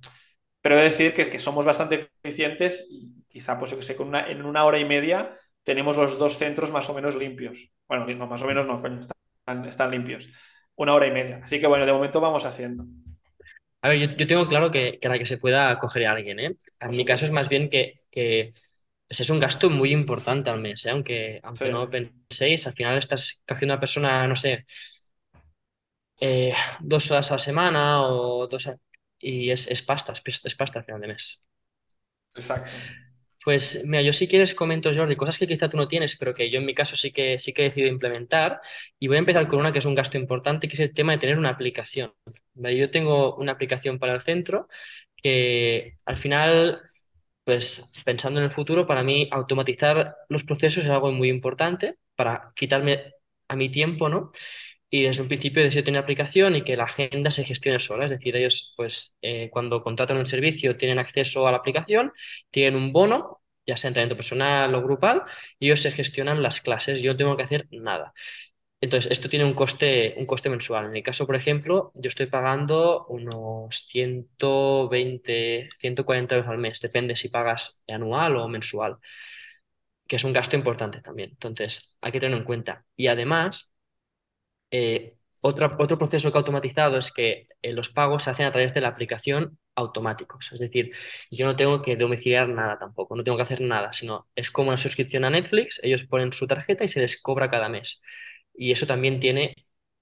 Pero 0.61 0.76
he 0.76 0.78
de 0.78 0.84
decir 0.84 1.14
que, 1.14 1.30
que 1.30 1.38
somos 1.38 1.64
bastante 1.64 2.11
eficientes 2.22 2.88
y 2.90 3.24
quizá, 3.28 3.58
pues 3.58 3.70
yo 3.70 3.76
que 3.76 3.82
sé, 3.84 3.96
con 3.96 4.08
una, 4.08 4.28
en 4.28 4.44
una 4.44 4.64
hora 4.64 4.78
y 4.78 4.84
media 4.84 5.37
tenemos 5.62 5.96
los 5.96 6.18
dos 6.18 6.38
centros 6.38 6.72
más 6.72 6.88
o 6.90 6.94
menos 6.94 7.14
limpios. 7.16 7.70
Bueno, 7.87 8.06
no, 8.06 8.26
más 8.26 8.42
o 8.42 8.46
menos 8.46 8.66
no, 8.66 8.80
coño, 8.80 9.00
están 9.68 9.90
limpios. 9.90 10.28
Una 10.74 10.94
hora 10.94 11.06
y 11.06 11.11
media. 11.12 11.40
Así 11.44 11.61
que 11.61 11.66
bueno, 11.66 11.87
de 11.87 11.92
momento 11.92 12.20
vamos 12.20 12.44
haciendo. 12.46 12.84
A 13.80 13.88
ver, 13.88 14.16
yo, 14.16 14.26
tengo 14.26 14.48
claro 14.48 14.70
que, 14.70 14.98
que, 15.00 15.08
la 15.08 15.18
que 15.18 15.26
se 15.26 15.38
pueda 15.38 15.70
acoger 15.70 16.06
a 16.06 16.12
alguien, 16.12 16.40
¿eh? 16.40 16.56
En 16.80 16.90
mi 16.90 17.04
caso 17.04 17.26
es 17.26 17.32
más 17.32 17.48
bien 17.48 17.70
que, 17.70 18.02
que 18.10 18.50
es 19.08 19.30
un 19.30 19.40
gasto 19.40 19.70
muy 19.70 19.92
importante 19.92 20.50
al 20.50 20.60
mes, 20.60 20.84
¿eh? 20.86 20.90
Aunque, 20.90 21.40
aunque 21.42 21.70
no 21.70 21.88
penséis, 21.88 22.66
al 22.66 22.72
final 22.72 22.98
estás 22.98 23.44
cogiendo 23.46 23.74
a 23.74 23.76
una 23.76 23.80
persona, 23.80 24.26
no 24.26 24.36
sé, 24.36 24.66
eh, 26.20 26.52
dos 26.80 27.10
horas 27.10 27.30
a 27.30 27.34
la 27.34 27.38
semana 27.38 28.02
o 28.02 28.48
dos 28.48 28.68
y 29.20 29.50
es, 29.50 29.68
es 29.68 29.82
pasta, 29.82 30.12
es, 30.24 30.44
es 30.44 30.54
pasta 30.54 30.80
al 30.80 30.84
final 30.84 31.00
de 31.00 31.08
mes. 31.08 31.44
Exacto. 32.34 32.72
Pues 33.48 33.82
mira, 33.87 34.02
yo 34.02 34.12
si 34.12 34.28
quieres 34.28 34.54
comento, 34.54 34.90
Jordi, 34.94 35.16
cosas 35.16 35.38
que 35.38 35.46
quizá 35.46 35.70
tú 35.70 35.78
no 35.78 35.88
tienes, 35.88 36.16
pero 36.18 36.34
que 36.34 36.50
yo 36.50 36.58
en 36.58 36.66
mi 36.66 36.74
caso 36.74 36.96
sí 36.96 37.12
que, 37.12 37.38
sí 37.38 37.54
que 37.54 37.62
he 37.62 37.64
decidido 37.66 37.90
implementar. 37.90 38.61
Y 38.98 39.08
voy 39.08 39.16
a 39.16 39.20
empezar 39.20 39.48
con 39.48 39.61
una 39.61 39.72
que 39.72 39.78
es 39.78 39.87
un 39.87 39.94
gasto 39.94 40.18
importante, 40.18 40.68
que 40.68 40.74
es 40.74 40.80
el 40.80 40.92
tema 40.92 41.12
de 41.12 41.18
tener 41.18 41.38
una 41.38 41.48
aplicación. 41.48 42.12
Yo 42.54 42.90
tengo 42.90 43.37
una 43.37 43.52
aplicación 43.52 43.98
para 43.98 44.12
el 44.14 44.20
centro 44.20 44.68
que 45.16 45.94
al 46.04 46.16
final, 46.18 46.82
pues 47.44 47.92
pensando 48.04 48.40
en 48.40 48.44
el 48.44 48.50
futuro, 48.50 48.87
para 48.87 49.02
mí 49.02 49.28
automatizar 49.32 50.16
los 50.28 50.44
procesos 50.44 50.84
es 50.84 50.90
algo 50.90 51.12
muy 51.12 51.30
importante 51.30 51.96
para 52.16 52.52
quitarme 52.56 53.12
a 53.48 53.56
mi 53.56 53.70
tiempo, 53.70 54.08
¿no? 54.11 54.28
Y 54.90 55.02
desde 55.02 55.22
un 55.22 55.28
principio 55.28 55.62
decido 55.62 55.84
tener 55.84 56.00
aplicación 56.02 56.56
y 56.56 56.64
que 56.64 56.76
la 56.76 56.84
agenda 56.84 57.30
se 57.30 57.44
gestione 57.44 57.78
sola. 57.80 58.04
Es 58.06 58.11
decir, 58.11 58.37
ellos, 58.37 58.72
pues, 58.76 59.16
eh, 59.22 59.50
cuando 59.50 59.82
contratan 59.82 60.16
un 60.18 60.26
servicio, 60.26 60.76
tienen 60.76 60.98
acceso 60.98 61.46
a 61.46 61.50
la 61.52 61.58
aplicación, 61.58 62.12
tienen 62.50 62.76
un 62.76 62.92
bono, 62.92 63.38
ya 63.68 63.78
sea 63.78 63.90
entrenamiento 63.90 64.16
personal 64.16 64.74
o 64.74 64.83
grupal, 64.83 65.24
y 65.61 65.68
ellos 65.68 65.83
se 65.83 65.92
gestionan 65.92 66.42
las 66.42 66.62
clases. 66.62 67.02
Yo 67.02 67.12
no 67.12 67.18
tengo 67.18 67.38
que 67.38 67.44
hacer 67.44 67.68
nada. 67.72 68.14
Entonces, 68.81 69.11
esto 69.11 69.28
tiene 69.28 69.44
un 69.44 69.54
coste, 69.54 70.14
un 70.18 70.26
coste 70.26 70.50
mensual. 70.50 70.87
En 70.87 70.92
mi 70.92 71.02
caso, 71.02 71.26
por 71.26 71.35
ejemplo, 71.37 71.90
yo 71.96 72.09
estoy 72.09 72.26
pagando 72.26 73.07
unos 73.09 73.87
120, 73.88 75.68
140 75.76 76.37
euros 76.37 76.50
al 76.50 76.59
mes, 76.59 76.81
depende 76.81 77.16
si 77.16 77.28
pagas 77.28 77.83
anual 77.88 78.37
o 78.37 78.48
mensual, 78.48 78.98
que 80.07 80.16
es 80.16 80.24
un 80.24 80.33
gasto 80.33 80.57
importante 80.57 81.00
también. 81.02 81.31
Entonces, 81.31 81.96
hay 82.00 82.12
que 82.12 82.20
tenerlo 82.20 82.38
en 82.38 82.44
cuenta. 82.44 82.85
Y 82.96 83.07
además, 83.09 83.72
eh, 84.70 85.17
otro, 85.42 85.77
otro 85.79 85.98
proceso 85.98 86.31
que 86.31 86.38
he 86.38 86.40
automatizado 86.40 86.98
es 86.98 87.12
que 87.12 87.48
eh, 87.62 87.72
los 87.72 87.90
pagos 87.90 88.24
se 88.24 88.31
hacen 88.31 88.46
a 88.46 88.53
través 88.53 88.74
de 88.74 88.81
la 88.81 88.88
aplicación 88.88 89.59
automáticos. 89.74 90.53
Es 90.53 90.61
decir, 90.61 90.92
yo 91.31 91.46
no 91.46 91.57
tengo 91.57 91.83
que 91.83 91.96
domiciliar 91.96 92.48
nada 92.48 92.79
tampoco, 92.79 93.16
no 93.16 93.24
tengo 93.24 93.37
que 93.37 93.44
hacer 93.44 93.61
nada, 93.61 93.92
sino 93.92 94.29
es 94.35 94.51
como 94.51 94.68
una 94.68 94.77
suscripción 94.77 95.24
a 95.24 95.31
Netflix, 95.31 95.81
ellos 95.83 96.05
ponen 96.05 96.33
su 96.33 96.46
tarjeta 96.46 96.85
y 96.85 96.88
se 96.88 97.01
les 97.01 97.20
cobra 97.20 97.51
cada 97.51 97.68
mes. 97.68 98.03
Y 98.55 98.72
eso 98.72 98.87
también 98.87 99.20
tiene 99.20 99.55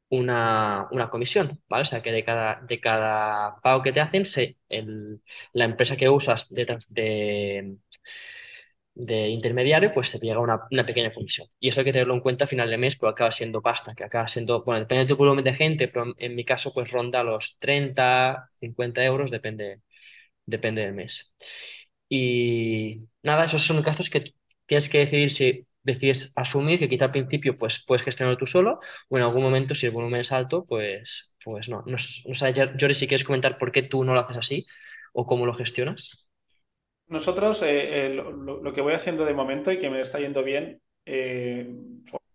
una, 0.08 0.88
comisión, 1.10 1.60
¿vale? 1.68 1.82
O 1.82 1.84
sea, 1.84 2.02
que 2.02 2.12
de 2.12 2.24
cada, 2.24 2.60
de 2.62 2.80
cada 2.80 3.56
pago 3.62 3.82
que 3.82 3.92
te 3.92 4.00
hacen, 4.00 4.24
se, 4.24 4.56
la 5.52 5.64
empresa 5.64 5.96
que 5.96 6.08
usas 6.08 6.48
de 6.52 7.76
de 8.96 9.28
intermediario, 9.28 9.92
pues 9.92 10.08
se 10.10 10.18
llega 10.18 10.40
una, 10.40 10.62
una 10.72 10.84
pequeña 10.84 11.14
comisión. 11.14 11.48
Y 11.60 11.68
eso 11.70 11.80
hay 11.80 11.84
que 11.86 11.92
tenerlo 11.94 12.14
en 12.14 12.20
cuenta 12.20 12.44
a 12.44 12.48
final 12.48 12.70
de 12.70 12.78
mes, 12.78 12.96
porque 12.96 13.12
acaba 13.12 13.32
siendo 13.32 13.62
pasta, 13.62 13.94
que 13.94 14.04
acaba 14.04 14.28
siendo, 14.28 14.64
bueno, 14.64 14.80
depende 14.80 15.04
de 15.04 15.08
tu 15.10 15.16
volumen 15.16 15.44
de 15.44 15.54
gente, 15.54 15.88
pero 15.88 16.14
en 16.18 16.34
mi 16.36 16.44
caso, 16.46 16.72
pues 16.74 16.90
ronda 16.92 17.24
los 17.24 17.58
30, 17.60 18.48
50 18.54 19.04
euros, 19.04 19.30
depende, 19.30 19.82
depende 20.46 20.82
del 20.82 20.94
mes. 20.94 21.36
Y 22.08 23.08
nada, 23.22 23.44
esos 23.44 23.62
son 23.62 23.82
gastos 23.82 24.10
que 24.10 24.34
tienes 24.66 24.88
que 24.88 24.98
decidir 25.00 25.30
si 25.30 25.66
decides 25.82 26.32
asumir, 26.36 26.78
que 26.78 26.88
quizá 26.88 27.06
al 27.06 27.10
principio 27.12 27.56
pues 27.56 27.84
puedes 27.86 28.02
gestionarlo 28.02 28.38
tú 28.38 28.46
solo, 28.46 28.80
o 29.08 29.16
en 29.18 29.24
algún 29.24 29.42
momento, 29.42 29.74
si 29.74 29.86
el 29.86 29.92
volumen 29.92 30.20
es 30.20 30.32
alto, 30.32 30.64
pues, 30.66 31.36
pues 31.44 31.68
no. 31.68 31.78
No, 31.86 31.92
no 31.92 32.34
sé, 32.34 32.54
Jordi, 32.54 32.94
si 32.94 33.06
quieres 33.08 33.24
comentar 33.24 33.58
por 33.58 33.72
qué 33.72 33.82
tú 33.82 34.04
no 34.04 34.14
lo 34.14 34.20
haces 34.20 34.36
así 34.38 34.66
o 35.12 35.26
cómo 35.26 35.46
lo 35.46 35.54
gestionas. 35.54 36.25
Nosotros 37.08 37.62
eh, 37.62 38.06
eh, 38.06 38.08
lo, 38.14 38.72
que 38.72 38.80
voy 38.80 38.94
haciendo 38.94 39.24
de 39.24 39.34
momento 39.34 39.70
y 39.70 39.78
que 39.78 39.90
me 39.90 40.00
está 40.00 40.18
yendo 40.18 40.42
bien 40.42 40.80
eh, 41.04 41.72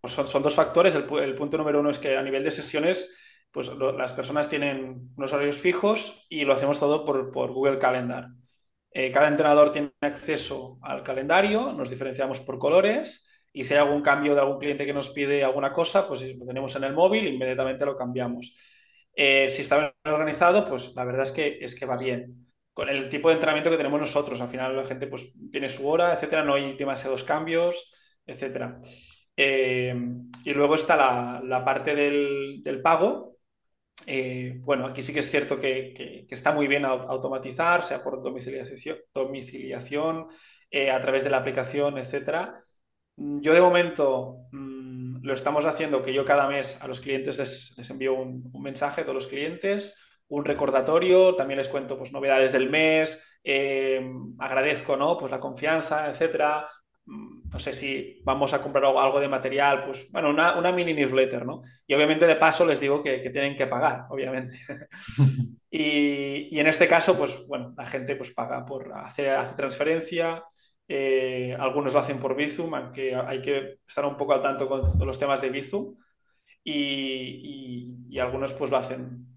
son, 0.06 0.44
dos 0.44 0.56
factores. 0.56 0.96
El, 0.96 1.36
punto 1.36 1.58
número 1.58 1.82
uno 1.82 1.90
es 1.90 2.00
que 2.00 2.16
a 2.16 2.24
nivel 2.24 2.44
de 2.44 2.52
sesiones, 2.52 3.14
pues 3.52 3.70
las 3.98 4.14
personas 4.14 4.48
tienen 4.48 5.12
unos 5.18 5.34
horarios 5.34 5.58
fijos 5.58 6.26
y 6.30 6.46
lo 6.46 6.54
hacemos 6.54 6.80
todo 6.80 7.06
por, 7.06 7.52
Google 7.52 7.80
Calendar. 7.80 8.30
cada 9.14 9.28
entrenador 9.28 9.72
tiene 9.72 9.92
acceso 10.02 10.80
al 10.82 11.04
calendario, 11.04 11.74
nos 11.74 11.90
diferenciamos 11.90 12.40
por 12.40 12.58
colores 12.58 13.28
y 13.54 13.66
si 13.66 13.74
hay 13.74 13.82
algún 13.82 14.02
cambio 14.02 14.34
de 14.34 14.42
algún 14.42 14.58
cliente 14.58 14.86
que 14.86 14.94
nos 14.94 15.10
pide 15.10 15.44
alguna 15.44 15.74
cosa, 15.74 16.08
pues 16.08 16.22
lo 16.38 16.46
tenemos 16.46 16.76
en 16.78 16.86
el 16.86 16.94
móvil, 16.94 17.28
inmediatamente 17.28 17.86
lo 17.86 17.96
cambiamos. 17.96 18.56
si 19.16 19.62
está 19.62 19.78
bien 19.78 19.92
organizado, 20.06 20.66
pues 20.66 20.96
la 20.96 21.04
verdad 21.04 21.24
es 21.24 21.32
que, 21.34 21.60
es 21.62 21.78
que 21.78 21.86
va 21.86 21.98
bien. 21.98 22.51
Con 22.74 22.90
el 22.90 23.10
tipo 23.10 23.28
de 23.30 23.36
entrenamiento 23.36 23.70
que 23.70 23.78
tenemos 23.78 24.00
nosotros. 24.00 24.40
Al 24.42 24.48
final 24.48 24.76
la 24.76 24.86
gente 24.86 25.08
pues 25.08 25.34
tiene 25.52 25.70
su 25.70 25.88
hora, 25.88 26.14
etcétera, 26.14 26.44
no 26.44 26.56
hay 26.56 26.76
demasiados 26.78 27.24
cambios, 27.24 27.94
etcétera. 28.26 28.80
Eh, 29.36 29.96
y 30.46 30.54
luego 30.54 30.76
está 30.76 30.96
la, 31.44 31.66
parte 31.66 31.96
del, 31.96 32.82
pago. 32.84 33.38
Eh, 34.06 34.58
bueno, 34.62 34.88
aquí 34.88 35.02
sí 35.02 35.14
que 35.14 35.20
es 35.20 35.30
cierto 35.30 35.60
que, 35.60 36.26
está 36.30 36.52
muy 36.54 36.68
bien 36.68 36.86
automatizar, 36.86 37.84
sea 37.84 38.04
por 38.04 38.22
domiciliación, 38.24 38.98
domiciliación 39.14 40.28
eh, 40.70 40.92
a 40.92 41.00
través 41.00 41.24
de 41.24 41.30
la 41.30 41.38
aplicación, 41.38 41.98
etcétera. 41.98 42.64
Yo 43.16 43.54
de 43.54 43.62
momento 43.62 44.48
mm, 44.52 45.24
lo 45.24 45.34
estamos 45.34 45.66
haciendo 45.66 46.02
que 46.02 46.14
yo 46.14 46.26
cada 46.26 46.48
mes 46.48 46.78
a 46.82 46.88
los 46.88 47.02
clientes 47.02 47.38
les, 47.38 47.90
envío 47.90 48.14
un, 48.14 48.50
un 48.54 48.62
mensaje 48.62 49.02
a 49.02 49.04
todos 49.04 49.16
los 49.16 49.28
clientes 49.28 49.96
un 50.32 50.46
recordatorio, 50.46 51.36
también 51.36 51.58
les 51.58 51.67
cuento 51.67 51.98
pues, 51.98 52.13
novedades 52.13 52.54
del 52.54 52.70
mes, 52.70 53.39
eh, 53.44 54.02
agradezco 54.39 54.96
¿no? 54.96 55.17
pues, 55.17 55.30
la 55.30 55.39
confianza, 55.41 56.10
etcétera. 56.10 56.65
Mm, 57.06 57.50
no 57.50 57.60
sé 57.60 57.74
si 57.74 58.22
vamos 58.24 58.54
a 58.54 58.62
comprar 58.62 58.86
algo 58.86 59.20
de 59.20 59.28
material, 59.28 59.84
pues 59.84 60.10
bueno, 60.10 60.30
una, 60.30 60.72
mini 60.72 60.94
newsletter, 60.94 61.46
¿no? 61.46 61.60
Y 61.86 61.94
obviamente 61.94 62.26
de 62.26 62.38
paso 62.38 62.65
les 62.65 62.80
digo 62.80 63.04
que, 63.04 63.30
tienen 63.30 63.58
que 63.58 63.67
pagar, 63.67 64.06
obviamente. 64.10 64.56
y, 65.70 66.58
en 66.58 66.67
este 66.67 66.88
caso, 66.88 67.17
pues 67.17 67.46
bueno, 67.48 67.74
la 67.78 67.86
gente 67.86 68.15
pues 68.15 68.32
paga 68.32 68.65
por 68.65 68.89
hacer, 68.94 69.38
transferencia, 69.58 70.46
eh, 70.88 71.56
algunos 71.60 71.94
lo 71.94 72.00
hacen 72.00 72.20
por 72.20 72.38
Bizum, 72.38 72.74
aunque 72.74 73.13
hay 73.15 73.41
que 73.41 73.80
estar 73.86 74.06
un 74.06 74.15
poco 74.15 74.34
al 74.34 74.41
tanto 74.41 74.70
con 74.70 74.98
los 75.06 75.20
temas 75.20 75.41
de 75.41 75.50
Bizum. 75.50 75.96
Y, 76.63 77.98
y 78.08 78.20
algunos 78.20 78.54
pues 78.54 78.70
lo 78.70 78.78
hacen 78.78 79.31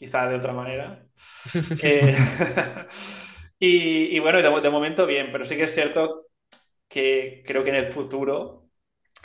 quizá 0.00 0.26
de 0.26 0.36
otra 0.36 0.54
manera. 0.54 1.06
Eh, 1.82 2.16
y, 3.58 4.18
bueno, 4.20 4.40
de, 4.40 4.70
momento 4.70 5.06
bien, 5.06 5.30
pero 5.30 5.44
sí 5.44 5.56
que 5.56 5.64
es 5.64 5.74
cierto 5.74 6.28
que 6.88 7.42
creo 7.46 7.62
que 7.62 7.68
en 7.68 7.76
el 7.76 7.84
futuro, 7.84 8.70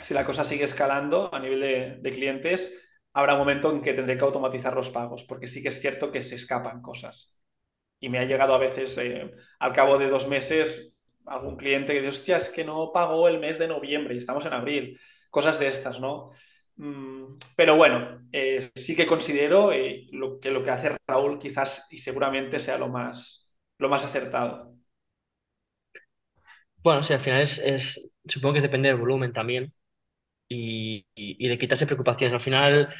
si 0.02 0.12
la 0.12 0.24
cosa 0.24 0.44
sigue 0.44 0.64
escalando 0.64 1.32
a 1.34 1.40
nivel 1.40 2.02
de, 2.02 2.10
clientes, 2.10 2.78
habrá 3.14 3.32
un 3.32 3.38
momento 3.38 3.70
en 3.70 3.80
que 3.80 3.94
tendré 3.94 4.18
que 4.18 4.24
automatizar 4.24 4.74
los 4.74 4.90
pagos, 4.90 5.24
porque 5.24 5.46
sí 5.46 5.62
que 5.62 5.68
es 5.70 5.80
cierto 5.80 6.12
que 6.12 6.20
se 6.20 6.34
escapan 6.34 6.82
cosas. 6.82 7.40
Y 7.98 8.10
me 8.10 8.18
ha 8.18 8.24
llegado 8.24 8.54
a 8.54 8.58
veces, 8.58 8.98
eh, 8.98 9.30
al 9.58 9.72
cabo 9.72 9.96
de 9.96 10.08
dos 10.08 10.28
meses, 10.28 10.94
algún 11.24 11.56
cliente 11.56 11.94
que 11.94 12.00
dice, 12.00 12.10
hostia, 12.10 12.36
es 12.36 12.50
que 12.50 12.64
no 12.64 12.92
pagó 12.92 13.28
el 13.28 13.40
mes 13.40 13.58
de 13.58 13.68
noviembre 13.68 14.14
y 14.14 14.18
estamos 14.18 14.44
en 14.44 14.52
abril. 14.52 15.00
Cosas 15.30 15.58
de 15.58 15.68
estas, 15.68 15.98
¿no? 16.00 16.28
Mm, 16.76 17.38
pero 17.56 17.76
bueno, 17.76 18.28
eh, 18.32 18.70
sí 18.74 18.94
que 18.94 19.06
considero 19.06 19.72
eh, 19.72 20.06
lo, 20.12 20.38
que 20.38 20.50
lo 20.50 20.62
que 20.62 20.70
hace 20.70 20.96
Raúl 21.06 21.38
quizás 21.38 21.86
y 21.90 21.98
seguramente 21.98 22.58
sea 22.58 22.78
lo 22.78 22.88
más, 22.88 23.52
lo 23.78 23.88
más 23.88 24.04
acertado. 24.04 24.76
Bueno, 26.82 27.02
sí, 27.02 27.12
al 27.14 27.20
final 27.20 27.40
es, 27.42 28.14
supongo 28.26 28.54
que 28.54 28.60
depende 28.60 28.88
del 28.88 28.98
volumen 28.98 29.32
también 29.32 29.72
y, 30.48 31.06
y, 31.14 31.48
de 31.48 31.58
quitarse 31.58 31.86
preocupaciones. 31.86 32.34
Al 32.34 32.40
final, 32.40 32.94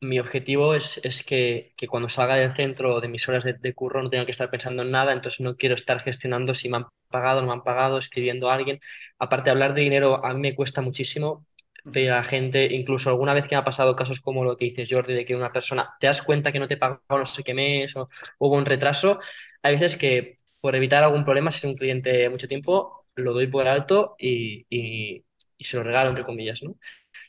mi 0.00 0.18
objetivo 0.18 0.74
es, 0.74 1.00
es 1.04 1.22
que, 1.24 1.74
que, 1.76 1.86
cuando 1.86 2.08
salga 2.08 2.34
del 2.36 2.50
centro 2.52 3.00
de 3.00 3.08
mis 3.08 3.28
horas 3.28 3.44
de, 3.44 3.54
de, 3.54 3.74
curro 3.74 4.02
no 4.02 4.10
tenga 4.10 4.24
que 4.24 4.32
estar 4.32 4.50
pensando 4.50 4.82
en 4.82 4.90
nada, 4.90 5.12
entonces 5.12 5.40
no 5.40 5.56
quiero 5.56 5.74
estar 5.76 6.00
gestionando 6.00 6.54
si 6.54 6.68
me 6.68 6.78
han 6.78 6.86
pagado 7.08 7.38
o 7.38 7.42
no 7.42 7.48
me 7.48 7.52
han 7.54 7.62
pagado, 7.62 7.98
escribiendo 7.98 8.50
a 8.50 8.54
alguien. 8.54 8.80
Aparte 9.18 9.50
hablar 9.50 9.74
de 9.74 9.82
dinero, 9.82 10.24
a 10.24 10.34
mí 10.34 10.40
me 10.40 10.54
cuesta 10.56 10.80
muchísimo 10.80 11.46
de 11.84 12.06
la 12.06 12.22
gente, 12.24 12.66
incluso 12.74 13.10
alguna 13.10 13.34
vez 13.34 13.46
que 13.48 13.54
me 13.56 13.60
ha 13.60 13.64
pasado 13.64 13.96
casos 13.96 14.20
como 14.20 14.44
lo 14.44 14.56
que 14.56 14.66
dices 14.66 14.88
Jordi, 14.90 15.14
de 15.14 15.24
que 15.24 15.34
una 15.36 15.50
persona 15.50 15.94
te 16.00 16.06
das 16.06 16.22
cuenta 16.22 16.52
que 16.52 16.58
no 16.60 16.68
te 16.68 16.76
pagó 16.76 17.00
no 17.10 17.24
sé 17.24 17.42
qué 17.42 17.54
mes 17.54 17.96
o 17.96 18.08
hubo 18.38 18.56
un 18.56 18.64
retraso, 18.66 19.18
hay 19.62 19.74
veces 19.74 19.96
que 19.96 20.36
por 20.60 20.76
evitar 20.76 21.02
algún 21.04 21.24
problema, 21.24 21.50
si 21.50 21.58
es 21.58 21.64
un 21.64 21.76
cliente 21.76 22.28
mucho 22.28 22.46
tiempo, 22.48 23.06
lo 23.16 23.32
doy 23.32 23.48
por 23.48 23.66
alto 23.68 24.14
y, 24.18 24.64
y, 24.70 25.24
se 25.64 25.76
lo 25.76 25.82
regalo, 25.84 26.08
entre 26.10 26.24
comillas, 26.24 26.62
¿no? 26.62 26.76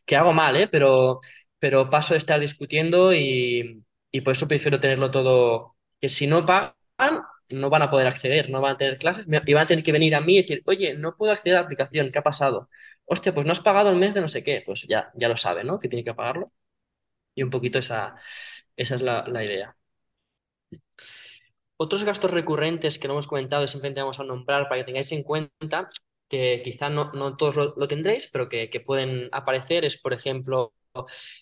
Que 0.05 0.15
hago 0.15 0.33
mal, 0.33 0.55
¿eh? 0.57 0.67
Pero, 0.67 1.21
pero 1.59 1.89
paso 1.89 2.13
de 2.13 2.19
estar 2.19 2.39
discutiendo 2.39 3.13
y, 3.13 3.83
y 4.11 4.21
por 4.21 4.33
eso 4.33 4.47
prefiero 4.47 4.79
tenerlo 4.79 5.11
todo, 5.11 5.75
que 6.01 6.09
si 6.09 6.27
no 6.27 6.45
pagan, 6.45 6.75
no 7.49 7.69
van 7.69 7.81
a 7.83 7.89
poder 7.91 8.07
acceder, 8.07 8.49
no 8.49 8.61
van 8.61 8.73
a 8.75 8.77
tener 8.77 8.97
clases 8.97 9.25
y 9.27 9.53
van 9.53 9.63
a 9.63 9.67
tener 9.67 9.83
que 9.83 9.91
venir 9.91 10.15
a 10.15 10.21
mí 10.21 10.33
y 10.35 10.37
decir, 10.37 10.61
oye, 10.65 10.95
no 10.95 11.15
puedo 11.15 11.31
acceder 11.33 11.57
a 11.57 11.61
la 11.61 11.65
aplicación, 11.65 12.11
¿qué 12.11 12.19
ha 12.19 12.23
pasado? 12.23 12.69
Hostia, 13.05 13.33
pues 13.33 13.45
no 13.45 13.51
has 13.51 13.59
pagado 13.61 13.89
el 13.89 13.97
mes 13.97 14.13
de 14.13 14.21
no 14.21 14.29
sé 14.29 14.43
qué, 14.43 14.63
pues 14.65 14.83
ya, 14.87 15.11
ya 15.15 15.29
lo 15.29 15.37
sabe, 15.37 15.63
¿no? 15.63 15.79
Que 15.79 15.89
tiene 15.89 16.03
que 16.03 16.13
pagarlo. 16.13 16.51
Y 17.35 17.43
un 17.43 17.49
poquito 17.49 17.79
esa, 17.79 18.15
esa 18.75 18.95
es 18.95 19.01
la, 19.01 19.43
idea. 19.43 19.75
Otros 21.77 22.03
gastos 22.03 22.31
recurrentes 22.31 22.97
que 22.97 23.07
no 23.07 23.13
hemos 23.15 23.27
comentado 23.27 23.63
y 23.63 23.67
simplemente 23.67 24.01
vamos 24.01 24.19
a 24.19 24.23
nombrar 24.23 24.67
para 24.67 24.79
que 24.81 24.85
tengáis 24.85 25.11
en 25.11 25.23
cuenta, 25.23 25.89
que 26.29 26.61
quizá 26.63 26.89
no, 26.89 27.11
no 27.13 27.35
todos 27.35 27.55
lo, 27.75 27.87
tendréis, 27.87 28.29
pero 28.31 28.49
que, 28.49 28.83
pueden 28.85 29.29
aparecer, 29.31 29.85
es 29.85 29.97
por 30.01 30.13
ejemplo, 30.13 30.73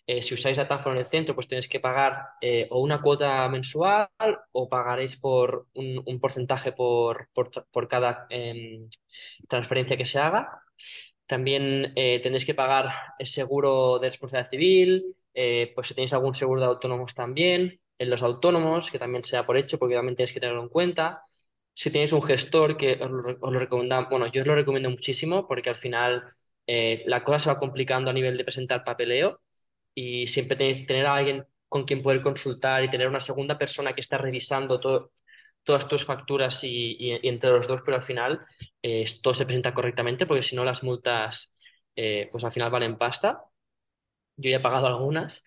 eh, 0.07 0.21
si 0.21 0.33
usáis 0.33 0.57
datáfono 0.57 0.95
en 0.95 0.99
el 0.99 1.05
centro, 1.05 1.35
pues 1.35 1.47
tenéis 1.47 1.67
que 1.67 1.79
pagar 1.79 2.25
eh, 2.41 2.67
o 2.71 2.81
una 2.81 3.01
cuota 3.01 3.47
mensual 3.49 4.09
o 4.51 4.69
pagaréis 4.69 5.17
por 5.17 5.67
un, 5.75 6.19
porcentaje 6.19 6.71
por, 6.71 7.29
por, 7.33 7.87
cada 7.87 8.27
em, 8.29 8.89
transferencia 9.47 9.97
que 9.97 10.05
se 10.05 10.19
haga. 10.19 10.61
También 11.31 11.93
eh, 11.95 12.19
tendréis 12.21 12.45
que 12.45 12.53
pagar 12.53 12.91
el 13.17 13.25
seguro 13.25 13.99
de 13.99 14.09
responsabilidad 14.09 14.49
civil, 14.49 15.15
eh, 15.33 15.71
pues 15.73 15.87
si 15.87 15.93
tenéis 15.93 16.11
algún 16.11 16.33
seguro 16.33 16.59
de 16.59 16.67
autónomos 16.67 17.13
también, 17.15 17.79
en 17.97 18.09
los 18.09 18.21
autónomos, 18.21 18.91
que 18.91 18.99
también 18.99 19.23
sea 19.23 19.45
por 19.45 19.55
hecho, 19.55 19.79
porque 19.79 19.95
también 19.95 20.17
tenéis 20.17 20.33
que 20.33 20.41
tenerlo 20.41 20.61
en 20.61 20.67
cuenta. 20.67 21.21
Si 21.73 21.89
tenéis 21.89 22.11
un 22.11 22.21
gestor, 22.21 22.75
que 22.75 22.99
os 23.01 23.09
lo, 23.09 23.39
bueno, 24.09 24.27
yo 24.27 24.41
os 24.41 24.47
lo 24.47 24.55
recomiendo 24.55 24.89
muchísimo 24.89 25.47
porque 25.47 25.69
al 25.69 25.77
final 25.77 26.23
eh, 26.67 27.03
la 27.05 27.23
cosa 27.23 27.39
se 27.39 27.49
va 27.49 27.59
complicando 27.59 28.09
a 28.09 28.13
nivel 28.13 28.35
de 28.35 28.43
presentar 28.43 28.83
papeleo 28.83 29.39
y 29.95 30.27
siempre 30.27 30.57
tenéis 30.57 30.81
que 30.81 30.87
tener 30.87 31.05
a 31.05 31.15
alguien 31.15 31.45
con 31.69 31.85
quien 31.85 32.03
poder 32.03 32.21
consultar 32.21 32.83
y 32.83 32.91
tener 32.91 33.07
una 33.07 33.21
segunda 33.21 33.57
persona 33.57 33.93
que 33.93 34.01
está 34.01 34.17
revisando 34.17 34.81
todo, 34.81 35.11
todas 35.63 35.87
tus 35.87 36.05
facturas 36.05 36.63
y, 36.63 37.19
entre 37.23 37.51
los 37.51 37.67
dos, 37.67 37.81
pero 37.85 37.97
al 37.97 38.03
final 38.03 38.41
eh, 38.81 39.05
todo 39.21 39.33
se 39.33 39.45
presenta 39.45 39.73
correctamente, 39.73 40.25
porque 40.25 40.43
si 40.43 40.55
no 40.55 40.65
las 40.65 40.83
multas, 40.83 41.51
eh, 41.95 42.29
pues 42.31 42.43
al 42.43 42.51
final 42.51 42.71
valen 42.71 42.97
pasta. 42.97 43.43
Yo 44.37 44.49
ya 44.49 44.57
he 44.57 44.59
pagado 44.59 44.87
algunas. 44.87 45.43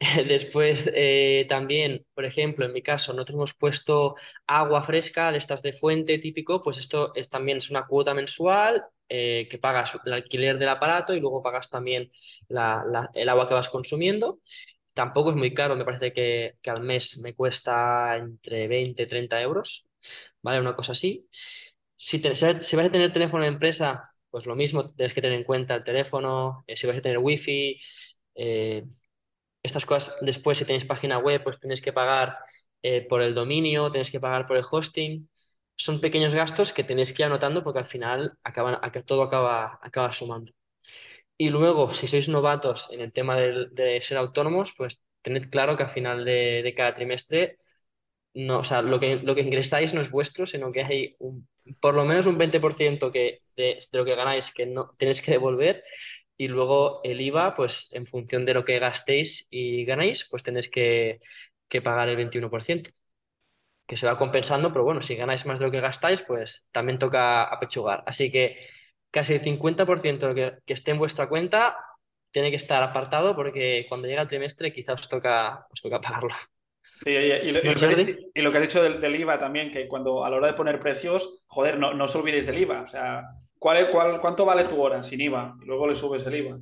Después, 0.28 0.90
eh, 0.94 1.46
también, 1.48 2.06
por 2.14 2.24
ejemplo, 2.24 2.64
en 2.66 2.72
mi 2.72 2.82
caso, 2.82 3.12
nosotros 3.12 3.36
hemos 3.36 3.54
puesto 3.54 4.14
agua 4.46 4.82
fresca 4.84 5.32
de 5.32 5.38
estas 5.38 5.62
de 5.62 5.72
fuente 5.72 6.18
típico, 6.18 6.62
pues 6.62 6.78
esto 6.78 7.12
es, 7.14 7.28
también 7.28 7.58
es 7.58 7.70
una 7.70 7.86
cuota 7.86 8.14
mensual 8.14 8.84
que 9.10 9.58
pagas 9.58 9.98
el 10.04 10.12
alquiler 10.12 10.58
del 10.58 10.68
aparato 10.68 11.14
y 11.14 11.20
luego 11.20 11.42
pagas 11.42 11.70
también 11.70 12.12
el 12.50 13.28
agua 13.28 13.48
que 13.48 13.54
vas 13.54 13.70
consumiendo. 13.70 14.38
Tampoco 14.98 15.30
es 15.30 15.36
muy 15.36 15.54
caro, 15.54 15.76
me 15.76 15.84
parece 15.84 16.12
que, 16.12 16.56
al 16.66 16.80
mes 16.82 17.18
me 17.22 17.32
cuesta 17.32 18.16
entre 18.16 18.66
20 18.66 19.04
y 19.04 19.06
30 19.06 19.40
euros, 19.40 19.88
¿vale? 20.42 20.58
Una 20.60 20.74
cosa 20.74 20.90
así. 20.90 21.28
Si, 21.96 22.18
vas 22.20 22.42
a 22.42 22.90
tener 22.90 23.12
teléfono 23.12 23.44
de 23.44 23.48
empresa, 23.50 24.02
pues 24.28 24.46
lo 24.46 24.56
mismo, 24.56 24.88
tienes 24.90 25.14
que 25.14 25.22
tener 25.22 25.38
en 25.38 25.44
cuenta 25.44 25.76
el 25.76 25.84
teléfono, 25.84 26.64
eh, 26.66 26.76
si 26.76 26.88
vas 26.88 26.96
a 26.96 27.00
tener 27.00 27.18
wifi, 27.18 27.78
eh, 28.34 28.84
estas 29.62 29.86
cosas. 29.86 30.18
Después, 30.20 30.58
si 30.58 30.64
tenéis 30.64 30.84
página 30.84 31.18
web, 31.18 31.44
pues 31.44 31.60
tienes 31.60 31.80
que 31.80 31.92
pagar 31.92 32.38
eh, 32.82 33.06
por 33.08 33.22
el 33.22 33.34
dominio, 33.36 33.90
tienes 33.92 34.10
que 34.10 34.18
pagar 34.20 34.48
por 34.48 34.56
el 34.56 34.64
hosting. 34.68 35.30
Son 35.76 36.00
pequeños 36.00 36.34
gastos 36.34 36.72
que 36.72 36.82
tenéis 36.84 37.12
que 37.12 37.22
ir 37.22 37.26
anotando 37.26 37.62
porque 37.62 37.80
al 37.80 37.84
final 37.86 38.36
acaban, 38.42 38.80
todo 39.06 39.22
acaba, 39.22 39.78
acaba 39.80 40.12
sumando. 40.12 40.52
Y 41.38 41.50
luego, 41.50 41.92
si 41.92 42.06
sois 42.08 42.28
novatos 42.28 42.90
en 42.92 43.00
el 43.00 43.12
tema 43.12 43.36
de, 43.36 44.00
ser 44.02 44.18
autónomos, 44.18 44.74
pues 44.76 45.04
tened 45.22 45.48
claro 45.50 45.76
que 45.76 45.84
al 45.84 45.88
final 45.88 46.24
de, 46.24 46.74
cada 46.76 46.94
trimestre, 46.94 47.56
no, 48.34 48.60
o 48.60 48.64
sea, 48.64 48.82
lo 48.82 49.00
que, 49.00 49.16
lo 49.16 49.34
que 49.34 49.42
ingresáis 49.42 49.94
no 49.94 50.00
es 50.00 50.10
vuestro, 50.10 50.46
sino 50.46 50.72
que 50.72 50.82
hay 50.84 51.16
un, 51.20 51.48
por 51.80 51.94
lo 51.94 52.04
menos 52.04 52.26
un 52.26 52.38
20% 52.38 53.12
que, 53.12 53.42
de, 53.56 53.78
lo 53.92 54.04
que 54.04 54.16
ganáis 54.16 54.52
que 54.52 54.66
no 54.66 54.88
tenéis 54.98 55.22
que 55.22 55.32
devolver. 55.32 55.84
Y 56.36 56.48
luego 56.48 57.00
el 57.04 57.20
IVA, 57.20 57.54
pues 57.56 57.92
en 57.94 58.06
función 58.06 58.44
de 58.44 58.54
lo 58.54 58.64
que 58.64 58.78
gastéis 58.78 59.48
y 59.50 59.84
ganáis, 59.84 60.28
pues 60.30 60.42
tenéis 60.42 60.68
que, 60.70 61.20
que 61.68 61.82
pagar 61.82 62.08
el 62.08 62.16
21%, 62.16 62.90
que 63.86 63.96
se 63.96 64.06
va 64.06 64.18
compensando, 64.18 64.72
pero 64.72 64.84
bueno, 64.84 65.02
si 65.02 65.16
ganáis 65.16 65.46
más 65.46 65.58
de 65.58 65.66
lo 65.66 65.70
que 65.70 65.80
gastáis, 65.80 66.22
pues 66.22 66.68
también 66.72 66.98
toca 66.98 67.44
apechugar. 67.44 68.02
Así 68.06 68.30
que 68.30 68.58
casi 69.10 69.34
el 69.34 69.42
50% 69.42 70.18
de 70.18 70.26
lo 70.26 70.34
que, 70.34 70.72
esté 70.72 70.90
en 70.90 70.98
vuestra 70.98 71.28
cuenta 71.28 71.76
tiene 72.30 72.50
que 72.50 72.56
estar 72.56 72.82
apartado 72.82 73.34
porque 73.34 73.86
cuando 73.88 74.06
llega 74.06 74.22
el 74.22 74.28
trimestre 74.28 74.72
quizás 74.72 75.00
os 75.00 75.08
toca, 75.08 75.66
os 75.72 75.80
toca 75.80 76.00
pagarlo. 76.00 76.34
Sí, 76.82 77.10
y, 77.10 77.52
lo, 77.52 77.60
que 77.60 77.68
has 77.68 78.62
dicho 78.62 78.82
del, 78.82 79.20
IVA 79.20 79.38
también, 79.38 79.70
que 79.70 79.86
cuando 79.86 80.24
a 80.24 80.30
la 80.30 80.36
hora 80.36 80.46
de 80.48 80.54
poner 80.54 80.80
precios, 80.80 81.44
joder, 81.46 81.78
no, 81.78 81.94
no 81.94 82.04
os 82.04 82.16
olvidéis 82.16 82.46
del 82.46 82.58
IVA. 82.58 82.82
O 82.82 82.86
sea, 82.86 83.24
¿cuál, 83.58 83.90
cuál, 83.90 84.20
cuánto 84.20 84.44
vale 84.44 84.64
tu 84.64 84.80
hora 84.80 85.02
sin 85.02 85.20
IVA? 85.20 85.54
Y 85.62 85.66
luego 85.66 85.86
le 85.86 85.94
subes 85.94 86.26
el 86.26 86.34
IVA. 86.34 86.58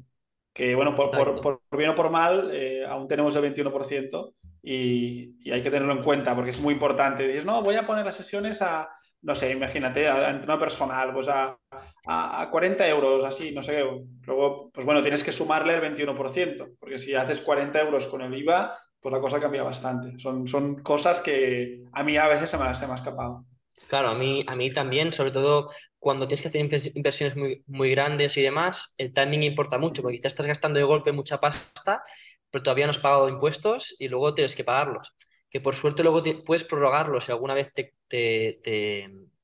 Que 0.52 0.74
bueno, 0.74 0.94
por, 0.94 1.40
por, 1.40 1.60
bien 1.76 1.90
o 1.90 1.94
por 1.94 2.10
mal, 2.10 2.50
eh, 2.52 2.84
aún 2.86 3.06
tenemos 3.06 3.36
el 3.36 3.54
21% 3.54 4.32
y, 4.62 5.50
hay 5.50 5.62
que 5.62 5.70
tenerlo 5.70 5.92
en 5.92 6.02
cuenta 6.02 6.34
porque 6.34 6.50
es 6.50 6.60
muy 6.60 6.74
importante. 6.74 7.26
Dices, 7.26 7.44
no, 7.44 7.62
voy 7.62 7.76
a 7.76 7.86
poner 7.86 8.04
las 8.04 8.16
sesiones 8.16 8.62
a, 8.62 8.88
no 9.22 9.34
sé, 9.34 9.50
imagínate, 9.50 10.06
a, 10.06 10.30
a 10.30 10.58
personal, 10.58 11.12
pues 11.12 11.28
a, 11.28 11.58
a, 12.06 12.48
40 12.50 12.86
euros, 12.88 13.24
así, 13.24 13.52
no 13.52 13.62
sé. 13.62 13.82
Luego, 14.22 14.70
pues 14.72 14.86
bueno, 14.86 15.02
tienes 15.02 15.24
que 15.24 15.32
sumarle 15.32 15.74
el 15.74 15.80
21%, 15.80 16.76
porque 16.78 16.98
si 16.98 17.14
haces 17.14 17.40
40 17.40 17.80
euros 17.80 18.06
con 18.06 18.22
el 18.22 18.34
IVA, 18.34 18.76
pues 19.00 19.12
la 19.12 19.20
cosa 19.20 19.40
cambia 19.40 19.62
bastante. 19.62 20.18
Son, 20.18 20.46
son 20.46 20.82
cosas 20.82 21.20
que 21.20 21.82
a 21.92 22.02
mí 22.02 22.16
a 22.16 22.28
veces 22.28 22.50
se 22.50 22.58
me, 22.58 22.74
se 22.74 22.86
me 22.86 22.92
ha 22.92 22.96
escapado. 22.96 23.44
Claro, 23.88 24.08
a 24.08 24.14
mí, 24.14 24.44
a 24.46 24.56
mí 24.56 24.72
también, 24.72 25.12
sobre 25.12 25.30
todo 25.30 25.68
cuando 25.98 26.26
tienes 26.26 26.42
que 26.42 26.48
hacer 26.48 26.92
inversiones 26.94 27.36
muy, 27.36 27.62
muy 27.66 27.90
grandes 27.90 28.36
y 28.36 28.42
demás, 28.42 28.94
el 28.96 29.12
timing 29.12 29.42
importa 29.42 29.78
mucho, 29.78 30.02
porque 30.02 30.16
quizás 30.16 30.32
estás 30.32 30.46
gastando 30.46 30.78
de 30.78 30.84
golpe 30.84 31.12
mucha 31.12 31.38
pasta, 31.40 32.02
pero 32.50 32.62
todavía 32.62 32.86
no 32.86 32.90
has 32.90 32.98
pagado 32.98 33.28
impuestos 33.28 33.94
y 33.98 34.08
luego 34.08 34.34
tienes 34.34 34.56
que 34.56 34.64
pagarlos. 34.64 35.14
Que 35.50 35.60
por 35.60 35.74
suerte 35.74 36.02
luego 36.02 36.22
puedes 36.44 36.64
prorrogarlos 36.64 37.24
si 37.24 37.32
alguna 37.32 37.54
vez 37.54 37.72
te, 37.72 37.94
te, 38.08 38.60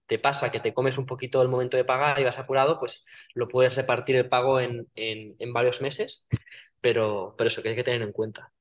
te, 0.07 0.19
pasa 0.19 0.53
que 0.53 0.61
te 0.61 0.75
comes 0.75 0.99
un 0.99 1.07
poquito 1.07 1.41
el 1.41 1.49
momento 1.49 1.77
de 1.77 1.85
pagar 1.85 2.21
y 2.21 2.25
vas 2.25 2.39
apurado, 2.39 2.79
pues 2.79 3.07
lo 3.35 3.49
puedes 3.49 3.77
repartir 3.77 4.17
el 4.17 4.29
pago 4.29 4.61
en, 4.61 4.89
en, 4.95 5.37
en 5.39 5.53
varios 5.53 5.81
meses, 5.81 6.29
pero, 6.81 7.35
pero 7.39 7.49
eso 7.49 7.63
que 7.63 7.71
hay 7.71 7.77
que 7.77 7.85
tener 7.85 8.03
en 8.03 8.13
cuenta. 8.13 8.53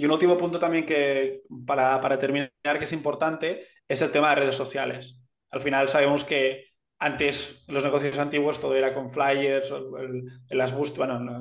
Y 0.00 0.06
un 0.06 0.12
último 0.12 0.38
punto 0.38 0.58
también 0.58 0.86
que 0.86 1.42
para, 1.66 2.00
para, 2.00 2.18
terminar 2.18 2.50
que 2.60 2.84
es 2.84 2.92
importante 2.92 3.66
es 3.86 4.00
el 4.00 4.10
tema 4.10 4.30
de 4.30 4.36
redes 4.36 4.54
sociales. 4.54 5.20
Al 5.50 5.60
final 5.60 5.90
sabemos 5.90 6.24
que 6.24 6.69
antes 7.02 7.64
los 7.66 7.82
negocios 7.82 8.18
antiguos 8.18 8.60
todo 8.60 8.76
era 8.76 8.92
con 8.92 9.08
flyers, 9.08 9.70
el, 9.70 10.24
las 10.50 10.74
boost, 10.76 10.98
bueno, 10.98 11.40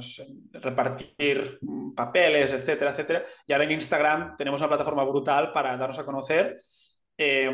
repartir 0.53 1.59
papeles, 1.93 2.53
etcétera, 2.53 2.91
etcétera. 2.91 3.23
Y 3.45 3.51
ahora 3.51 3.65
en 3.65 3.73
Instagram 3.73 4.37
tenemos 4.37 4.61
una 4.61 4.69
plataforma 4.69 5.03
brutal 5.03 5.51
para 5.51 5.75
darnos 5.75 5.99
a 5.99 6.05
conocer. 6.05 6.61
Eh, 7.17 7.51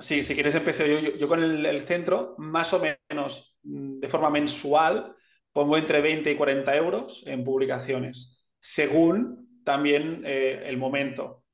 sí, 0.00 0.24
si 0.24 0.34
quieres 0.34 0.56
empiezo 0.56 0.84
yo, 0.84 0.98
yo, 0.98 1.28
con 1.28 1.40
el, 1.40 1.64
el, 1.64 1.82
centro, 1.82 2.34
más 2.38 2.74
o 2.74 2.80
menos 2.80 3.56
de 3.62 4.08
forma 4.08 4.28
mensual, 4.28 5.14
pongo 5.52 5.78
entre 5.78 6.00
20 6.00 6.28
y 6.28 6.36
40 6.36 6.74
euros 6.74 7.24
en 7.28 7.44
publicaciones, 7.44 8.44
según 8.58 9.60
también 9.64 10.24
eh, 10.26 10.64
el 10.66 10.78
momento. 10.78 11.44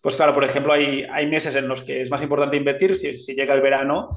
Pues 0.00 0.14
claro, 0.14 0.32
por 0.32 0.44
ejemplo, 0.44 0.72
hay, 0.72 1.02
hay 1.10 1.26
meses 1.26 1.56
en 1.56 1.66
los 1.66 1.82
que 1.82 2.02
es 2.02 2.10
más 2.10 2.22
importante 2.22 2.56
invertir, 2.56 2.94
si, 2.94 3.18
si 3.18 3.34
llega 3.34 3.54
el 3.54 3.60
verano, 3.60 4.10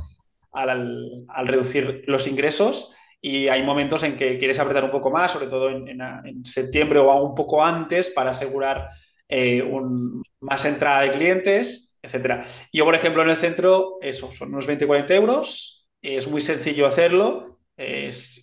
al, 0.52 1.26
al, 1.28 1.48
reducir 1.48 2.04
los 2.08 2.28
ingresos 2.28 2.96
y 3.22 3.48
hay 3.48 3.64
momentos 3.64 4.04
en 4.04 4.16
que 4.16 4.38
quieres 4.38 4.60
apretar 4.60 4.84
un 4.84 4.92
poco 4.92 5.12
más, 5.12 5.32
sobre 5.32 5.48
todo 5.48 5.70
en, 5.70 5.88
en, 5.88 6.46
septiembre 6.46 7.00
o 7.00 7.24
un 7.24 7.36
poco 7.36 7.64
antes 7.64 8.10
para 8.10 8.32
asegurar 8.32 8.90
eh, 9.30 9.62
un, 9.62 10.24
más 10.42 10.66
entrada 10.66 11.02
de 11.02 11.12
clientes, 11.12 11.98
etc. 12.02 12.44
Yo, 12.74 12.84
por 12.84 12.96
ejemplo, 12.96 13.22
en 13.22 13.30
el 13.30 13.38
centro, 13.38 13.98
eso, 14.02 14.32
son 14.32 14.50
unos 14.50 14.68
20-40 14.68 15.12
euros, 15.12 15.88
es 16.02 16.28
muy 16.28 16.42
sencillo 16.42 16.88
hacerlo. 16.88 17.60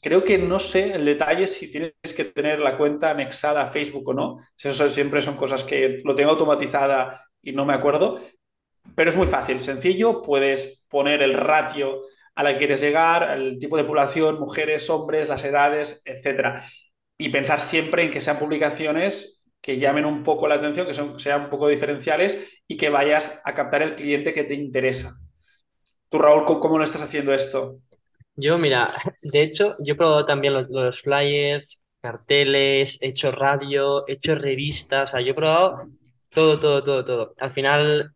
Creo 0.02 0.24
que 0.24 0.36
no 0.36 0.58
sé 0.58 0.92
el 0.92 1.04
detalle 1.04 1.46
si 1.46 1.70
tienes 1.70 1.92
que 2.16 2.24
tener 2.24 2.58
la 2.58 2.76
cuenta 2.76 3.10
anexada 3.10 3.62
a 3.62 3.66
Facebook 3.68 4.08
o 4.08 4.14
no. 4.14 4.38
Eso 4.60 4.90
siempre 4.90 5.20
son 5.20 5.36
cosas 5.36 5.62
que 5.62 5.98
lo 6.04 6.14
tengo 6.14 6.30
automatizada 6.30 7.28
y 7.42 7.52
no 7.52 7.64
me 7.64 7.74
acuerdo, 7.74 8.20
pero 8.94 9.10
es 9.10 9.16
muy 9.16 9.26
fácil, 9.26 9.60
sencillo, 9.60 10.22
puedes 10.22 10.84
poner 10.88 11.22
el 11.22 11.34
ratio 11.34 12.02
a 12.34 12.42
la 12.42 12.52
que 12.52 12.58
quieres 12.58 12.80
llegar, 12.80 13.36
el 13.36 13.58
tipo 13.58 13.76
de 13.76 13.84
población, 13.84 14.38
mujeres, 14.38 14.88
hombres, 14.90 15.28
las 15.28 15.44
edades, 15.44 16.02
etc. 16.04 16.60
Y 17.16 17.30
pensar 17.30 17.60
siempre 17.60 18.04
en 18.04 18.10
que 18.10 18.20
sean 18.20 18.38
publicaciones 18.38 19.44
que 19.60 19.78
llamen 19.78 20.04
un 20.04 20.22
poco 20.22 20.46
la 20.46 20.54
atención, 20.54 20.86
que 20.86 20.94
sean 20.94 21.42
un 21.42 21.50
poco 21.50 21.68
diferenciales 21.68 22.60
y 22.68 22.76
que 22.76 22.90
vayas 22.90 23.40
a 23.44 23.54
captar 23.54 23.82
el 23.82 23.96
cliente 23.96 24.32
que 24.32 24.44
te 24.44 24.54
interesa. 24.54 25.10
Tú, 26.08 26.18
Raúl, 26.18 26.44
¿cómo 26.44 26.78
lo 26.78 26.84
estás 26.84 27.02
haciendo 27.02 27.34
esto? 27.34 27.80
Yo, 28.36 28.56
mira, 28.56 28.94
de 29.32 29.42
hecho, 29.42 29.74
yo 29.84 29.94
he 29.94 29.96
probado 29.96 30.24
también 30.24 30.54
los, 30.54 30.68
los 30.70 31.02
flyers, 31.02 31.82
carteles, 32.00 33.02
he 33.02 33.08
hecho 33.08 33.32
radio, 33.32 34.06
he 34.06 34.12
hecho 34.12 34.36
revistas, 34.36 35.10
o 35.10 35.12
sea, 35.12 35.20
yo 35.20 35.32
he 35.32 35.34
probado 35.34 35.88
todo, 36.30 36.60
todo, 36.60 36.84
todo, 36.84 37.04
todo. 37.04 37.34
Al 37.38 37.50
final, 37.50 38.12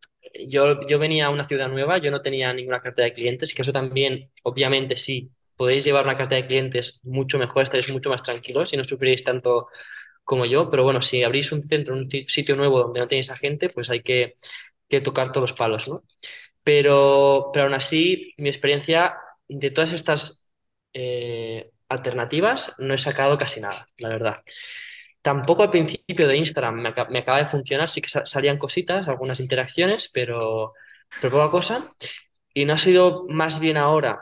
yo, 0.49 0.87
yo 0.87 0.99
venía 0.99 1.27
a 1.27 1.31
una 1.31 1.45
ciudad 1.45 1.69
nueva, 1.69 1.99
yo 1.99 2.11
no 2.11 2.23
tenía 2.23 2.53
ninguna 2.53 2.81
cartera 2.81 3.07
de 3.07 3.13
clientes, 3.15 3.55
que 3.55 3.63
eso 3.63 3.73
también, 3.73 4.31
obviamente, 4.43 4.97
sí, 4.97 5.31
podéis 5.57 5.85
llevar 5.85 6.05
una 6.05 6.17
cartera 6.17 6.43
de 6.43 6.49
clientes 6.49 7.01
mucho 7.05 7.39
mejor, 7.39 7.63
estaréis 7.65 7.93
mucho 7.93 8.11
más 8.11 8.23
tranquilos 8.23 8.73
y 8.73 8.77
no 8.77 8.85
sufriréis 8.85 9.25
tanto 9.25 9.69
como 10.25 10.47
yo, 10.47 10.71
pero 10.71 10.85
bueno, 10.85 11.03
si 11.03 11.23
abrís 11.25 11.53
un 11.53 11.67
centro, 11.69 11.95
un 11.95 12.09
sitio 12.29 12.57
nuevo 12.57 12.81
donde 12.81 13.01
no 13.01 13.09
tenéis 13.09 13.31
a 13.31 13.37
gente, 13.37 13.69
pues 13.71 13.91
hay 13.91 14.03
que, 14.03 14.35
que 14.89 15.01
tocar 15.01 15.33
todos 15.33 15.51
los 15.51 15.59
palos, 15.59 15.89
¿no? 15.89 16.05
Pero, 16.65 17.51
pero 17.53 17.65
aún 17.67 17.75
así, 17.75 18.35
mi 18.39 18.49
experiencia 18.49 19.17
de 19.49 19.71
todas 19.71 19.93
estas 19.93 20.53
eh, 20.93 21.71
alternativas 21.89 22.75
no 22.79 22.95
he 22.95 22.99
sacado 22.99 23.37
casi 23.39 23.61
nada, 23.61 23.89
la 23.99 24.09
verdad. 24.09 24.37
Tampoco 25.23 25.63
al 25.63 25.71
principio 25.71 26.27
de 26.27 26.37
Instagram 26.37 26.81
me, 26.81 27.19
acaba 27.19 27.39
de 27.39 27.47
funcionar, 27.47 27.89
sí 27.89 28.03
que 28.03 28.09
salían 28.09 28.59
cositas, 28.59 29.07
algunas 29.07 29.39
interacciones, 29.41 30.11
pero, 30.13 30.73
pero 31.21 31.33
poca 31.33 31.51
cosa. 31.51 31.85
Y 32.53 32.65
no 32.65 32.75
ha 32.75 32.79
sido 32.79 33.27
más 33.29 33.61
bien 33.61 33.77
ahora, 33.77 34.21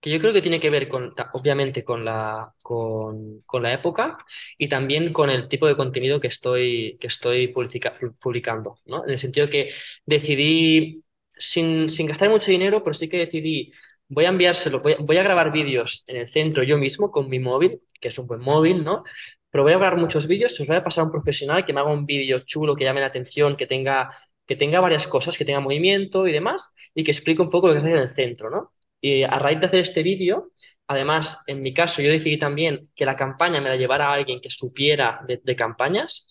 que 0.00 0.10
yo 0.10 0.18
creo 0.18 0.32
que 0.32 0.42
tiene 0.42 0.60
que 0.60 0.70
ver 0.70 0.88
con, 0.88 1.12
obviamente, 1.34 1.84
con 1.84 2.04
la, 2.04 2.52
con, 2.62 3.42
con 3.42 3.62
la 3.62 3.72
época 3.72 4.16
y 4.56 4.68
también 4.68 5.12
con 5.12 5.30
el 5.30 5.48
tipo 5.48 5.66
de 5.66 5.76
contenido 5.76 6.20
que 6.20 6.28
estoy, 6.28 6.96
que 6.98 7.06
estoy 7.06 7.48
publica, 7.48 7.92
publicando, 8.20 8.78
¿no? 8.86 9.04
En 9.04 9.10
el 9.10 9.18
sentido 9.18 9.48
que 9.50 9.70
decidí, 10.06 10.98
sin, 11.36 11.88
sin 11.88 12.06
gastar 12.06 12.30
mucho 12.30 12.50
dinero, 12.50 12.82
pero 12.82 12.94
sí 12.94 13.08
que 13.08 13.18
decidí, 13.18 13.70
voy 14.08 14.24
a 14.24 14.30
enviárselo, 14.30 14.80
voy, 14.80 14.96
voy 15.00 15.16
a 15.18 15.22
grabar 15.22 15.52
vídeos 15.52 16.04
en 16.06 16.16
el 16.16 16.28
centro 16.28 16.62
yo 16.62 16.78
mismo 16.78 17.10
con 17.10 17.28
mi 17.28 17.38
móvil, 17.38 17.80
que 18.00 18.08
es 18.08 18.18
un 18.18 18.26
buen 18.26 18.40
móvil, 18.40 18.82
¿no? 18.82 19.04
Pero 19.50 19.64
voy 19.64 19.72
a 19.72 19.78
grabar 19.78 19.98
muchos 19.98 20.26
vídeos, 20.26 20.58
os 20.60 20.66
voy 20.66 20.76
a 20.76 20.84
pasar 20.84 21.02
a 21.02 21.04
un 21.06 21.12
profesional 21.12 21.64
que 21.64 21.72
me 21.72 21.80
haga 21.80 21.92
un 21.92 22.06
vídeo 22.06 22.40
chulo, 22.40 22.76
que 22.76 22.84
llame 22.84 23.00
la 23.00 23.06
atención, 23.06 23.56
que 23.56 23.66
tenga, 23.66 24.10
que 24.46 24.56
tenga 24.56 24.80
varias 24.80 25.06
cosas, 25.06 25.36
que 25.36 25.44
tenga 25.44 25.60
movimiento 25.60 26.26
y 26.28 26.32
demás, 26.32 26.74
y 26.94 27.04
que 27.04 27.10
explique 27.10 27.42
un 27.42 27.50
poco 27.50 27.68
lo 27.68 27.74
que 27.74 27.80
se 27.80 27.88
hace 27.88 27.96
en 27.96 28.02
el 28.02 28.10
centro, 28.10 28.50
¿no? 28.50 28.72
Y 29.00 29.22
a 29.22 29.38
raíz 29.38 29.60
de 29.60 29.66
hacer 29.66 29.80
este 29.80 30.02
vídeo, 30.02 30.52
además, 30.86 31.42
en 31.46 31.62
mi 31.62 31.74
caso, 31.74 32.02
yo 32.02 32.10
decidí 32.10 32.38
también 32.38 32.90
que 32.94 33.06
la 33.06 33.16
campaña 33.16 33.60
me 33.60 33.68
la 33.70 33.76
llevara 33.76 34.08
a 34.08 34.14
alguien 34.14 34.40
que 34.40 34.50
supiera 34.50 35.20
de, 35.26 35.40
de 35.42 35.56
campañas, 35.56 36.28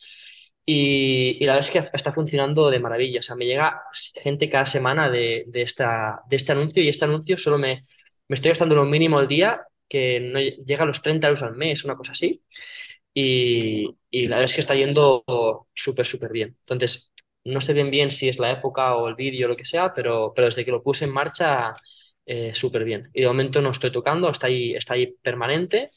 y, 0.65 1.37
y, 1.41 1.45
la 1.45 1.55
verdad 1.55 1.67
es 1.67 1.71
que 1.71 1.97
está 1.97 2.11
funcionando 2.13 2.69
de 2.69 2.79
maravilla. 2.79 3.19
O 3.19 3.23
sea, 3.23 3.35
me 3.35 3.45
llega 3.47 3.81
gente 4.21 4.49
cada 4.49 4.67
semana 4.67 5.09
de, 5.09 5.45
de, 5.47 5.63
esta, 5.63 6.21
de 6.29 6.35
este 6.35 6.51
anuncio, 6.51 6.83
y 6.83 6.89
este 6.89 7.05
anuncio 7.05 7.37
solo 7.37 7.57
me, 7.57 7.81
me 8.27 8.35
estoy 8.35 8.49
gastando 8.49 8.75
lo 8.75 8.85
mínimo 8.85 9.17
al 9.17 9.27
día, 9.27 9.61
que 9.87 10.19
no 10.19 10.39
llega 10.39 10.83
a 10.83 10.85
los 10.85 11.01
30 11.01 11.27
euros 11.27 11.41
al 11.43 11.55
mes, 11.55 11.83
una 11.83 11.95
cosa 11.95 12.11
así 12.11 12.43
y, 13.21 14.27
la 14.27 14.37
verdad 14.37 14.45
es 14.45 14.55
que 14.55 14.61
está 14.61 14.75
yendo 14.75 15.23
súper, 15.73 16.05
súper 16.05 16.31
bien. 16.31 16.57
Entonces, 16.61 17.11
no 17.43 17.61
sé 17.61 17.73
bien 17.73 17.91
bien 17.91 18.11
si 18.11 18.29
es 18.29 18.39
la 18.39 18.51
época 18.51 18.95
o 18.95 19.07
el 19.07 19.15
vídeo 19.15 19.47
o 19.47 19.49
lo 19.49 19.55
que 19.57 19.65
sea, 19.65 19.93
pero, 19.93 20.33
pero 20.35 20.45
desde 20.47 20.65
que 20.65 20.71
lo 20.71 20.83
puse 20.83 21.05
en 21.05 21.11
marcha, 21.11 21.75
eh, 22.25 22.51
súper 22.53 22.83
bien. 22.83 23.09
Y 23.13 23.21
de 23.21 23.27
momento 23.27 23.61
no 23.61 23.71
estoy 23.71 23.91
tocando, 23.91 24.29
está 24.29 24.47
ahí, 24.47 24.73
está 24.73 24.93
ahí 24.93 25.15
permanente 25.21 25.87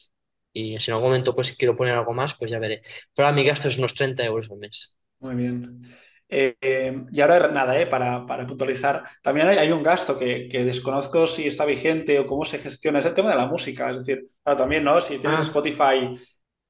y 0.53 0.79
si 0.81 0.91
en 0.91 0.95
algún 0.95 1.11
momento 1.11 1.35
pues 1.35 1.53
quiero 1.53 1.77
poner 1.77 1.95
algo 1.95 2.13
más, 2.13 2.35
pues 2.35 2.51
ya 2.51 2.59
veré. 2.59 2.83
Pero 3.15 3.27
ahora 3.27 3.37
mi 3.37 3.45
gasto 3.45 3.69
es 3.69 3.79
unos 3.79 3.95
30 3.95 4.25
euros 4.25 4.51
al 4.51 4.59
mes. 4.59 4.99
Muy 5.21 5.35
bien. 5.35 5.83
Eh, 6.29 7.05
y 7.13 7.21
ahora 7.21 7.49
nada, 7.49 7.79
eh, 7.79 7.87
para, 7.87 8.25
para, 8.25 8.47
puntualizar, 8.47 9.05
también 9.23 9.49
hay, 9.49 9.59
hay 9.59 9.71
un 9.71 9.83
gasto 9.83 10.19
que, 10.19 10.49
que, 10.51 10.65
desconozco 10.65 11.27
si 11.27 11.47
está 11.47 11.67
vigente 11.67 12.19
o 12.19 12.27
cómo 12.27 12.47
se 12.47 12.59
gestiona, 12.59 13.01
es 13.01 13.07
el 13.07 13.13
tema 13.13 13.29
de 13.29 13.37
la 13.37 13.45
música, 13.45 13.91
es 13.91 13.99
decir, 13.99 14.29
claro, 14.43 14.59
también, 14.59 14.83
¿no? 14.83 14.99
Si 15.03 15.19
tienes 15.19 15.41
ah. 15.41 15.43
Spotify 15.43 16.19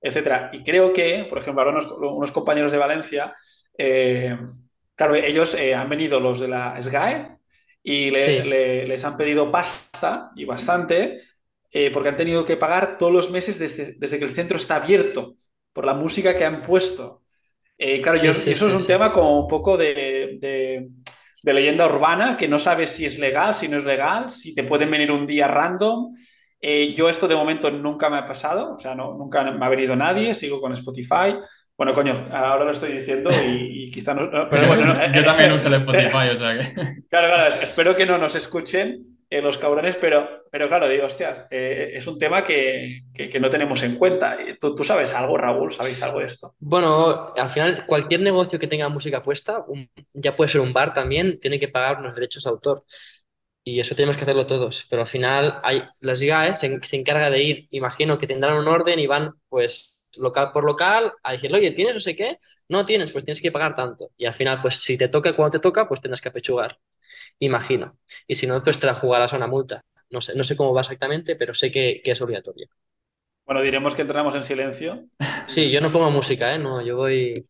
etcétera. 0.03 0.51
Y 0.53 0.65
creo 0.65 0.93
que, 0.93 1.27
por 1.29 1.39
ejemplo, 1.39 1.63
ahora 1.63 1.73
unos, 1.73 1.91
unos 1.93 2.33
compañeros 2.33 2.73
de 2.73 2.79
Valencia, 2.79 3.35
eh, 3.79 4.37
claro, 4.97 5.15
ellos 5.15 5.55
eh, 5.55 5.75
han 5.75 5.89
venido 5.89 6.19
los 6.19 6.41
de 6.41 6.49
la 6.49 6.77
SGAE 6.83 7.37
y 7.85 8.11
le, 8.11 8.21
sí. 8.21 8.39
le, 8.41 8.87
les 8.87 9.05
han 9.05 9.17
pedido 9.17 9.51
pasta 9.51 10.33
y 10.35 10.45
bastante 10.45 11.21
eh, 11.71 11.91
porque 11.91 12.09
han 12.11 12.17
tenido 12.17 12.45
que 12.45 12.57
pagar 12.57 12.99
todos 12.99 13.13
los 13.13 13.31
meses 13.31 13.59
desde, 13.59 13.95
desde, 13.97 14.19
que 14.19 14.25
el 14.25 14.35
centro 14.35 14.57
está 14.57 14.77
abierto 14.77 15.37
por 15.73 15.87
la 15.87 15.95
música 15.95 16.37
que 16.37 16.45
han 16.45 16.65
puesto. 16.65 17.23
claro, 18.03 18.19
sí, 18.19 18.27
yo, 18.27 18.35
sí, 18.35 18.51
eso 18.51 18.69
es 18.69 18.75
un 18.75 18.87
tema 18.87 19.13
como 19.13 19.41
un 19.41 19.49
poco 19.49 19.77
de, 19.77 20.39
de, 20.41 20.89
de 21.43 21.55
leyenda 21.55 21.87
urbana, 21.87 22.37
que 22.37 22.49
no 22.49 22.59
sabes 22.59 22.91
si 22.91 23.07
es 23.07 23.19
legal, 23.19 23.55
si 23.55 23.69
no 23.69 23.79
es 23.79 23.85
legal, 23.85 24.31
si 24.31 24.55
te 24.55 24.65
pueden 24.65 24.91
venir 24.91 25.11
un 25.11 25.27
día 25.27 25.49
random. 25.49 26.13
Eh, 26.63 26.95
yo 26.95 27.09
esto 27.09 27.27
de 27.29 27.35
momento 27.35 27.71
nunca 27.73 28.09
me 28.09 28.19
ha 28.19 28.27
pasado, 28.27 28.75
o 28.75 28.79
sea, 28.79 28.95
no, 28.95 29.15
nunca 29.15 29.43
me 29.51 29.67
ha 29.67 29.69
venido 29.69 29.97
nadie, 29.97 30.33
sigo 30.35 30.61
con 30.61 30.73
Spotify. 30.73 31.37
Bueno, 31.77 31.93
coño, 31.95 32.15
ahora 32.31 32.65
lo 32.65 32.71
estoy 32.71 32.93
diciendo 32.93 33.31
y, 33.45 33.87
y 33.89 33.91
quizá 33.91 34.15
no... 34.15 34.31
Pero 34.49 34.67
bueno, 34.69 34.87
no, 34.95 35.13
yo 35.13 35.21
eh, 35.21 35.25
también 35.25 35.51
uso 35.53 35.69
el 35.69 35.75
Spotify, 35.77 36.29
o 36.33 36.37
sea 36.37 36.53
que... 36.55 36.75
Claro, 37.11 37.29
claro, 37.29 37.55
espero 37.63 37.97
que 37.97 38.07
no 38.07 38.19
nos 38.19 38.35
escuchen 38.37 39.19
eh, 39.31 39.41
los 39.43 39.59
cabrones, 39.59 39.97
pero, 39.97 40.45
pero 40.51 40.69
claro, 40.69 40.89
digo, 40.89 41.07
hostias, 41.07 41.47
eh, 41.51 41.93
es 41.95 42.07
un 42.07 42.19
tema 42.19 42.45
que, 42.45 43.01
que- 43.15 43.29
que 43.31 43.41
no 43.41 43.51
tenemos 43.51 43.83
en 43.83 43.97
cuenta. 43.97 44.37
¿Tú, 44.61 44.75
tú 44.75 44.85
sabes 44.85 45.15
algo, 45.15 45.37
Raúl? 45.39 45.73
¿Sabéis 45.73 46.03
algo 46.03 46.21
de 46.21 46.27
esto? 46.27 46.55
Bueno, 46.61 47.33
al 47.35 47.51
final, 47.51 47.85
cualquier 47.87 48.21
negocio 48.21 48.59
que 48.59 48.67
tenga 48.69 48.89
música 48.91 49.23
puesta, 49.23 49.65
un- 49.67 49.91
ya 50.13 50.37
puede 50.37 50.51
ser 50.51 50.61
un 50.61 50.73
bar 50.73 50.93
también, 50.93 51.41
tiene 51.41 51.59
que 51.59 51.69
pagar 51.69 51.99
unos 51.99 52.15
derechos 52.15 52.45
de 52.45 52.51
autor. 52.51 52.85
Y 53.65 53.79
eso 53.81 53.95
tenemos 53.95 54.17
que 54.17 54.25
hacerlo 54.25 54.47
todos. 54.47 54.87
Pero 54.91 55.03
al 55.03 55.09
final, 55.09 55.61
hay, 55.63 55.83
las 56.01 56.21
GAE 56.21 56.55
se, 56.55 56.81
se 56.83 56.97
encarga 56.97 57.31
de 57.31 57.43
ir, 57.43 57.69
imagino 57.71 58.19
que 58.19 58.27
tendrán 58.27 58.57
un 58.57 58.69
orden 58.69 58.99
y 58.99 59.07
van, 59.07 59.33
pues, 59.49 60.01
local 60.19 60.51
por 60.53 60.65
local 60.65 61.13
a 61.23 61.33
decirle, 61.33 61.59
oye, 61.59 61.71
¿tienes 61.73 61.95
no 61.95 62.01
sé 62.01 62.17
qué? 62.17 62.39
No 62.69 62.85
tienes, 62.85 63.13
pues 63.13 63.25
tienes 63.25 63.41
que 63.41 63.53
pagar 63.53 63.77
tanto. 63.77 64.11
Y 64.17 64.27
al 64.27 64.35
final, 64.35 64.61
pues, 64.61 64.77
si 64.77 64.99
te 64.99 65.09
toca 65.09 65.35
cuando 65.37 65.53
te 65.53 65.63
toca, 65.63 65.89
pues 65.89 66.01
tendrás 66.01 66.21
que 66.21 66.29
apechugar. 66.29 66.79
Imagino. 67.39 67.99
Y 68.27 68.35
si 68.35 68.47
no, 68.47 68.63
pues 68.63 68.79
te 68.79 68.87
la 68.87 68.95
jugarás 68.95 69.33
a 69.33 69.37
una 69.37 69.47
multa. 69.47 69.85
No 70.11 70.21
sé, 70.21 70.35
no 70.35 70.45
sé 70.45 70.57
cómo 70.57 70.75
va 70.75 70.81
exactamente, 70.83 71.37
pero 71.37 71.55
sé 71.55 71.71
que, 71.71 72.01
que 72.05 72.11
es 72.11 72.21
obligatorio. 72.21 72.69
Bueno, 73.45 73.63
diremos 73.63 73.95
que 73.95 74.03
entramos 74.03 74.35
en 74.35 74.45
silencio. 74.45 75.07
Sí, 75.47 75.71
yo 75.71 75.81
no 75.81 75.93
pongo 75.93 76.11
música, 76.11 76.55
¿eh? 76.55 76.59
No, 76.59 76.81
yo 76.81 76.97
voy. 76.97 77.47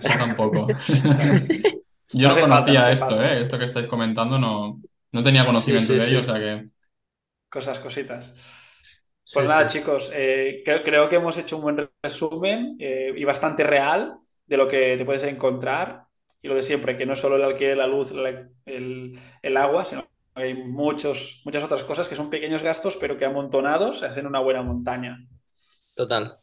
Yo 0.00 0.08
tampoco. 0.08 0.66
No 0.68 0.76
Yo 2.14 2.28
no 2.28 2.36
falta, 2.36 2.48
conocía 2.48 2.80
no 2.80 2.88
esto, 2.88 3.06
falta. 3.06 3.32
¿eh? 3.32 3.40
Esto 3.40 3.58
que 3.58 3.64
estáis 3.64 3.86
comentando 3.86 4.38
no, 4.38 4.80
no 5.12 5.22
tenía 5.22 5.46
conocimiento 5.46 5.94
Sí, 5.94 6.00
sí, 6.00 6.00
de 6.00 6.06
ello, 6.08 6.20
o 6.20 6.22
sea 6.22 6.38
que... 6.38 6.68
Cosas, 7.48 7.78
cositas. 7.80 8.24
Pues 9.30 9.46
Sí, 9.46 9.48
nada, 9.48 9.66
sí. 9.66 9.66
chicos, 9.66 10.10
eh, 10.14 10.62
creo, 10.64 10.82
creo 10.82 11.08
que 11.08 11.16
hemos 11.16 11.36
hecho 11.38 11.56
un 11.56 11.62
buen 11.62 11.90
resumen 12.02 12.76
eh, 12.78 13.12
y 13.16 13.24
bastante 13.24 13.64
real 13.64 14.16
de 14.46 14.56
lo 14.56 14.68
que 14.68 14.96
te 14.96 15.04
puedes 15.04 15.24
encontrar 15.24 16.06
y 16.42 16.48
lo 16.48 16.54
de 16.54 16.62
siempre, 16.62 16.96
que 16.98 17.06
no 17.06 17.14
es 17.14 17.20
solo 17.20 17.36
el 17.36 17.44
alquiler, 17.44 17.76
la 17.76 17.86
luz, 17.86 18.10
la- 18.12 18.48
el, 18.66 19.18
el 19.42 19.56
agua, 19.56 19.84
sino 19.84 20.02
que 20.02 20.08
hay 20.42 20.54
muchos, 20.54 21.42
muchas 21.44 21.64
otras 21.64 21.84
cosas 21.84 22.08
que 22.08 22.16
son 22.16 22.30
pequeños 22.30 22.62
gastos, 22.62 22.96
pero 22.96 23.16
que 23.16 23.24
amontonados 23.24 24.00
se 24.00 24.06
hacen 24.06 24.26
una 24.26 24.40
buena 24.40 24.62
montaña. 24.62 25.18
Total. 25.94 26.40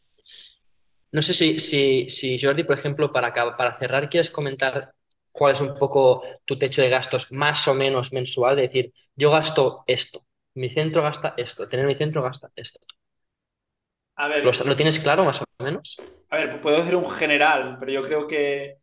No 1.12 1.22
sé 1.22 1.34
si, 1.34 1.60
si, 1.60 2.10
si 2.10 2.40
Jordi, 2.40 2.64
por 2.64 2.78
ejemplo, 2.78 3.12
para, 3.12 3.32
para 3.34 3.74
cerrar, 3.76 4.10
quieres 4.10 4.30
comentar 4.32 4.94
cuál 5.40 5.54
es 5.54 5.62
un 5.62 5.74
poco 5.76 6.24
tu 6.46 6.60
techo 6.60 6.82
de 6.84 6.90
gastos 6.90 7.32
más 7.32 7.68
o 7.70 7.74
menos 7.76 8.14
mensual, 8.14 8.58
de 8.58 8.64
decir, 8.64 8.94
yo 9.16 9.32
gasto 9.32 9.84
esto, 9.88 10.26
mi 10.56 10.70
centro 10.70 11.04
gasta 11.04 11.34
esto, 11.38 11.70
tener 11.70 11.88
mi 11.88 11.96
centro 11.96 12.24
gasta 12.24 12.52
esto. 12.56 12.80
A 14.16 14.28
¿Lo, 14.42 14.52
ver, 14.52 14.60
lo 14.66 14.76
tienes 14.76 15.00
claro 15.00 15.24
más 15.26 15.42
o 15.42 15.46
menos? 15.64 16.04
a 16.30 16.38
ver, 16.38 16.62
puedo 16.62 16.78
decir 16.78 16.96
un 16.96 17.10
general, 17.10 17.78
pero 17.80 17.92
yo 17.92 18.02
creo 18.04 18.28
que 18.28 18.78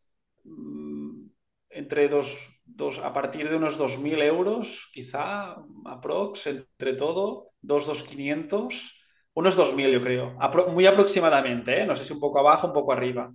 mm, 0.45 1.27
entre 1.71 2.09
dos, 2.09 2.61
dos, 2.65 2.99
a 2.99 3.13
partir 3.13 3.49
de 3.49 3.57
unos 3.57 3.79
2.000 3.79 4.21
euros, 4.23 4.89
quizá, 4.93 5.57
aprox, 5.87 6.47
entre 6.49 6.95
todo, 6.95 7.53
2, 7.61 7.87
2.500, 7.87 9.03
unos 9.35 9.57
2.000 9.57 9.91
yo 9.93 10.01
creo, 10.01 10.37
Apro- 10.41 10.69
muy 10.69 10.87
aproximadamente, 10.87 11.83
¿eh? 11.83 11.87
No 11.87 11.95
sé 11.95 12.05
si 12.05 12.13
un 12.13 12.21
poco 12.21 12.39
abajo, 12.41 12.67
un 12.69 12.73
poco 12.73 12.93
arriba, 12.93 13.33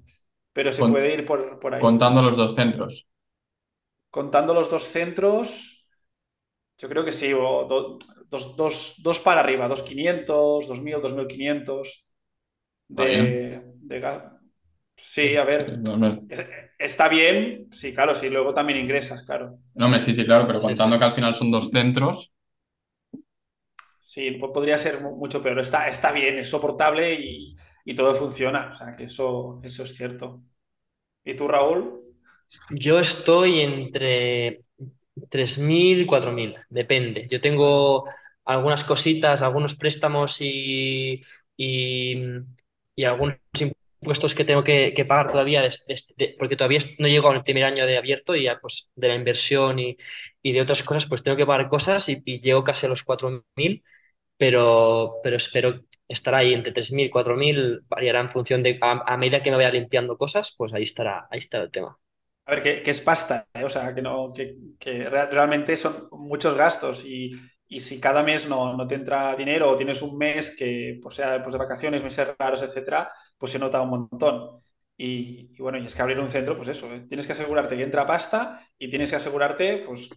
pero 0.53 0.71
se 0.71 0.83
Con- 0.83 0.91
puede 0.91 1.13
ir 1.13 1.25
por, 1.25 1.59
por 1.59 1.75
ahí. 1.75 1.85
Contando 1.85 2.21
los 2.21 2.35
dos 2.41 2.55
centros. 2.59 2.93
Contando 4.09 4.53
los 4.53 4.69
dos 4.69 4.83
centros, 4.83 5.85
yo 6.79 6.89
creo 6.89 7.05
que 7.05 7.13
sí, 7.13 7.33
o 7.33 7.65
do- 7.71 7.99
dos, 8.31 8.55
dos, 8.57 8.95
dos 9.05 9.19
para 9.19 9.41
arriba, 9.41 9.67
2.500, 9.69 10.67
2.000, 10.69 11.01
2.500 11.01 12.05
Está 12.91 13.05
bien. 13.05 13.27
de, 13.27 13.61
de 13.77 13.97
Sí, 14.97 15.35
a 15.37 15.43
ver, 15.45 15.81
no, 15.85 15.97
no, 15.97 16.27
es- 16.29 16.47
está 16.79 17.09
bien, 17.09 17.67
sí, 17.71 17.93
claro, 17.95 18.15
sí, 18.15 18.29
luego 18.29 18.53
también 18.53 18.79
ingresas, 18.79 19.23
claro. 19.23 19.59
no, 19.73 19.89
me- 19.89 19.99
sí, 19.99 20.13
sí, 20.13 20.25
claro, 20.25 20.45
pero 20.47 20.61
Sí, 20.61 20.67
contando 20.67 20.97
sí. 20.97 20.99
que 20.99 21.05
al 21.05 21.13
final 21.15 21.33
son 21.35 21.51
dos 21.51 21.69
centros, 21.71 22.31
Sí, 24.03 24.31
po- 24.31 24.51
podría 24.51 24.77
ser 24.77 25.01
mu- 25.01 25.15
mucho 25.17 25.41
peor. 25.41 25.59
Está, 25.59 25.87
está 25.87 26.11
bien, 26.11 26.39
es 26.39 26.49
soportable 26.49 27.13
y, 27.15 27.55
y 27.86 27.96
todo 27.96 28.13
funciona. 28.15 28.70
O 28.70 28.74
sea, 28.74 28.96
que 28.96 29.06
eso, 29.06 29.60
eso 29.63 29.84
es 29.84 29.96
cierto. 29.96 30.44
¿Y 31.26 31.36
tú, 31.36 31.48
Raúl? 31.48 32.02
Yo 32.70 33.00
estoy 33.00 33.62
entre 33.62 34.63
3.000 35.30 36.02
y 36.02 36.06
4.000, 36.06 36.56
depende. 36.70 37.28
Yo 37.30 37.39
tengo 37.41 38.06
algunas 38.46 38.84
cositas, 38.84 39.41
algunos 39.41 39.76
préstamos 39.76 40.38
y, 40.41 41.22
y, 41.58 42.15
y 42.96 43.04
algunos 43.06 43.38
impuestos 44.02 44.36
que 44.36 44.46
tengo 44.46 44.63
que, 44.63 44.94
que 44.94 45.06
pagar 45.06 45.32
todavía, 45.32 45.62
des- 45.62 46.13
de- 46.17 46.36
porque 46.39 46.56
todavía 46.56 46.80
no 47.00 47.08
llego 47.08 47.30
al 47.30 47.44
primer 47.44 47.63
año 47.65 47.86
de 47.86 47.98
abierto 47.98 48.36
y 48.36 48.44
ya 48.44 48.60
pues 48.60 48.91
de 48.96 49.08
la 49.10 49.15
inversión 49.15 49.80
y, 49.80 49.98
y 50.41 50.52
de 50.54 50.62
otras 50.62 50.84
cosas, 50.84 51.06
pues 51.08 51.24
tengo 51.24 51.38
que 51.38 51.46
pagar 51.46 51.70
cosas 51.70 52.08
y, 52.10 52.22
y 52.26 52.41
llego 52.41 52.63
casi 52.63 52.86
a 52.86 52.89
los 52.89 53.04
4.000, 53.04 53.84
pero, 54.38 55.15
pero 55.24 55.38
espero 55.38 55.82
estar 56.12 56.34
ahí 56.36 56.54
entre 56.54 56.74
3.000 56.74 57.08
y 57.08 57.10
4.000, 57.10 57.82
variará 57.88 58.19
en 58.21 58.30
función 58.30 58.63
de, 58.63 58.78
a, 58.82 59.17
medida 59.17 59.41
que 59.43 59.52
me 59.52 59.58
vaya 59.58 59.71
limpiando 59.71 60.17
cosas, 60.17 60.54
pues 60.58 60.74
ahí 60.74 60.84
estará, 60.84 61.28
ahí 61.32 61.39
estará 61.39 61.63
el 61.65 61.71
tema. 61.71 61.97
A 62.45 62.52
ver, 62.52 62.62
que, 62.63 62.82
que 62.84 62.91
es 62.91 63.02
pasta, 63.02 63.47
¿eh? 63.54 63.63
O 63.63 63.69
sea, 63.69 63.93
que, 63.93 64.02
no, 64.02 64.34
que, 64.34 64.56
que 64.80 65.08
re- 65.10 65.28
realmente 65.32 65.78
son 65.78 66.08
muchos 66.12 66.56
gastos 66.56 67.06
y, 67.06 67.32
y 67.67 67.80
si 67.80 68.00
cada 68.00 68.24
mes 68.24 68.47
no, 68.50 68.76
no 68.76 68.88
te 68.88 68.95
entra 68.95 69.36
dinero 69.36 69.71
o 69.71 69.76
tienes 69.76 70.02
un 70.02 70.17
mes 70.17 70.56
que 70.58 71.00
pues 71.02 71.15
sea 71.15 71.41
pues 71.41 71.54
de 71.54 71.60
vacaciones, 71.60 72.04
meses 72.04 72.28
raros, 72.38 72.63
etcétera, 72.63 73.10
pues 73.38 73.52
se 73.52 73.60
nota 73.60 73.82
un 73.82 73.89
montón. 73.89 74.62
Y, 74.97 75.56
bueno, 75.60 75.78
y 75.80 75.86
es 75.86 75.95
que 75.95 76.02
abrir 76.02 76.19
un 76.19 76.30
centro, 76.30 76.56
pues 76.56 76.67
eso, 76.69 76.93
¿eh? 76.93 77.06
Tienes 77.08 77.26
que 77.26 77.32
asegurarte 77.34 77.76
que 77.78 77.84
entra 77.84 78.06
pasta 78.06 78.67
y 78.78 78.89
tienes 78.89 79.10
que 79.10 79.15
asegurarte, 79.15 79.78
pues, 79.86 80.10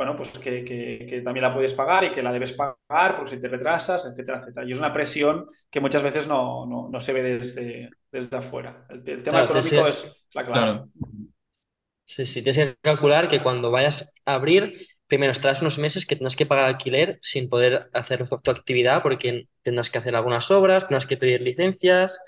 bueno, 0.00 0.16
pues 0.16 0.38
que, 0.38 0.64
que- 0.64 1.06
que 1.08 1.20
también 1.22 1.42
la 1.44 1.52
puedes 1.54 1.74
pagar 1.74 2.04
y 2.04 2.10
que 2.12 2.22
la 2.22 2.32
debes 2.32 2.54
pagar 2.54 3.16
porque 3.16 3.32
si 3.36 3.40
te 3.40 3.48
retrasas, 3.48 4.06
etcétera, 4.06 4.38
etcétera. 4.38 4.66
Y 4.66 4.72
es 4.72 4.78
una 4.78 4.92
presión 4.94 5.46
que 5.70 5.80
muchas 5.80 6.02
veces 6.02 6.26
no, 6.26 6.66
no- 6.66 6.88
no 6.90 7.00
se 7.00 7.12
ve 7.12 7.22
desde, 7.22 7.90
desde 8.10 8.36
afuera. 8.38 8.86
El, 8.88 9.06
el 9.08 9.22
tema 9.22 9.40
Claro, 9.40 9.42
económico 9.42 9.86
que- 9.86 9.86
es 9.86 10.24
la 10.32 10.46
clave. 10.46 10.72
claro. 10.72 10.90
Sí, 12.04 12.26
sí, 12.26 12.42
tienes 12.42 12.56
que 12.58 12.76
calcular 12.82 13.28
que 13.28 13.40
cuando 13.42 13.70
vayas 13.70 14.14
a 14.24 14.34
abrir, 14.34 14.86
primero 15.06 15.30
estarás 15.32 15.60
unos 15.62 15.78
meses 15.78 16.06
que 16.06 16.16
tendrás 16.16 16.34
que 16.36 16.46
pagar 16.46 16.64
alquiler 16.64 17.18
sin 17.22 17.48
poder 17.48 17.88
hacer 17.92 18.28
tu, 18.28 18.38
tu 18.38 18.50
actividad 18.50 19.02
porque 19.02 19.48
tendrás 19.62 19.90
que 19.90 19.98
hacer 19.98 20.16
algunas 20.16 20.50
obras, 20.50 20.84
tendrás 20.88 21.06
que 21.06 21.16
pedir 21.16 21.40
licencias 21.42 22.18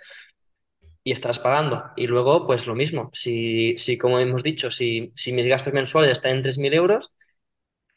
y 1.04 1.12
estarás 1.12 1.38
pagando. 1.38 1.82
Y 1.96 2.06
luego, 2.06 2.46
pues 2.46 2.66
lo 2.66 2.74
mismo, 2.74 3.10
si, 3.12 3.76
si 3.78 3.98
como 3.98 4.18
hemos 4.18 4.42
dicho, 4.42 4.70
si, 4.70 5.12
si 5.16 5.32
mis 5.32 5.46
gastos 5.46 5.72
mensuales 5.72 6.12
están 6.12 6.32
en 6.36 6.42
3.000 6.42 6.74
euros, 6.74 7.12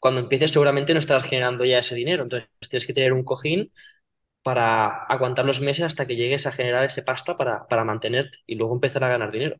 cuando 0.00 0.20
empieces 0.20 0.52
seguramente 0.52 0.92
no 0.94 1.00
estarás 1.00 1.24
generando 1.24 1.64
ya 1.64 1.78
ese 1.80 1.94
dinero. 1.94 2.22
Entonces 2.24 2.48
tienes 2.68 2.86
que 2.86 2.94
tener 2.94 3.12
un 3.12 3.24
cojín 3.24 3.72
para 4.42 5.04
aguantar 5.06 5.44
los 5.46 5.60
meses 5.60 5.84
hasta 5.86 6.06
que 6.06 6.16
llegues 6.16 6.46
a 6.46 6.52
generar 6.52 6.84
ese 6.84 7.02
pasta 7.04 7.36
para, 7.38 7.66
para 7.68 7.84
mantenerte 7.84 8.38
y 8.46 8.56
luego 8.56 8.74
empezar 8.74 9.04
a 9.04 9.08
ganar 9.10 9.32
dinero. 9.32 9.58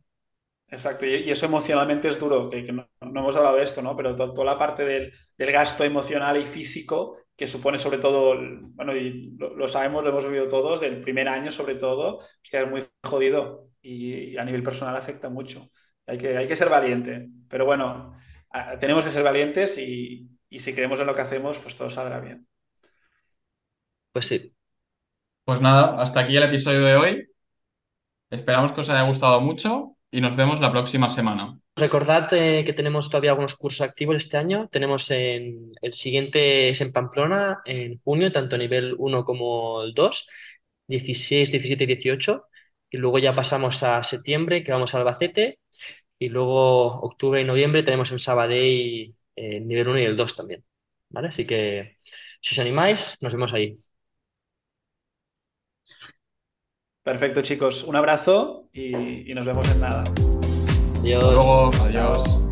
Exacto, 0.68 1.06
y, 1.06 1.30
eso 1.30 1.46
emocionalmente 1.46 2.08
es 2.08 2.18
duro, 2.18 2.50
que, 2.50 2.72
no, 2.72 2.88
no 3.00 3.20
hemos 3.20 3.36
hablado 3.36 3.56
de 3.56 3.62
esto, 3.62 3.82
¿no? 3.82 3.96
Pero 3.96 4.16
to- 4.16 4.32
toda 4.32 4.44
la 4.46 4.58
parte 4.58 4.84
del, 4.84 5.12
del 5.38 5.52
gasto 5.52 5.84
emocional 5.84 6.36
y 6.40 6.44
físico 6.44 7.18
que 7.36 7.46
supone 7.46 7.78
sobre 7.78 7.98
todo, 7.98 8.34
bueno, 8.74 8.96
y 8.96 9.36
lo, 9.38 9.68
sabemos, 9.68 10.02
lo 10.02 10.10
hemos 10.10 10.24
vivido 10.26 10.48
todos, 10.48 10.80
del 10.80 11.00
primer 11.02 11.28
año 11.28 11.50
sobre 11.52 11.76
todo, 11.76 12.18
hostia, 12.42 12.62
es 12.62 12.68
muy 12.70 12.82
jodido 13.04 13.68
y, 13.80 14.32
y 14.32 14.36
a 14.38 14.44
nivel 14.44 14.62
personal 14.64 14.96
afecta 14.96 15.28
mucho. 15.28 15.70
Hay 16.06 16.18
que, 16.18 16.36
hay 16.36 16.48
que 16.48 16.56
ser 16.56 16.68
valiente, 16.68 17.28
pero 17.48 17.64
bueno, 17.66 18.16
tenemos 18.80 19.04
que 19.04 19.10
ser 19.10 19.22
valientes 19.22 19.78
y, 19.78 20.28
y 20.48 20.58
si 20.60 20.72
creemos 20.72 21.00
en 21.00 21.06
lo 21.06 21.14
que 21.14 21.22
hacemos, 21.22 21.58
pues 21.58 21.76
todo 21.76 21.90
saldrá 21.90 22.20
bien. 22.20 22.46
Pues 24.12 24.26
sí. 24.26 24.52
Pues 25.44 25.60
nada, 25.60 26.00
hasta 26.00 26.20
aquí 26.20 26.36
el 26.36 26.42
episodio 26.42 26.80
de 26.80 26.96
hoy. 26.96 27.28
Esperamos 28.30 28.72
que 28.72 28.80
os 28.80 28.90
haya 28.90 29.02
gustado 29.02 29.40
mucho 29.40 29.96
y 30.10 30.20
nos 30.20 30.36
vemos 30.36 30.60
la 30.60 30.72
próxima 30.72 31.08
semana. 31.10 31.58
Recordad 31.76 32.32
eh, 32.32 32.64
que 32.64 32.72
tenemos 32.72 33.10
todavía 33.10 33.30
algunos 33.32 33.54
cursos 33.54 33.82
activos 33.82 34.16
este 34.16 34.38
año. 34.38 34.68
Tenemos 34.68 35.10
en, 35.10 35.72
el 35.82 35.92
siguiente 35.92 36.70
es 36.70 36.80
en 36.80 36.92
Pamplona, 36.92 37.60
en 37.64 37.98
junio, 37.98 38.32
tanto 38.32 38.56
nivel 38.56 38.94
1 38.96 39.24
como 39.24 39.82
el 39.82 39.92
2, 39.92 40.28
16, 40.88 41.50
17 41.50 41.84
y 41.84 41.86
18. 41.86 42.44
Y 42.90 42.96
luego 42.96 43.18
ya 43.18 43.34
pasamos 43.34 43.82
a 43.82 44.02
septiembre, 44.02 44.64
que 44.64 44.72
vamos 44.72 44.94
a 44.94 44.98
Albacete. 44.98 45.58
Y 46.18 46.28
luego 46.28 47.00
octubre 47.02 47.40
y 47.40 47.44
noviembre 47.44 47.82
tenemos 47.82 48.10
en 48.12 48.18
Sabadell 48.18 49.14
eh, 49.36 49.56
el 49.58 49.68
nivel 49.68 49.88
1 49.88 49.98
y 50.00 50.04
el 50.04 50.16
2 50.16 50.36
también. 50.36 50.64
¿Vale? 51.10 51.28
Así 51.28 51.46
que 51.46 51.96
si 52.40 52.54
os 52.54 52.58
animáis, 52.58 53.16
nos 53.20 53.32
vemos 53.32 53.54
ahí. 53.54 53.74
Perfecto, 57.02 57.40
chicos, 57.42 57.84
un 57.84 57.94
abrazo 57.96 58.68
y, 58.72 59.30
y 59.30 59.34
nos 59.34 59.46
vemos 59.46 59.70
en 59.70 59.80
nada. 59.80 60.02
Adiós. 61.00 61.22
Hasta 61.22 61.30
luego, 61.30 61.84
Chao. 61.88 62.12
adiós. 62.12 62.45